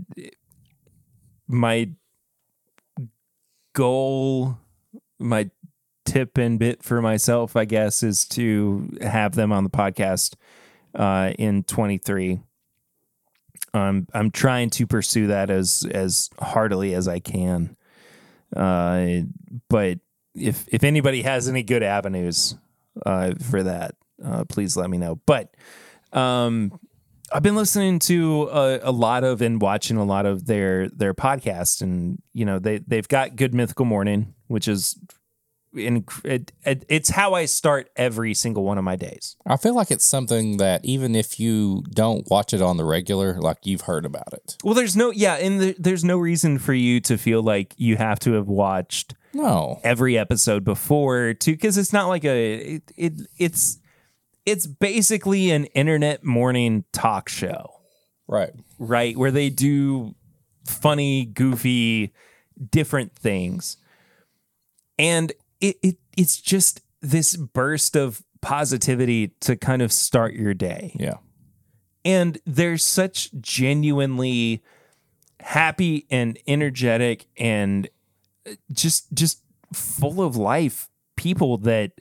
[1.47, 1.89] my
[3.73, 4.57] goal,
[5.17, 5.49] my
[6.05, 10.35] tip and bit for myself, I guess, is to have them on the podcast
[10.95, 12.41] uh, in 23.
[13.73, 17.75] Um, I'm trying to pursue that as as heartily as I can.
[18.55, 19.21] Uh,
[19.69, 19.99] but
[20.35, 22.55] if if anybody has any good avenues
[23.05, 25.19] uh, for that, uh, please let me know.
[25.25, 25.55] But
[26.13, 26.79] um,
[27.31, 31.13] I've been listening to a, a lot of and watching a lot of their their
[31.13, 34.99] podcasts, and you know they they've got Good Mythical Morning, which is
[35.73, 39.35] in, it, it, it's how I start every single one of my days.
[39.45, 43.39] I feel like it's something that even if you don't watch it on the regular,
[43.39, 44.57] like you've heard about it.
[44.63, 47.97] Well, there's no yeah, and there, there's no reason for you to feel like you
[47.97, 49.79] have to have watched No.
[49.83, 53.79] every episode before too, because it's not like a it, it it's
[54.45, 57.71] it's basically an internet morning talk show,
[58.27, 58.51] Right.
[58.79, 59.15] right?
[59.17, 60.15] Where they do
[60.65, 62.13] funny, goofy,
[62.71, 63.77] different things.
[64.97, 65.31] And
[65.61, 70.95] it, it it's just this burst of positivity to kind of start your day.
[70.99, 71.17] Yeah.
[72.05, 74.63] And they're such genuinely
[75.41, 77.87] happy and energetic and
[78.71, 79.41] just just
[79.73, 81.91] full of life people that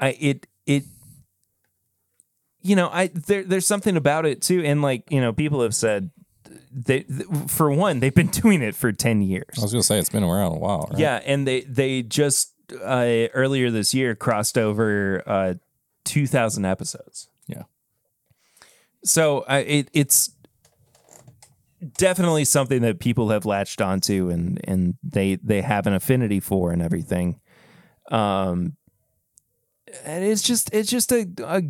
[0.00, 0.84] I it it
[2.62, 5.74] you know I there there's something about it too and like you know people have
[5.74, 6.10] said
[6.72, 9.98] they th- for one they've been doing it for 10 years I was gonna say
[9.98, 10.98] it's been around a while, right?
[10.98, 12.52] yeah and they they just
[12.82, 15.54] uh earlier this year crossed over uh
[16.04, 17.62] 2000 episodes Yeah.
[19.04, 20.28] so I it it's
[21.98, 26.72] definitely something that people have latched onto and and they they have an affinity for
[26.72, 27.40] and everything.
[28.10, 28.76] Um
[30.04, 31.62] and it's just it's just a a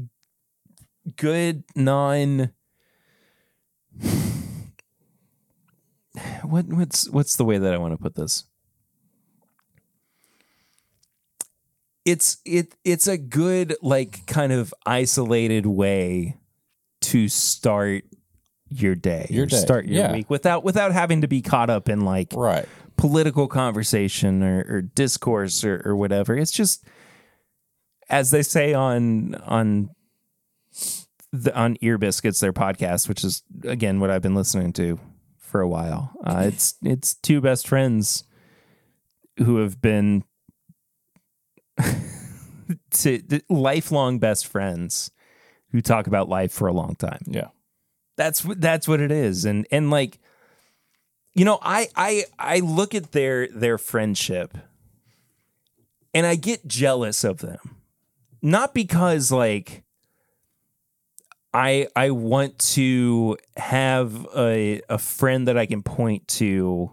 [1.16, 2.50] good non
[6.42, 8.44] what what's what's the way that I want to put this?
[12.04, 16.36] It's it it's a good like kind of isolated way
[17.02, 18.04] to start
[18.68, 20.12] your day Your day, start your yeah.
[20.12, 22.66] week without without having to be caught up in like Right.
[22.96, 26.84] political conversation or, or discourse or, or whatever it's just
[28.08, 29.90] as they say on on
[31.32, 34.98] the on ear biscuits their podcast which is again what i've been listening to
[35.38, 38.24] for a while uh, it's it's two best friends
[39.38, 40.24] who have been
[42.90, 45.10] to lifelong best friends
[45.72, 47.48] who talk about life for a long time Yeah.
[48.16, 50.18] That's that's what it is and and like
[51.34, 54.56] you know i i i look at their their friendship
[56.16, 57.76] and i get jealous of them.
[58.40, 59.82] Not because like
[61.52, 66.90] i i want to have a a friend that i can point to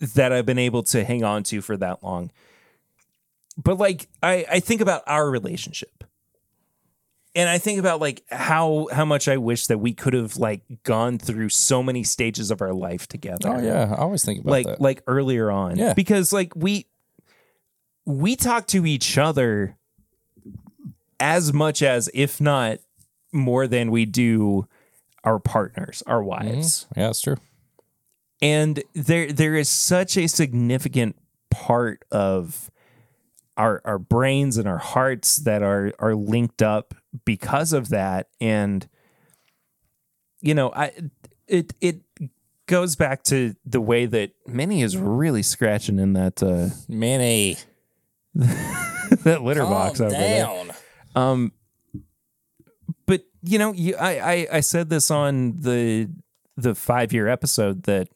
[0.00, 2.30] that i've been able to hang on to for that long.
[3.56, 5.93] But like i i think about our relationship
[7.34, 10.62] and I think about like how how much I wish that we could have like
[10.84, 13.48] gone through so many stages of our life together.
[13.48, 13.94] Oh yeah.
[13.96, 14.80] I always think about like that.
[14.80, 15.76] like earlier on.
[15.76, 15.94] Yeah.
[15.94, 16.86] Because like we
[18.06, 19.76] we talk to each other
[21.18, 22.78] as much as if not
[23.32, 24.68] more than we do
[25.24, 26.46] our partners, our mm-hmm.
[26.46, 26.86] wives.
[26.96, 27.36] yeah, that's true.
[28.40, 31.16] And there there is such a significant
[31.50, 32.70] part of
[33.56, 36.94] our our brains and our hearts that are are linked up
[37.24, 38.28] because of that.
[38.40, 38.88] And
[40.44, 40.92] you know i
[41.48, 42.02] it it
[42.66, 47.56] goes back to the way that Minnie is really scratching in that uh Minnie.
[48.34, 50.48] that litter box over there.
[51.14, 51.52] um
[53.06, 56.08] but you know you I, I i said this on the
[56.56, 58.08] the five year episode that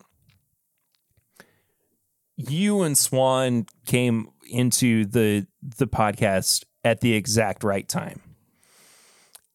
[2.36, 8.20] you and swan came into the the podcast at the exact right time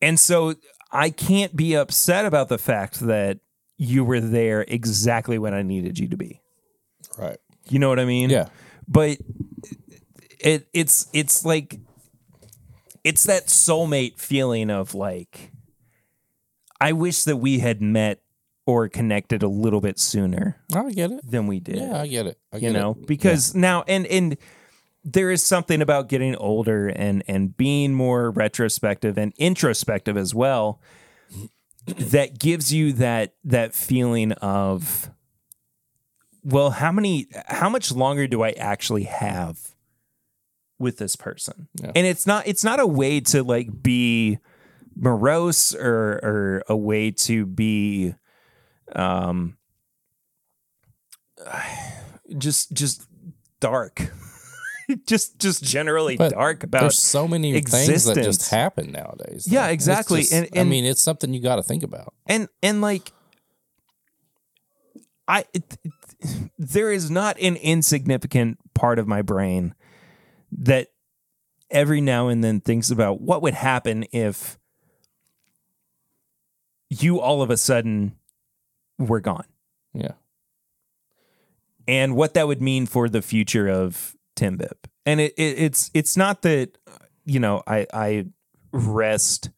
[0.02, 0.53] and so
[0.91, 3.40] i can't be upset about the fact that
[3.78, 6.40] you were there exactly when i needed you to be
[7.18, 7.38] Right.
[7.70, 8.48] you know what i mean Yeah.
[8.88, 9.18] but
[10.40, 11.80] it it's it's like
[13.03, 15.52] it's that soulmate feeling of like
[16.82, 18.22] I wish that we had met
[18.65, 21.22] or connected a little bit sooner oh, I get it.
[21.30, 21.78] than we did.
[21.78, 22.38] Yeah, I get it.
[22.52, 23.07] I get you know, it.
[23.07, 24.38] because now and and
[25.03, 30.80] there is something about getting older and and being more retrospective and introspective as well
[31.88, 35.09] that gives you that that feeling of
[36.43, 39.59] well how many how much longer do i actually have
[40.80, 41.91] with this person Yeah.
[41.95, 44.39] and it's not it's not a way to like be
[44.95, 48.15] morose or or a way to be
[48.95, 49.57] um
[52.38, 53.05] just just
[53.59, 54.11] dark
[55.07, 59.47] just just generally But dark about There's so many things that just happen nowadays.
[59.49, 59.65] Yeah.
[59.68, 60.22] It's exactly.
[60.22, 62.14] just- And- I mean, it's something you got to think about.
[62.27, 63.11] and and like
[65.27, 65.77] i it,
[66.57, 69.73] there is not an insignificant part of my brain
[70.51, 70.89] that
[71.72, 74.57] every now and then thinks about what would happen if
[76.89, 78.15] you all of a sudden
[78.99, 79.45] were gone
[79.93, 80.11] Yeah.
[81.88, 84.85] and what that would mean for the future of Timbip.
[85.05, 86.77] And it, it it's it's not that
[87.26, 88.26] you know I I
[88.72, 89.49] rest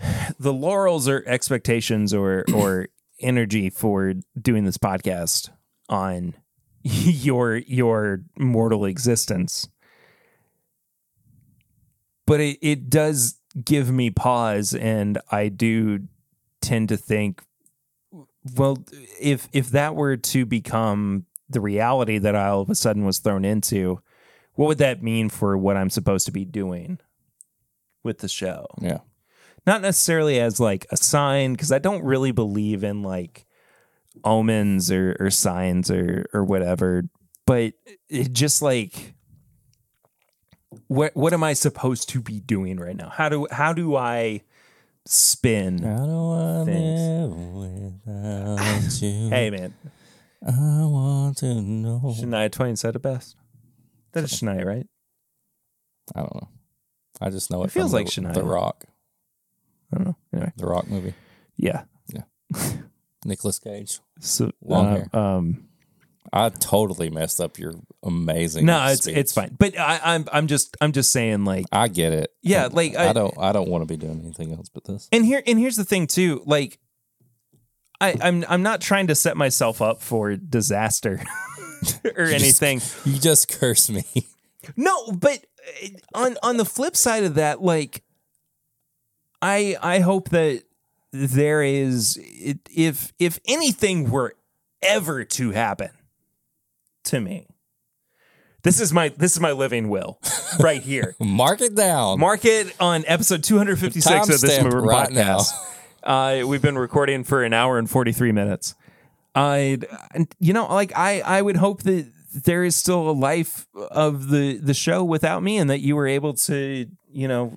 [0.38, 2.88] the laurels or expectations or or
[3.20, 5.50] energy for doing this podcast
[5.88, 6.34] on
[6.82, 9.68] your your mortal existence.
[12.26, 16.08] but it, it does give me pause and I do
[16.60, 17.42] tend to think
[18.54, 18.82] well
[19.20, 23.18] if if that were to become the reality that I all of a sudden was
[23.18, 24.00] thrown into
[24.54, 26.98] what would that mean for what I'm supposed to be doing
[28.04, 28.98] with the show Yeah.
[29.66, 33.46] not necessarily as like a sign because I don't really believe in like
[34.24, 37.04] omens or, or signs or or whatever
[37.46, 37.72] but
[38.08, 39.14] it just like
[40.88, 44.42] what what am I supposed to be doing right now how do how do I
[45.06, 47.30] spin How do I live
[48.06, 49.28] without you?
[49.30, 49.74] hey man
[50.46, 52.00] I want to know.
[52.18, 53.36] Shania Twain said it best
[54.12, 54.86] that is Shania right
[56.14, 56.48] I don't know.
[57.20, 58.34] I just know It it, feels from like the, Shania.
[58.34, 58.84] the Rock,
[59.92, 61.14] I don't know anyway the Rock movie.
[61.56, 62.22] yeah Yeah.
[63.24, 64.00] Nicolas Cage.
[64.20, 65.08] so Long uh, hair.
[65.16, 65.68] um
[66.32, 68.64] I totally messed up your amazing.
[68.66, 69.16] no it's speech.
[69.16, 72.32] it's fine but I, I'm I'm just I'm just saying like I get it.
[72.42, 73.34] Yeah, like, I, I- don't.
[73.38, 75.08] I don't want to be doing anything else but this.
[75.12, 76.78] and here and here's the thing too like
[78.02, 81.22] I, I'm I'm not trying to set myself up for disaster
[82.16, 82.80] or anything.
[83.04, 84.04] You just curse me.
[84.76, 85.46] No, but
[85.84, 88.02] uh, on on the flip side of that, like
[89.40, 90.64] I I hope that
[91.12, 94.34] there is if if anything were
[94.82, 95.90] ever to happen
[97.04, 97.46] to me,
[98.64, 100.18] this is my this is my living will
[100.58, 101.14] right here.
[101.20, 102.18] Mark it down.
[102.18, 105.52] Mark it on episode 256 of this Movie right podcast.
[106.02, 108.74] Uh, we've been recording for an hour and 43 minutes.
[109.34, 109.78] I,
[110.38, 112.10] you know, like I, I would hope that
[112.44, 116.06] there is still a life of the the show without me, and that you were
[116.06, 117.52] able to, you know,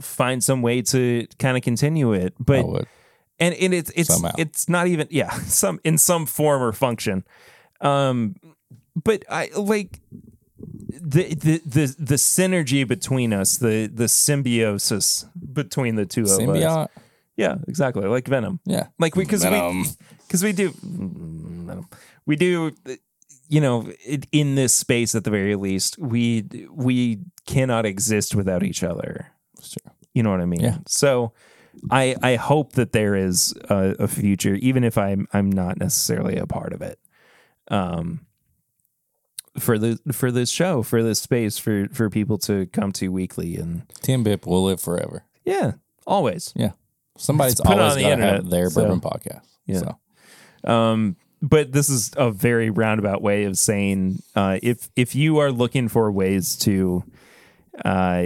[0.00, 2.34] find some way to kind of continue it.
[2.38, 2.86] I But would.
[3.38, 4.32] and and it's it's Somehow.
[4.38, 7.24] it's not even yeah some in some form or function
[7.80, 8.36] um
[9.02, 10.00] but i like
[10.88, 16.38] the the the, the synergy between us the the symbiosis between the two of us
[16.38, 16.88] Symbiote.
[17.36, 18.86] Yeah exactly like venom Yeah.
[18.98, 19.84] like we because we
[20.26, 21.88] because we do Venom.
[22.26, 22.72] we do
[23.48, 28.62] you know it, in this space at the very least we we cannot exist without
[28.62, 29.26] each other
[29.62, 29.92] Sure.
[30.14, 30.60] you know what I mean?
[30.60, 30.78] Yeah.
[30.86, 31.32] So
[31.90, 36.36] I I hope that there is a, a future, even if I'm I'm not necessarily
[36.36, 36.98] a part of it.
[37.68, 38.26] Um
[39.58, 43.56] for the for this show, for this space, for for people to come to weekly
[43.56, 45.24] and Timbip will live forever.
[45.44, 45.72] yeah,
[46.06, 46.52] always.
[47.20, 49.46] Somebody's put it always on the internet, have their so- bourbon podcast.
[49.66, 49.78] Yeah.
[50.64, 55.38] So Um but this is a very roundabout way of saying uh, if if you
[55.38, 57.02] are looking for ways to
[57.84, 58.24] uh,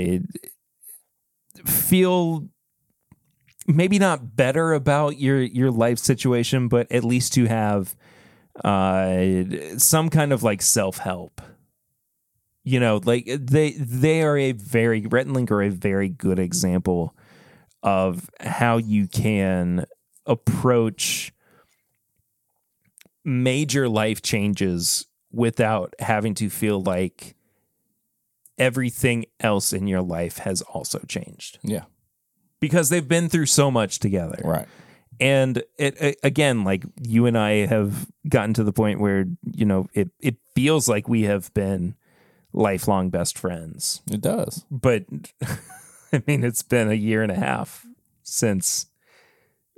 [1.65, 2.49] feel
[3.66, 7.95] maybe not better about your your life situation, but at least to have
[8.65, 9.45] uh,
[9.79, 11.41] some kind of like self help.
[12.65, 16.39] You know, like they they are a very Rhett and Link are a very good
[16.39, 17.15] example
[17.85, 19.85] of how you can
[20.27, 21.32] approach
[23.24, 27.36] major life changes without having to feel like
[28.56, 31.82] everything else in your life has also changed yeah.
[32.61, 34.40] because they've been through so much together.
[34.43, 34.66] Right.
[35.20, 39.66] And it, a- again, like you and I have gotten to the point where, you
[39.66, 41.97] know, it, it feels like we have been
[42.52, 44.01] lifelong best friends.
[44.11, 44.65] It does.
[44.70, 45.05] But
[46.15, 47.86] I mean, it's been a year and a half
[48.23, 48.86] since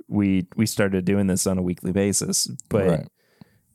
[0.07, 2.47] we we started doing this on a weekly basis.
[2.69, 3.07] But right.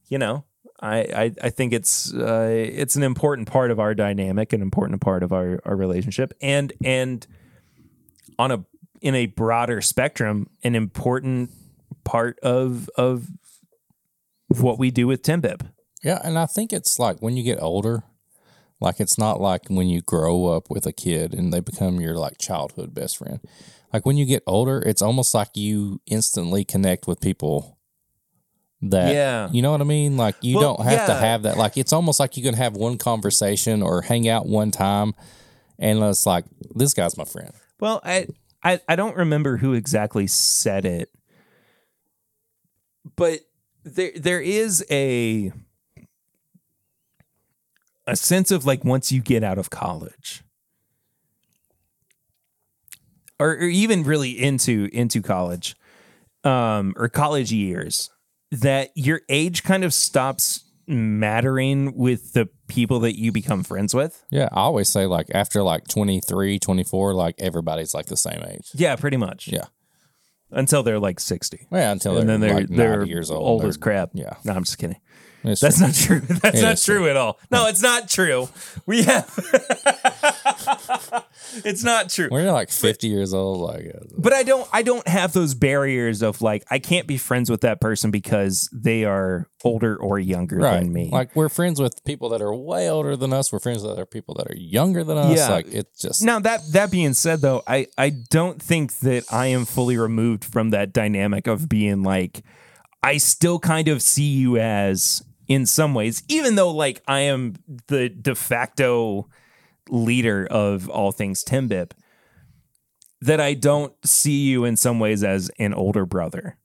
[0.08, 0.44] you know,
[0.80, 5.00] I, I, I think it's uh, it's an important part of our dynamic, an important
[5.00, 7.26] part of our, our relationship, and and
[8.38, 8.64] on a
[9.00, 11.50] in a broader spectrum, an important
[12.04, 13.28] part of of
[14.48, 15.68] what we do with Timbip.
[16.02, 18.02] Yeah, and I think it's like when you get older,
[18.82, 22.14] like it's not like when you grow up with a kid and they become your
[22.16, 23.40] like childhood best friend.
[23.92, 27.78] Like when you get older, it's almost like you instantly connect with people
[28.82, 29.48] that Yeah.
[29.52, 30.16] you know what I mean?
[30.16, 32.74] Like you Well, don't have to have that like it's almost like you can have
[32.74, 35.14] one conversation or hang out one time
[35.78, 36.44] and it's like
[36.74, 37.52] this guy's my friend.
[37.80, 38.26] Well, I,
[38.64, 41.10] I I don't remember who exactly said it,
[43.16, 43.40] but
[43.84, 45.52] there there is a
[48.06, 50.42] a sense of like once you get out of college,
[53.38, 55.76] or, or even really into into college,
[56.44, 58.10] um, or college years,
[58.50, 64.24] that your age kind of stops mattering with the people that you become friends with.
[64.30, 68.70] Yeah, I always say like after like 23, 24, like everybody's like the same age.
[68.74, 69.48] Yeah, pretty much.
[69.48, 69.66] Yeah.
[70.50, 71.66] Until they're like 60.
[71.70, 73.42] Yeah, until and they're, then they're like they're 90 years old.
[73.42, 74.10] old as crap.
[74.12, 74.34] Yeah.
[74.44, 75.00] No, I'm just kidding.
[75.44, 75.86] It's That's true.
[75.86, 76.20] not true.
[76.42, 77.38] That's It not is true at all.
[77.50, 78.48] No, it's not true.
[78.86, 79.28] We have.
[81.64, 82.28] it's not true.
[82.30, 84.68] You're like 50 years old, like But I don't.
[84.72, 88.68] I don't have those barriers of like I can't be friends with that person because
[88.72, 91.08] they are older or younger right, than me.
[91.12, 93.52] like we're friends with people that are way older than us.
[93.52, 95.36] We're friends with other people that are younger than us.
[95.36, 95.48] Yeah.
[95.48, 99.46] Like it's just Now that that being said, though, I I don't think that I
[99.46, 102.42] am fully removed from that dynamic of being like
[103.02, 107.54] I still kind of see you as in some ways, even though like I am
[107.88, 109.28] the de facto
[109.88, 111.92] leader of all things Timbip,
[113.20, 116.56] that I don't see you in some ways as an older brother.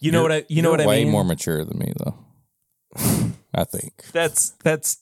[0.00, 0.88] You know You're- what I you know what I mean?
[0.88, 2.16] way more mature than me though.
[3.54, 4.04] I think.
[4.12, 4.98] That's that's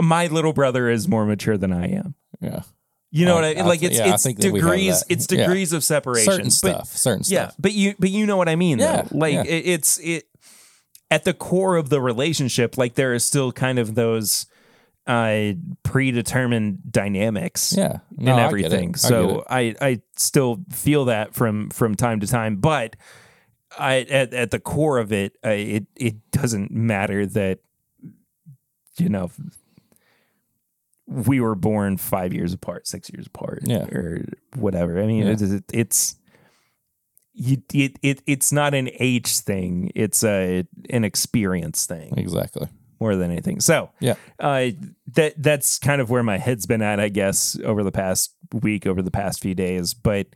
[0.00, 2.14] my little brother is more mature than I am.
[2.40, 2.62] Yeah.
[3.10, 3.82] You know I- what I I like?
[3.82, 5.04] It's yeah, it's think that we have degrees.
[5.08, 5.38] It's Yeah.
[5.46, 6.32] degrees of separation.
[6.32, 6.88] Certain But- stuff.
[6.96, 7.56] Certain Yeah, stuff.
[7.58, 8.78] but you but you know what I mean.
[8.78, 9.18] Yeah, though.
[9.18, 9.42] like yeah.
[9.44, 10.24] It, it's it
[11.14, 12.76] at the core of the relationship.
[12.76, 14.46] Like there is still kind of those
[15.06, 17.74] uh predetermined dynamics.
[17.76, 17.98] Yeah.
[18.16, 18.40] and No, it.
[18.40, 18.94] everything.
[18.94, 19.44] I so.
[19.48, 22.96] I, I still feel that from from time to time, but
[23.78, 27.58] I at, at the core of it, I, it it doesn't matter that
[28.98, 29.30] you know
[31.06, 33.84] we were born five years apart, six years apart, Yeah.
[33.92, 34.24] or
[34.56, 35.02] whatever.
[35.02, 35.32] I mean, Yeah.
[35.32, 36.16] it, it, it's
[37.34, 42.68] you, it, it it's not an age thing; it's a an experience thing exactly.
[43.00, 43.60] more than anything.
[43.60, 44.14] So Yeah.
[44.38, 44.70] uh,
[45.14, 48.86] that that's kind of where my head's been at, I guess, over the past week,
[48.86, 49.94] over the past few days.
[49.94, 50.28] But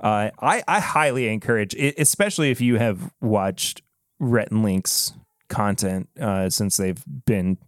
[0.00, 3.82] uh, I I highly encourage, especially if you have watched
[4.20, 5.12] Rhett and Link's
[5.48, 7.58] content uh, since they've been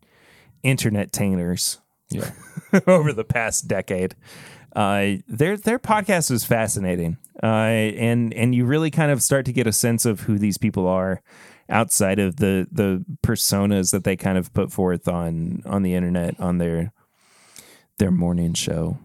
[0.63, 1.79] internet tainers
[2.11, 2.31] Yeah.
[2.87, 4.15] over the past decade.
[4.75, 9.53] Uh, their their podcast is fascinating, uh, and and you really kind of start to
[9.53, 11.23] get a sense of who these people are
[11.69, 16.39] outside of the the personas that they kind of put forth on on the internet
[16.41, 16.93] on their
[17.99, 18.99] their morning show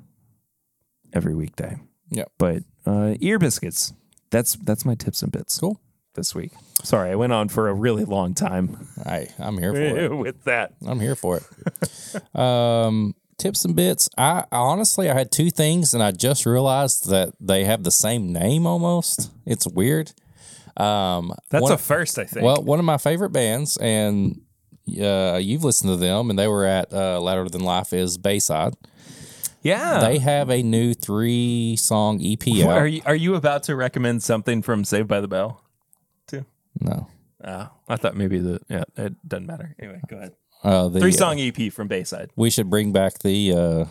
[1.14, 1.78] every weekday.
[2.10, 2.26] Yeah.
[2.38, 3.94] But uh, ear biscuits.
[4.32, 5.60] That's that's my tips and bits.
[5.60, 5.80] Cool.
[6.16, 6.52] This week.
[6.84, 10.16] Sorry, I went on for a really long time I I'm here for it.
[10.18, 10.74] with that.
[10.86, 12.36] I'm here for it.
[12.38, 14.10] um, tips and bits.
[14.18, 18.32] I honestly I had two things, and I just realized that they have the same
[18.32, 19.32] name almost.
[19.46, 20.12] It's weird.
[20.78, 22.46] Um, That's one, a first, I think.
[22.46, 24.42] well, one of my favorite bands, and
[25.02, 28.76] uh, you've listened to them, and they were at uh, Louder Than Life is Bayside.
[29.62, 30.00] yeah.
[30.00, 32.78] They have a new three song EP out.
[32.78, 35.62] Are you are you about to recommend something from Saved by the Bell?
[36.28, 36.46] Too
[36.80, 37.08] no,
[37.44, 39.76] Oh, I thought maybe the yeah, it doesn't matter.
[39.80, 40.34] Anyway, go ahead.
[40.64, 42.32] Uh, the, Three song EP from Bayside.
[42.36, 43.86] we should bring back the uh,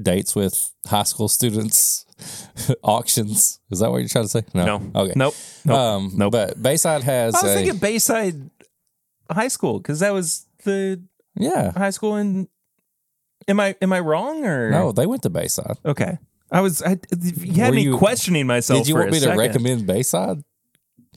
[0.00, 2.06] dates with high school students
[2.82, 3.60] auctions.
[3.70, 4.42] Is that what you're trying to say?
[4.54, 4.78] No.
[4.78, 5.00] no.
[5.02, 5.12] Okay.
[5.16, 5.34] Nope.
[5.64, 5.78] Nope.
[5.78, 6.32] Um, Nope.
[6.32, 8.50] But Bayside has I was a thinking Bayside
[9.30, 11.02] High School because that was the
[11.36, 11.72] yeah.
[11.72, 12.48] high school in.
[13.48, 15.76] Am I am I wrong or No, they went to Bayside.
[15.84, 16.18] Okay,
[16.52, 16.82] I was.
[16.82, 18.80] I, you had Were me you- questioning myself.
[18.80, 20.44] Did you want me to recommend Bayside?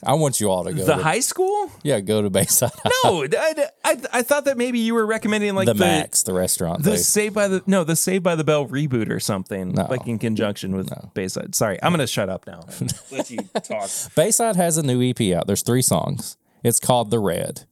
[0.06, 0.84] I want you all to go.
[0.86, 1.72] the to, high school?
[1.84, 2.72] yeah, go to Bayside.
[3.03, 6.34] No, I, I, I thought that maybe you were recommending like the the Max, the
[6.34, 6.84] restaurant.
[6.84, 9.88] the they- Save by the no the Save by the Bell reboot or something No.
[9.90, 11.56] like in conjunction with Bayside.
[11.56, 12.61] Sorry, I'm gonna shut up now.
[13.11, 13.90] Let you talk.
[14.15, 15.48] Bayside has a new EP out.
[15.48, 16.38] There's three songs.
[16.64, 17.65] It's called The Red.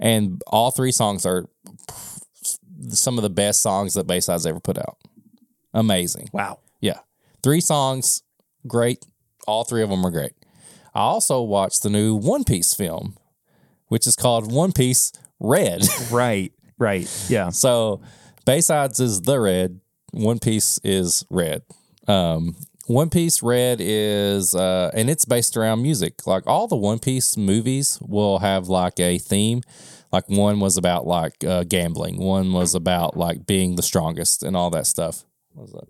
[0.00, 1.46] And all three songs are
[2.88, 4.98] some of the best songs that Bayside's ever put out.
[5.72, 6.28] Amazing.
[6.32, 6.58] Wow.
[6.80, 6.98] Yeah.
[7.42, 8.22] Three songs,
[8.66, 9.06] great.
[9.46, 10.32] All three of them are great.
[10.94, 13.16] I also watched the new One Piece film,
[13.88, 15.82] which is called One Piece Red.
[16.10, 16.52] Right.
[16.78, 17.08] Right.
[17.28, 17.50] Yeah.
[17.50, 18.00] so
[18.46, 19.80] Baysides is the red,
[20.12, 21.62] One Piece is red.
[22.08, 22.56] Um,
[22.86, 26.26] One Piece Red is, uh, and it's based around music.
[26.26, 29.62] Like all the One Piece movies will have like a theme.
[30.10, 34.54] Like one was about like uh, gambling, one was about like being the strongest and
[34.54, 35.24] all that stuff.
[35.54, 35.88] What was that?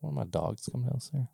[0.00, 1.26] One of my dogs come downstairs.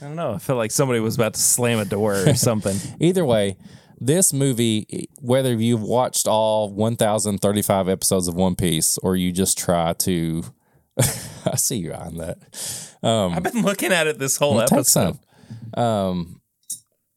[0.00, 0.34] I don't know.
[0.34, 2.76] I felt like somebody was about to slam a door or something.
[3.00, 3.56] Either way,
[4.00, 9.92] this movie, whether you've watched all 1,035 episodes of One Piece or you just try
[9.94, 10.42] to,
[10.98, 12.38] I see you on that.
[13.02, 15.18] I've been looking at it this whole episode.
[15.74, 16.40] Um,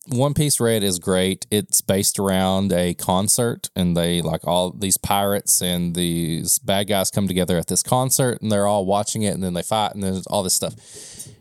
[0.08, 1.48] One Piece Red is great.
[1.50, 7.10] It's based around a concert, and they like all these pirates and these bad guys
[7.10, 10.04] come together at this concert, and they're all watching it, and then they fight, and
[10.04, 10.76] there's all this stuff.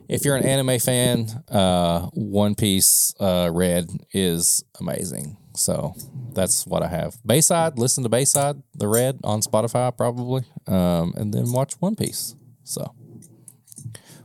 [0.09, 5.37] If you're an anime fan, uh, One Piece uh, Red is amazing.
[5.57, 5.95] So
[6.33, 7.17] that's what I have.
[7.25, 12.35] Bayside, listen to Bayside, the Red on Spotify probably, um, and then watch One Piece.
[12.65, 12.95] So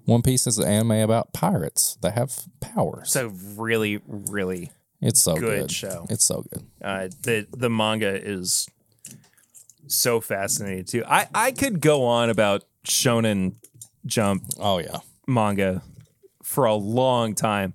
[0.10, 3.08] One Piece is an anime about pirates that have powers.
[3.08, 4.72] It's a really, really
[5.02, 5.72] it's so good good.
[5.72, 6.06] show.
[6.10, 6.66] It's so good.
[6.82, 8.68] uh, the the manga is
[9.88, 11.04] so fascinating too.
[11.08, 13.56] I I could go on about Shonen
[14.06, 14.98] Jump Oh yeah.
[15.28, 15.82] manga
[16.44, 17.74] for a long time.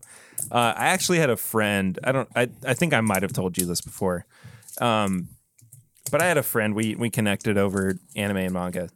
[0.51, 1.99] Uh, I actually had a friend.
[2.05, 2.29] I don't.
[2.35, 4.27] I I think I might have told you this before.
[4.81, 5.29] Um,
[6.11, 6.75] but I had a friend.
[6.75, 8.89] We we connected over anime and manga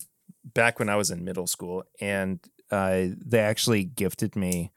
[0.55, 2.41] back when I was in middle school, and
[2.71, 4.73] uh, they actually gifted me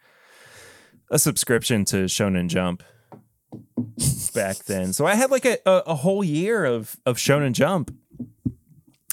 [1.10, 2.84] a subscription to Shonen Jump
[4.34, 4.94] back then.
[4.94, 7.94] So I had like a, a, a whole year of of Shonen Jump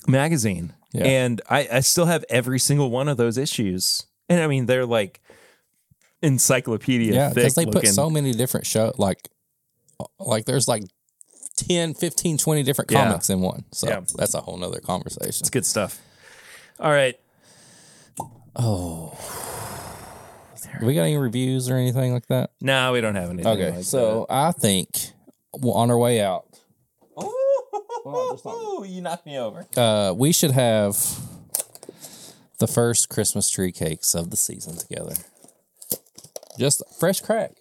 [0.07, 1.05] magazine, Yeah.
[1.05, 4.07] and I, I still have every single one of those issues.
[4.29, 5.21] And I mean, they're like
[6.23, 9.29] encyclopedia Yeah, because they put so many different show like
[10.19, 10.85] like there's like
[11.57, 13.05] 10, 15, 20 different Yeah.
[13.05, 13.65] comics in one.
[13.73, 14.01] So Yeah.
[14.17, 15.41] that's a whole nother conversation.
[15.41, 16.01] It's good stuff.
[16.79, 17.19] All right.
[20.83, 22.51] we got any reviews or anything like that?
[22.61, 23.53] No, we don't have anything.
[23.53, 24.89] Okay, like so I think
[25.53, 26.47] well, on our way out,
[27.17, 27.25] that.
[28.45, 29.67] oh, you knocked me over.
[29.77, 30.97] uh, we should have
[32.59, 35.15] the first Christmas tree cakes of the season together.
[36.59, 37.53] Just fresh crack.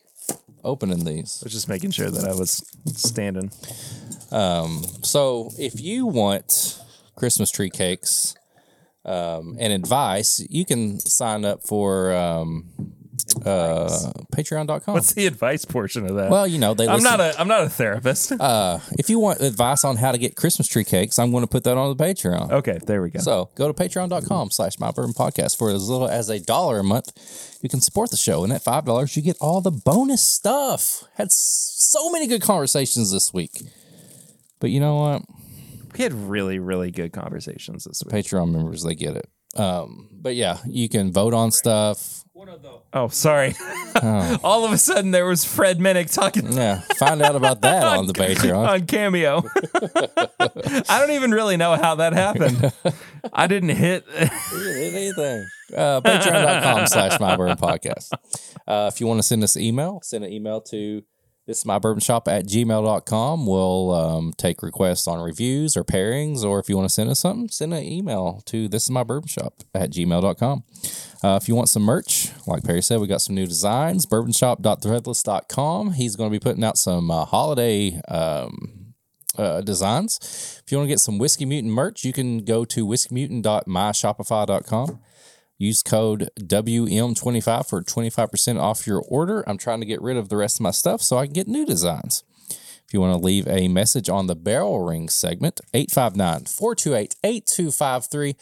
[0.63, 1.39] Opening these.
[1.41, 3.51] I was just making sure that I was standing.
[5.03, 6.81] So if you want
[7.15, 8.35] Christmas tree cakes
[9.07, 12.69] um, and advice, you can sign up for um,
[13.45, 14.93] uh, patreon.com.
[14.93, 16.29] What's the advice portion of that?
[16.29, 18.31] well, you know, they I'm listen, not a I'm not a therapist.
[18.39, 21.47] uh, if you want advice on how to get Christmas tree cakes, I'm going to
[21.47, 22.51] put that on the Patreon.
[22.51, 23.19] okay, there we go.
[23.19, 26.83] So go to patreon.com slash my bourbon podcast for as little as a dollar a
[26.83, 27.57] month.
[27.61, 28.43] You can support the show.
[28.43, 31.03] And at $5, you get all the bonus stuff.
[31.15, 33.61] Had so many good conversations this week.
[34.59, 35.23] But you know what?
[35.97, 38.13] We had really really good conversations this week.
[38.13, 39.29] Patreon members, they get it.
[39.55, 42.23] Um, but yeah, you can vote on stuff.
[42.93, 43.55] Oh, sorry.
[44.43, 48.05] All of a sudden, there was Fred Minnick talking Yeah, find out about that on
[48.05, 48.67] the Patreon.
[48.67, 49.43] on Cameo.
[50.89, 52.71] I don't even really know how that happened.
[53.33, 54.05] I didn't hit.
[54.11, 55.47] anything.
[55.75, 58.11] Uh, Patreon.com slash my bourbon podcast.
[58.67, 61.01] Uh, if you want to send us an email, send an email to
[61.47, 63.45] this is my bourbon shop at gmail.com.
[63.45, 67.21] We'll um, take requests on reviews or pairings, or if you want to send us
[67.21, 70.63] something, send an email to this is my bourbon shop at gmail.com.
[71.23, 74.05] Uh, if you want some merch, like Perry said, we got some new designs.
[74.05, 75.93] Bourbonshop.threadless.com.
[75.93, 78.93] He's going to be putting out some uh, holiday um,
[79.37, 80.61] uh, designs.
[80.65, 84.99] If you want to get some Whiskey Mutant merch, you can go to whiskeymutant.myshopify.com.
[85.57, 89.43] Use code WM25 for 25% off your order.
[89.47, 91.47] I'm trying to get rid of the rest of my stuff so I can get
[91.47, 92.23] new designs.
[92.49, 98.35] If you want to leave a message on the barrel ring segment, 859 428 8253,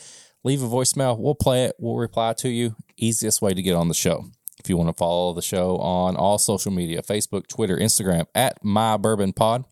[0.44, 1.18] leave a voicemail.
[1.18, 1.76] We'll play it.
[1.80, 2.76] We'll reply to you.
[2.98, 4.26] Easiest way to get on the show.
[4.60, 8.64] If you want to follow the show on all social media Facebook, Twitter, Instagram, at
[8.64, 9.66] My Bourbon Pod,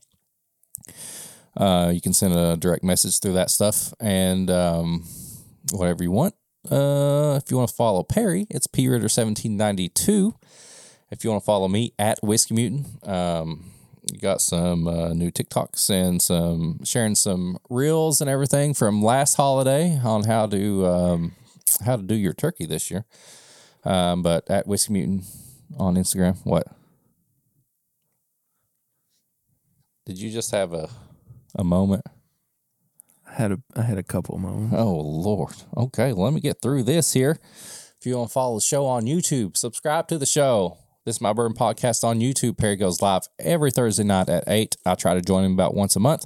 [1.56, 5.06] uh, you can send a direct message through that stuff and um,
[5.72, 6.34] whatever you want.
[6.72, 10.36] Uh, if you want to follow Perry, it's P Ritter seventeen ninety two.
[11.12, 13.72] If you want to follow me at Whiskey Mutant, um,
[14.12, 19.36] you got some uh, new TikToks and some sharing some reels and everything from last
[19.36, 21.34] holiday on how to um,
[21.86, 23.06] how to do your turkey this year.
[23.84, 25.26] Um, but at Whiskey Mutant
[25.78, 26.68] on Instagram, what?
[30.06, 30.90] Did you just have a
[31.56, 32.06] a moment?
[33.34, 34.76] Had a I had a couple moments.
[34.78, 35.56] Oh Lord.
[35.76, 37.40] Okay, let me get through this here.
[38.00, 40.78] If you want to follow the show on YouTube, subscribe to the show.
[41.06, 42.58] This is my bourbon Podcast on YouTube.
[42.58, 44.76] Perry goes live every Thursday night at 8.
[44.86, 46.26] I try to join him about once a month.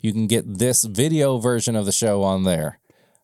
[0.00, 2.78] You can get this video version of the show on there.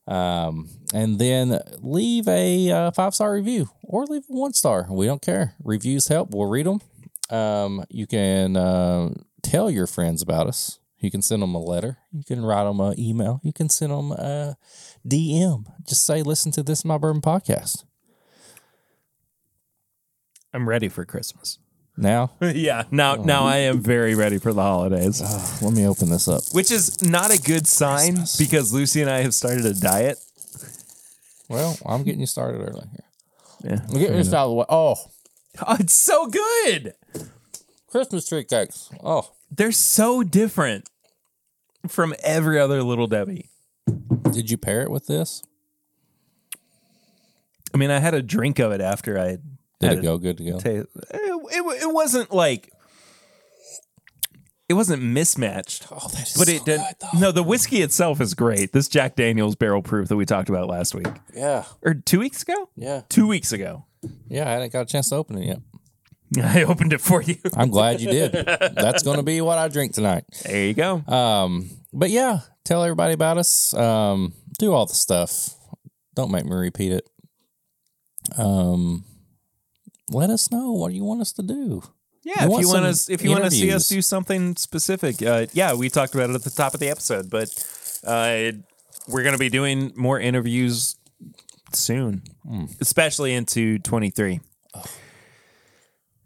[0.06, 4.86] Um, and then leave a uh, five star review or leave a one star.
[4.90, 5.54] We don't care.
[5.62, 6.30] Reviews help.
[6.30, 6.80] We'll read them.
[7.30, 9.10] Um, you can uh,
[9.42, 10.78] tell your friends about us.
[11.00, 11.98] You can send them a letter.
[12.12, 13.40] You can write them an email.
[13.44, 14.56] You can send them a
[15.06, 15.64] DM.
[15.86, 17.84] Just say, listen to this My Bourbon podcast.
[20.52, 21.58] I'm ready for Christmas.
[21.96, 23.22] Now, yeah, now oh.
[23.24, 25.20] now I am very ready for the holidays,
[25.60, 26.42] let me open this up.
[26.52, 28.36] which is not a good sign Christmas.
[28.36, 30.16] because Lucy and I have started a diet.
[31.48, 33.72] Well, I'm getting you started early here.
[33.72, 34.66] Yeah, I'm getting this out of the way.
[34.68, 34.94] Oh,
[35.66, 36.94] oh, it's so good.
[37.90, 38.90] Christmas tree cakes.
[39.02, 40.88] Oh, They're so different
[41.86, 43.48] from every other little Debbie.
[44.30, 45.42] did you pair it with this?
[47.74, 49.38] I mean, I had a drink of it after I
[49.80, 50.60] Did it go good together?
[50.60, 50.88] taste.
[51.10, 51.20] It,
[51.52, 52.72] it, it wasn't like
[54.68, 55.86] it wasn't mismatched.
[55.90, 56.80] Oh, that is But so it did.
[57.00, 57.20] good.
[57.20, 58.72] No, the whiskey itself is great.
[58.72, 62.42] This Jack Daniels barrel proof that we talked about last week Yeah, or two weeks
[62.42, 62.68] ago.
[62.76, 63.86] yeah, Two weeks ago.
[64.28, 64.46] yeah.
[64.46, 65.58] I hadn't got a chance to open it yet.
[66.42, 67.36] I opened it for you.
[67.56, 68.32] I'm glad you did.
[68.32, 70.24] That's going to be what I drink tonight.
[70.44, 70.96] There you go.
[71.06, 73.72] Um, but yeah, tell everybody about us.
[73.74, 75.50] Um, do all the stuff.
[76.14, 77.08] Don't make me repeat it.
[78.36, 79.04] Um,
[80.10, 81.82] let us know what you want us to do.
[82.24, 84.02] Yeah, You if want you want some us, if you want to see us do
[84.02, 87.48] something specific, uh, yeah, we talked about it at the top of the episode, but
[88.06, 88.52] uh,
[89.06, 90.96] we're going to be doing more interviews
[91.72, 92.64] soon, Hmm.
[92.80, 94.40] especially into twenty three.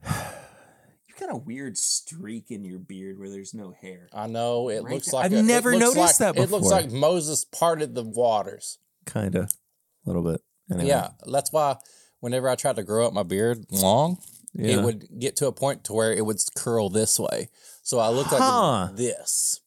[0.05, 4.09] You got a weird streak in your beard where there's no hair.
[4.13, 5.21] I know it Right looks there.
[5.21, 6.45] like I've a- never noticed like- that before.
[6.45, 8.79] It looks like Moses parted the waters.
[9.05, 10.41] Kind of, a little bit.
[10.71, 10.89] Anyway.
[10.89, 11.77] Yeah, that's why
[12.21, 14.19] whenever I tried to grow up my beard long,
[14.55, 14.79] Yeah.
[14.79, 17.51] it would get to a point to where it would curl this way.
[17.83, 18.87] So I looked Huh.
[18.89, 19.61] like this.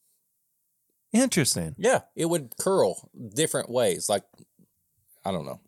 [1.13, 1.75] Interesting.
[1.77, 4.09] Yeah, it would curl different ways.
[4.09, 4.23] Like
[5.23, 5.59] I don't know.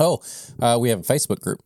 [0.00, 0.22] Oh,
[0.60, 1.60] uh, we have a Facebook group.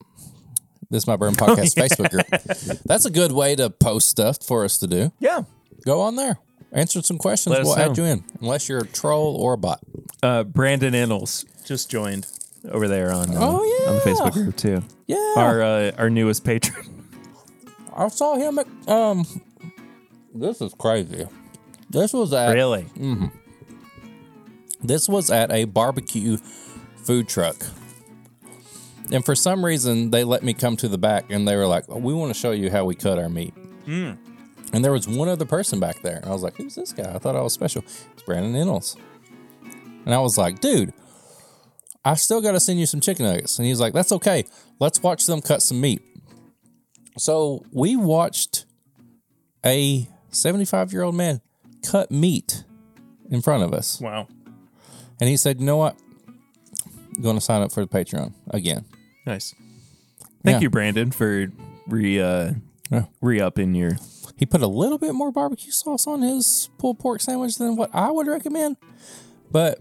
[0.90, 2.80] This is my Bourbon Podcast Facebook group.
[2.86, 5.12] That's a good way to post stuff for us to do.
[5.20, 5.42] Yeah.
[5.84, 6.38] Go on there,
[6.72, 7.56] answer some questions.
[7.62, 9.80] We'll add you in, unless you're a troll or a bot.
[10.22, 12.26] Uh, Brandon Innels just joined
[12.70, 13.58] over there on uh, Oh,
[13.88, 14.00] on the.
[14.00, 14.82] Facebook group too.
[15.06, 17.04] Yeah, Our uh, our newest patron.
[17.96, 19.24] I saw him at um.
[20.34, 21.26] This is crazy.
[21.90, 22.86] This was at really?
[24.82, 26.36] This was at a barbecue
[27.04, 27.56] food truck.
[29.10, 31.84] And for some reason, they let me come to the back and they were like,
[31.88, 33.54] oh, We want to show you how we cut our meat.
[33.84, 34.12] Hmm.
[34.72, 36.16] And there was one other person back there.
[36.16, 37.12] And I was like, Who's this guy?
[37.14, 37.82] I thought I was special.
[38.12, 38.96] It's Brandon Innels.
[40.04, 40.92] And I was like, Dude,
[42.04, 43.58] I still got to send you some chicken nuggets.
[43.58, 44.44] And he's like, That's okay.
[44.78, 46.02] Let's watch them cut some meat.
[47.16, 48.66] So we watched
[49.64, 51.40] a 75 year old man
[51.82, 52.64] cut meat
[53.30, 54.00] in front of us.
[54.00, 54.28] Wow.
[55.20, 55.96] And he said, "You know what?
[57.16, 58.84] I'm going to sign up for the Patreon again."
[59.28, 59.54] Nice.
[60.42, 60.60] Thank Yeah.
[60.60, 61.52] you, Brandon, for
[61.86, 62.52] re uh,
[62.90, 63.04] Yeah.
[63.20, 63.98] re up in your.
[64.36, 67.90] He put a little bit more barbecue sauce on his pulled pork sandwich than what
[67.94, 68.76] I would recommend,
[69.50, 69.80] but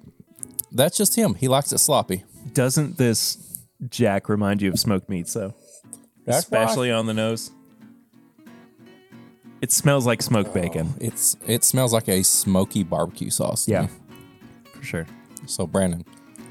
[0.72, 1.36] that's just him.
[1.36, 2.24] He likes it sloppy.
[2.53, 3.38] Doesn't this
[3.90, 5.53] Jack remind you of smoked meats though?
[6.26, 7.52] That's why- Especially on the nose.
[9.61, 10.94] It smells like smoked bacon.
[10.99, 13.65] It's it smells like a smoky barbecue sauce.
[13.65, 13.88] to Yeah, me.
[14.74, 15.06] for sure.
[15.45, 16.03] So Brandon,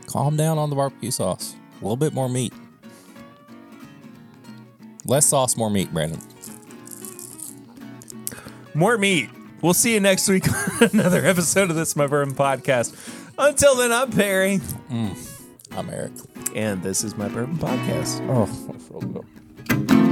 [0.07, 1.55] calm down on the barbecue sauce.
[1.81, 2.53] A little bit more meat.
[5.07, 6.21] Less sauce, more meat, Brandon.
[8.75, 9.31] More meat.
[9.63, 10.47] We'll see you next week
[10.83, 12.95] on another episode of this My Bourbon Podcast.
[13.39, 14.59] Until then, I'm Perry,
[14.91, 15.43] mm,
[15.77, 16.13] I'm Eric.
[16.55, 18.27] and this is My Bourbon Podcast.
[18.31, 19.01] Oh, that's real
[19.89, 20.06] good.